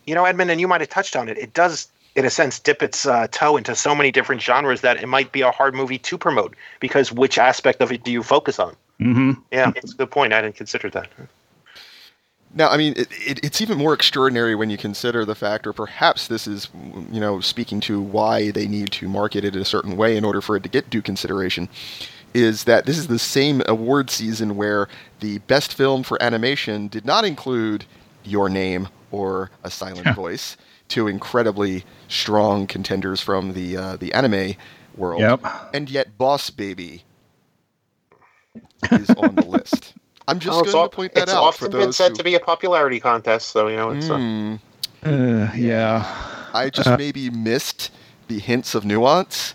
you 0.06 0.14
know, 0.14 0.24
Edmund, 0.24 0.50
and 0.50 0.60
you 0.60 0.68
might 0.68 0.80
have 0.80 0.90
touched 0.90 1.16
on 1.16 1.28
it. 1.28 1.38
It 1.38 1.54
does, 1.54 1.88
in 2.16 2.24
a 2.24 2.30
sense, 2.30 2.58
dip 2.60 2.82
its 2.82 3.06
uh, 3.06 3.26
toe 3.30 3.56
into 3.56 3.74
so 3.74 3.94
many 3.94 4.12
different 4.12 4.40
genres 4.40 4.82
that 4.82 5.02
it 5.02 5.06
might 5.06 5.32
be 5.32 5.40
a 5.40 5.50
hard 5.50 5.74
movie 5.74 5.98
to 5.98 6.16
promote 6.16 6.54
because 6.80 7.10
which 7.10 7.38
aspect 7.38 7.80
of 7.82 7.90
it 7.90 8.04
do 8.04 8.12
you 8.12 8.22
focus 8.22 8.58
on? 8.58 8.76
Mm-hmm. 9.00 9.32
Yeah, 9.50 9.72
that's 9.72 9.92
a 9.92 9.96
good 9.96 10.10
point. 10.10 10.32
I 10.32 10.42
didn't 10.42 10.56
consider 10.56 10.90
that. 10.90 11.08
Now, 12.56 12.68
I 12.68 12.76
mean, 12.76 12.94
it, 12.96 13.08
it, 13.10 13.44
it's 13.44 13.60
even 13.60 13.76
more 13.78 13.92
extraordinary 13.92 14.54
when 14.54 14.70
you 14.70 14.76
consider 14.76 15.24
the 15.24 15.34
fact, 15.34 15.66
or 15.66 15.72
perhaps 15.72 16.28
this 16.28 16.46
is, 16.46 16.68
you 17.10 17.18
know, 17.18 17.40
speaking 17.40 17.80
to 17.80 18.00
why 18.00 18.52
they 18.52 18.68
need 18.68 18.92
to 18.92 19.08
market 19.08 19.44
it 19.44 19.56
in 19.56 19.62
a 19.62 19.64
certain 19.64 19.96
way 19.96 20.16
in 20.16 20.24
order 20.24 20.40
for 20.40 20.54
it 20.54 20.62
to 20.62 20.68
get 20.68 20.88
due 20.88 21.02
consideration, 21.02 21.68
is 22.32 22.64
that 22.64 22.86
this 22.86 22.96
is 22.96 23.08
the 23.08 23.18
same 23.18 23.60
award 23.66 24.08
season 24.08 24.54
where 24.54 24.88
the 25.18 25.38
best 25.38 25.74
film 25.74 26.04
for 26.04 26.22
animation 26.22 26.86
did 26.86 27.04
not 27.04 27.24
include 27.24 27.84
Your 28.22 28.48
Name 28.48 28.88
or 29.10 29.50
A 29.64 29.70
Silent 29.70 30.14
Voice, 30.14 30.56
two 30.88 31.08
incredibly 31.08 31.84
strong 32.08 32.66
contenders 32.66 33.20
from 33.20 33.52
the 33.52 33.76
uh, 33.76 33.96
the 33.96 34.12
anime 34.12 34.54
world. 34.96 35.20
Yep. 35.20 35.44
And 35.72 35.90
yet, 35.90 36.16
Boss 36.18 36.50
Baby 36.50 37.04
is 38.90 39.10
on 39.10 39.34
the 39.34 39.44
list. 39.46 39.94
I'm 40.26 40.38
just 40.38 40.58
oh, 40.58 40.64
going 40.64 40.76
all, 40.76 40.88
to 40.88 40.96
point 40.96 41.14
that 41.14 41.24
it's 41.24 41.32
out. 41.32 41.48
It's 41.48 41.62
often 41.62 41.72
been 41.72 41.92
said 41.92 42.12
who... 42.12 42.16
to 42.16 42.24
be 42.24 42.34
a 42.34 42.40
popularity 42.40 43.00
contest, 43.00 43.48
so 43.50 43.68
you 43.68 43.76
know 43.76 43.90
it's. 43.90 44.08
Mm. 44.08 44.60
Uh, 45.04 45.52
yeah. 45.54 46.50
I 46.54 46.70
just 46.70 46.88
uh, 46.88 46.96
maybe 46.96 47.30
missed 47.30 47.90
the 48.28 48.38
hints 48.38 48.74
of 48.74 48.84
nuance 48.84 49.54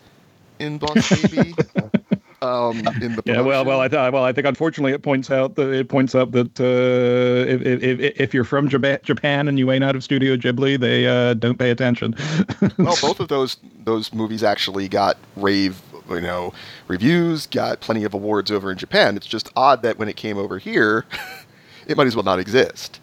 in 0.59 0.77
Boss 0.77 1.09
Baby. 1.21 1.55
um, 2.41 2.77
in 3.01 3.15
the 3.15 3.23
yeah 3.25 3.41
well 3.41 3.65
well 3.65 3.81
I 3.81 3.87
th- 3.87 4.13
well 4.13 4.23
I 4.23 4.33
think 4.33 4.47
unfortunately 4.47 4.93
it 4.93 5.01
points 5.01 5.29
out 5.29 5.55
that 5.55 5.71
it 5.73 5.89
points 5.89 6.15
up 6.15 6.31
that 6.31 6.59
uh, 6.59 7.49
if, 7.49 7.83
if, 7.83 7.99
if 8.19 8.33
you're 8.33 8.43
from 8.43 8.69
Japan 8.69 9.47
and 9.47 9.59
you 9.59 9.71
ain't 9.71 9.83
out 9.83 9.95
of 9.95 10.03
Studio 10.03 10.35
Ghibli 10.35 10.79
they 10.79 11.07
uh, 11.07 11.33
don't 11.33 11.57
pay 11.57 11.71
attention. 11.71 12.15
well, 12.77 12.95
both 13.01 13.19
of 13.19 13.27
those 13.27 13.57
those 13.83 14.13
movies 14.13 14.43
actually 14.43 14.87
got 14.87 15.17
rave 15.35 15.81
you 16.09 16.21
know 16.21 16.53
reviews, 16.87 17.47
got 17.47 17.81
plenty 17.81 18.03
of 18.03 18.13
awards 18.13 18.51
over 18.51 18.71
in 18.71 18.77
Japan. 18.77 19.17
It's 19.17 19.27
just 19.27 19.49
odd 19.55 19.81
that 19.83 19.97
when 19.97 20.09
it 20.09 20.15
came 20.15 20.37
over 20.37 20.57
here, 20.57 21.05
it 21.87 21.97
might 21.97 22.07
as 22.07 22.15
well 22.15 22.23
not 22.25 22.39
exist. 22.39 22.99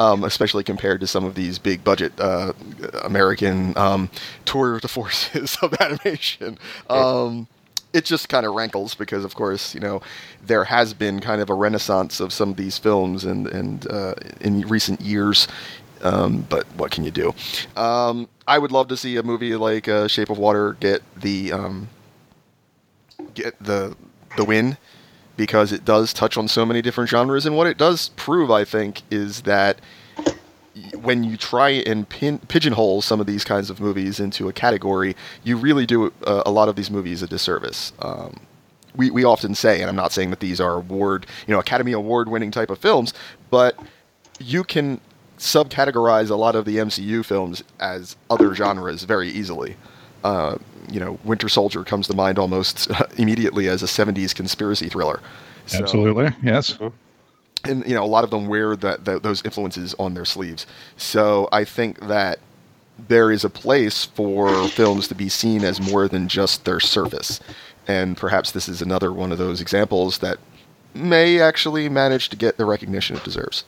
Um, 0.00 0.22
especially 0.22 0.62
compared 0.62 1.00
to 1.00 1.08
some 1.08 1.24
of 1.24 1.34
these 1.34 1.58
big 1.58 1.82
budget 1.82 2.12
uh, 2.20 2.52
American 3.02 3.76
um, 3.76 4.10
tour 4.44 4.78
de 4.78 4.86
forces 4.86 5.56
of 5.60 5.74
animation. 5.80 6.56
Um, 6.88 7.48
it 7.92 8.04
just 8.04 8.28
kind 8.28 8.44
of 8.44 8.54
rankles 8.54 8.94
because, 8.94 9.24
of 9.24 9.34
course, 9.34 9.74
you 9.74 9.80
know, 9.80 10.02
there 10.44 10.64
has 10.64 10.94
been 10.94 11.20
kind 11.20 11.40
of 11.40 11.50
a 11.50 11.54
renaissance 11.54 12.20
of 12.20 12.32
some 12.32 12.50
of 12.50 12.56
these 12.56 12.78
films 12.78 13.24
and 13.24 13.46
and 13.48 13.90
uh, 13.90 14.14
in 14.40 14.60
recent 14.62 15.00
years. 15.00 15.48
Um, 16.02 16.46
but 16.48 16.64
what 16.76 16.92
can 16.92 17.02
you 17.04 17.10
do? 17.10 17.34
Um, 17.76 18.28
I 18.46 18.58
would 18.58 18.70
love 18.70 18.88
to 18.88 18.96
see 18.96 19.16
a 19.16 19.22
movie 19.22 19.56
like 19.56 19.88
uh, 19.88 20.06
Shape 20.06 20.30
of 20.30 20.38
Water 20.38 20.74
get 20.74 21.02
the 21.16 21.52
um, 21.52 21.88
get 23.34 23.60
the 23.62 23.96
the 24.36 24.44
win 24.44 24.76
because 25.36 25.72
it 25.72 25.84
does 25.84 26.12
touch 26.12 26.36
on 26.36 26.48
so 26.48 26.66
many 26.66 26.82
different 26.82 27.10
genres, 27.10 27.46
and 27.46 27.56
what 27.56 27.66
it 27.66 27.78
does 27.78 28.10
prove, 28.10 28.50
I 28.50 28.64
think, 28.64 29.02
is 29.10 29.42
that 29.42 29.80
when 31.00 31.24
you 31.24 31.36
try 31.36 31.70
and 31.70 32.08
pin, 32.08 32.38
pigeonhole 32.48 33.02
some 33.02 33.20
of 33.20 33.26
these 33.26 33.44
kinds 33.44 33.70
of 33.70 33.80
movies 33.80 34.20
into 34.20 34.48
a 34.48 34.52
category, 34.52 35.16
you 35.44 35.56
really 35.56 35.86
do 35.86 36.12
uh, 36.26 36.42
a 36.44 36.50
lot 36.50 36.68
of 36.68 36.76
these 36.76 36.90
movies 36.90 37.22
a 37.22 37.26
disservice. 37.26 37.92
Um, 38.00 38.40
we, 38.96 39.10
we 39.10 39.24
often 39.24 39.54
say, 39.54 39.80
and 39.80 39.88
I'm 39.88 39.96
not 39.96 40.12
saying 40.12 40.30
that 40.30 40.40
these 40.40 40.60
are 40.60 40.76
award, 40.76 41.26
you 41.46 41.54
know, 41.54 41.60
Academy 41.60 41.92
Award 41.92 42.28
winning 42.28 42.50
type 42.50 42.70
of 42.70 42.78
films, 42.78 43.14
but 43.50 43.78
you 44.40 44.64
can 44.64 45.00
subcategorize 45.38 46.30
a 46.30 46.34
lot 46.34 46.56
of 46.56 46.64
the 46.64 46.76
MCU 46.76 47.24
films 47.24 47.62
as 47.78 48.16
other 48.28 48.54
genres 48.54 49.04
very 49.04 49.28
easily. 49.28 49.76
Uh, 50.24 50.58
you 50.90 50.98
know, 50.98 51.18
Winter 51.24 51.48
Soldier 51.48 51.84
comes 51.84 52.08
to 52.08 52.14
mind 52.14 52.38
almost 52.38 52.90
immediately 53.18 53.68
as 53.68 53.82
a 53.82 53.86
70s 53.86 54.34
conspiracy 54.34 54.88
thriller. 54.88 55.20
So, 55.66 55.78
Absolutely, 55.78 56.30
yes. 56.42 56.72
Mm-hmm 56.72 56.88
and 57.64 57.86
you 57.86 57.94
know 57.94 58.04
a 58.04 58.06
lot 58.06 58.24
of 58.24 58.30
them 58.30 58.46
wear 58.46 58.76
that, 58.76 59.04
those 59.04 59.44
influences 59.44 59.94
on 59.98 60.14
their 60.14 60.24
sleeves. 60.24 60.66
So 60.96 61.48
I 61.52 61.64
think 61.64 62.00
that 62.08 62.38
there 63.08 63.30
is 63.30 63.44
a 63.44 63.50
place 63.50 64.04
for 64.04 64.68
films 64.68 65.08
to 65.08 65.14
be 65.14 65.28
seen 65.28 65.64
as 65.64 65.80
more 65.80 66.08
than 66.08 66.28
just 66.28 66.64
their 66.64 66.80
surface, 66.80 67.40
and 67.86 68.16
perhaps 68.16 68.52
this 68.52 68.68
is 68.68 68.82
another 68.82 69.12
one 69.12 69.32
of 69.32 69.38
those 69.38 69.60
examples 69.60 70.18
that 70.18 70.38
may 70.94 71.40
actually 71.40 71.88
manage 71.88 72.28
to 72.30 72.36
get 72.36 72.56
the 72.56 72.64
recognition 72.64 73.16
it 73.16 73.24
deserves. 73.24 73.64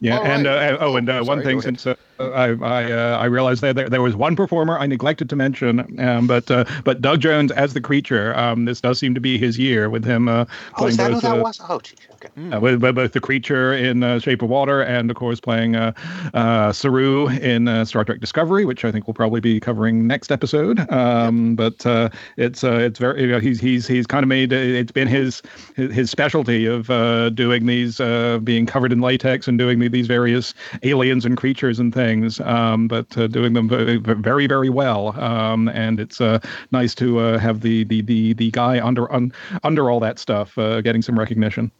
Yeah, 0.00 0.18
right. 0.18 0.26
and 0.26 0.46
uh, 0.46 0.76
oh, 0.80 0.96
and 0.96 1.08
uh, 1.08 1.22
one 1.24 1.42
thing 1.42 1.60
since 1.60 1.86
uh, 1.86 1.94
I 2.18 2.56
I, 2.62 2.92
uh, 2.92 3.18
I 3.18 3.24
realized 3.24 3.62
that 3.62 3.76
there, 3.76 3.88
there 3.88 4.02
was 4.02 4.14
one 4.14 4.36
performer 4.36 4.78
I 4.78 4.86
neglected 4.86 5.28
to 5.30 5.36
mention, 5.36 6.00
um, 6.00 6.26
but 6.26 6.50
uh, 6.50 6.64
but 6.84 7.00
Doug 7.00 7.20
Jones 7.20 7.52
as 7.52 7.74
the 7.74 7.80
creature. 7.80 8.36
Um, 8.38 8.64
this 8.64 8.80
does 8.80 8.98
seem 8.98 9.14
to 9.14 9.20
be 9.20 9.38
his 9.38 9.58
year 9.58 9.90
with 9.90 10.04
him 10.04 10.28
uh, 10.28 10.44
oh, 10.44 10.46
playing 10.76 10.84
oh, 10.84 10.86
is 10.86 10.96
that 10.96 11.10
both, 11.10 11.22
who 11.22 11.28
that 11.28 11.42
was? 11.42 11.60
Oh. 11.68 11.80
Okay. 12.20 12.50
Uh, 12.50 12.58
with, 12.58 12.82
with 12.82 12.96
both 12.96 13.12
the 13.12 13.20
creature 13.20 13.72
in 13.72 14.02
uh, 14.02 14.18
Shape 14.18 14.42
of 14.42 14.48
Water 14.48 14.82
and, 14.82 15.08
of 15.08 15.16
course, 15.16 15.38
playing 15.38 15.76
uh, 15.76 15.92
uh, 16.34 16.72
Saru 16.72 17.28
in 17.28 17.68
uh, 17.68 17.84
Star 17.84 18.04
Trek 18.04 18.18
Discovery, 18.18 18.64
which 18.64 18.84
I 18.84 18.90
think 18.90 19.06
we'll 19.06 19.14
probably 19.14 19.40
be 19.40 19.60
covering 19.60 20.06
next 20.06 20.32
episode. 20.32 20.80
Um, 20.90 21.54
But 21.58 21.84
uh, 21.86 22.08
it's 22.36 22.64
uh, 22.64 22.78
it's 22.78 22.98
very 22.98 23.22
you 23.22 23.28
know, 23.28 23.40
he's 23.40 23.60
he's 23.60 23.86
he's 23.86 24.06
kind 24.06 24.22
of 24.22 24.28
made 24.28 24.52
it's 24.52 24.92
been 24.92 25.08
his 25.08 25.42
his, 25.76 25.92
his 25.92 26.10
specialty 26.10 26.66
of 26.66 26.88
uh, 26.88 27.30
doing 27.30 27.66
these 27.66 28.00
uh, 28.00 28.38
being 28.42 28.64
covered 28.64 28.92
in 28.92 29.00
latex 29.00 29.48
and 29.48 29.58
doing 29.58 29.78
the, 29.78 29.88
these 29.88 30.06
various 30.06 30.54
aliens 30.82 31.24
and 31.24 31.36
creatures 31.36 31.78
and 31.78 31.92
things, 31.92 32.07
um, 32.40 32.88
but 32.88 33.16
uh, 33.16 33.26
doing 33.26 33.52
them 33.52 33.68
very 33.68 33.96
very 33.96 34.46
very 34.46 34.68
well. 34.68 35.18
Um, 35.20 35.68
and 35.68 36.00
it's 36.00 36.20
uh, 36.20 36.38
nice 36.72 36.94
to 36.96 37.18
uh, 37.18 37.38
have 37.38 37.60
the 37.60 37.84
the 37.84 38.02
the 38.02 38.32
the 38.34 38.50
guy 38.50 38.84
under 38.84 39.10
un, 39.12 39.32
under 39.62 39.90
all 39.90 40.00
that 40.00 40.18
stuff 40.18 40.56
uh, 40.58 40.80
getting 40.80 41.02
some 41.02 41.18
recognition. 41.18 41.70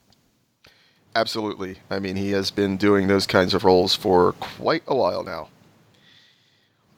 Absolutely. 1.16 1.78
I 1.90 1.98
mean, 1.98 2.16
he 2.16 2.30
has 2.30 2.50
been 2.50 2.76
doing 2.76 3.08
those 3.08 3.26
kinds 3.26 3.54
of 3.54 3.64
roles 3.64 3.94
for 3.94 4.32
quite 4.34 4.82
a 4.86 4.94
while 4.94 5.24
now. 5.24 5.48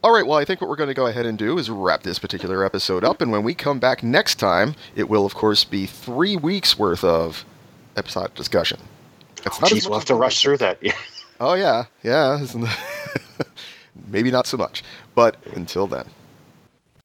All 0.03 0.13
right, 0.13 0.27
well, 0.27 0.39
I 0.39 0.47
think 0.47 0.61
what 0.61 0.71
we're 0.71 0.77
going 0.77 0.89
to 0.89 0.95
go 0.95 1.07
ahead 1.07 1.27
and 1.27 1.37
do 1.37 1.59
is 1.59 1.69
wrap 1.69 2.03
this 2.03 2.19
particular 2.19 2.65
episode 2.65 3.05
up, 3.05 3.21
and 3.21 3.31
when 3.31 3.43
we 3.43 3.55
come 3.55 3.79
back 3.79 4.03
next 4.03 4.37
time, 4.37 4.75
it 4.97 5.11
will, 5.11 5.27
of 5.27 5.35
course, 5.35 5.65
be 5.65 5.85
three 5.85 6.37
weeks 6.37 6.79
worth 6.79 7.05
of 7.05 7.45
episodic 7.99 8.35
discussion. 8.35 8.81
Oh, 9.47 9.67
geez, 9.67 9.87
we'll 9.87 9.99
have 9.99 10.07
to 10.09 10.15
rush 10.15 10.43
through 10.43 10.59
that. 10.59 10.79
Oh, 11.41 11.55
yeah, 11.55 11.87
yeah. 12.03 12.45
Maybe 14.09 14.31
not 14.31 14.47
so 14.47 14.59
much, 14.59 14.85
but 15.15 15.37
until 15.55 15.87
then. 15.87 16.05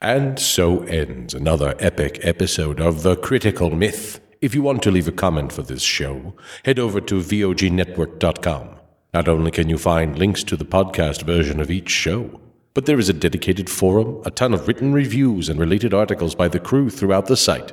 And 0.01 0.37
so 0.37 0.81
ends 0.83 1.33
another 1.33 1.73
epic 1.79 2.19
episode 2.21 2.81
of 2.81 3.03
The 3.03 3.15
Critical 3.15 3.69
Myth. 3.69 4.19
If 4.41 4.53
you 4.53 4.61
want 4.61 4.83
to 4.83 4.91
leave 4.91 5.07
a 5.07 5.13
comment 5.13 5.53
for 5.53 5.61
this 5.61 5.81
show, 5.81 6.33
head 6.65 6.79
over 6.79 6.99
to 6.99 7.21
VOGnetwork.com. 7.21 8.69
Not 9.13 9.29
only 9.29 9.51
can 9.51 9.69
you 9.69 9.77
find 9.77 10.19
links 10.19 10.43
to 10.43 10.57
the 10.57 10.65
podcast 10.65 11.23
version 11.23 11.61
of 11.61 11.71
each 11.71 11.89
show, 11.89 12.41
but 12.73 12.85
there 12.85 12.99
is 12.99 13.07
a 13.07 13.13
dedicated 13.13 13.69
forum, 13.69 14.21
a 14.25 14.31
ton 14.31 14.53
of 14.53 14.67
written 14.67 14.91
reviews, 14.91 15.47
and 15.47 15.57
related 15.57 15.93
articles 15.93 16.35
by 16.35 16.49
the 16.49 16.59
crew 16.59 16.89
throughout 16.89 17.27
the 17.27 17.37
site. 17.37 17.71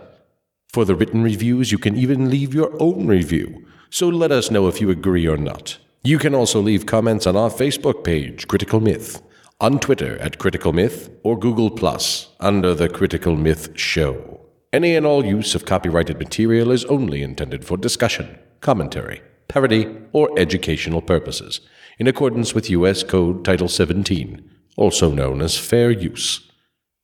For 0.73 0.85
the 0.85 0.95
written 0.95 1.25
reviews, 1.25 1.73
you 1.73 1.79
can 1.79 1.97
even 1.97 2.31
leave 2.31 2.55
your 2.55 2.73
own 2.81 3.09
review, 3.09 3.67
so 3.91 4.09
let 4.09 4.31
us 4.31 4.53
know 4.53 4.69
if 4.69 4.81
you 4.81 4.91
agree 4.91 5.27
or 5.27 5.37
not. 5.37 5.79
You 6.05 6.19
can 6.19 6.35
also 6.35 6.61
leave 6.61 6.85
comments 6.85 7.29
on 7.29 7.37
our 7.37 7.49
Facebook 7.49 8.03
page, 8.03 8.49
Critical 8.49 8.81
Myth, 8.81 9.23
on 9.61 9.79
Twitter 9.79 10.19
at 10.19 10.37
Critical 10.37 10.73
Myth, 10.73 11.09
or 11.23 11.39
Google 11.39 11.71
Plus 11.71 12.35
under 12.41 12.75
the 12.75 12.89
Critical 12.89 13.37
Myth 13.37 13.79
Show. 13.79 14.41
Any 14.73 14.97
and 14.97 15.07
all 15.07 15.25
use 15.25 15.55
of 15.55 15.65
copyrighted 15.65 16.19
material 16.19 16.73
is 16.73 16.85
only 16.87 17.23
intended 17.23 17.65
for 17.65 17.77
discussion, 17.77 18.37
commentary, 18.61 19.23
parody, 19.47 19.97
or 20.13 20.37
educational 20.37 21.03
purposes, 21.03 21.61
in 22.01 22.09
accordance 22.09 22.53
with 22.53 22.71
U.S. 22.71 23.05
Code 23.05 23.45
Title 23.45 23.69
17, 23.69 24.51
also 24.77 25.09
known 25.09 25.41
as 25.41 25.57
fair 25.57 25.93
use. 25.93 26.51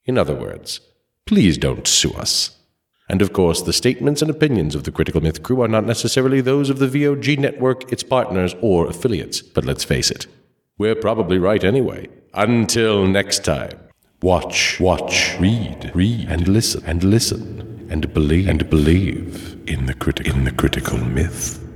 In 0.06 0.18
other 0.18 0.34
words, 0.34 0.80
please 1.24 1.56
don't 1.56 1.86
sue 1.86 2.14
us. 2.14 2.57
And 3.08 3.22
of 3.22 3.32
course, 3.32 3.62
the 3.62 3.72
statements 3.72 4.20
and 4.20 4.30
opinions 4.30 4.74
of 4.74 4.84
the 4.84 4.92
Critical 4.92 5.20
Myth 5.20 5.42
crew 5.42 5.62
are 5.62 5.68
not 5.68 5.86
necessarily 5.86 6.40
those 6.40 6.68
of 6.68 6.78
the 6.78 6.86
VOG 6.86 7.38
network, 7.38 7.90
its 7.90 8.02
partners, 8.02 8.54
or 8.60 8.86
affiliates. 8.86 9.40
But 9.40 9.64
let's 9.64 9.84
face 9.84 10.10
it, 10.10 10.26
we're 10.76 10.94
probably 10.94 11.38
right 11.38 11.64
anyway. 11.64 12.08
Until 12.34 13.06
next 13.06 13.44
time, 13.44 13.70
watch, 14.22 14.78
watch, 14.78 15.36
read, 15.40 15.90
read, 15.94 16.28
and 16.28 16.46
listen, 16.48 16.84
and 16.86 17.02
listen, 17.02 17.86
and 17.90 18.12
believe, 18.12 18.48
and 18.48 18.68
believe 18.68 19.58
in 19.66 19.86
the, 19.86 19.94
criti- 19.94 20.32
in 20.32 20.44
the 20.44 20.52
critical 20.52 20.98
myth. 20.98 21.67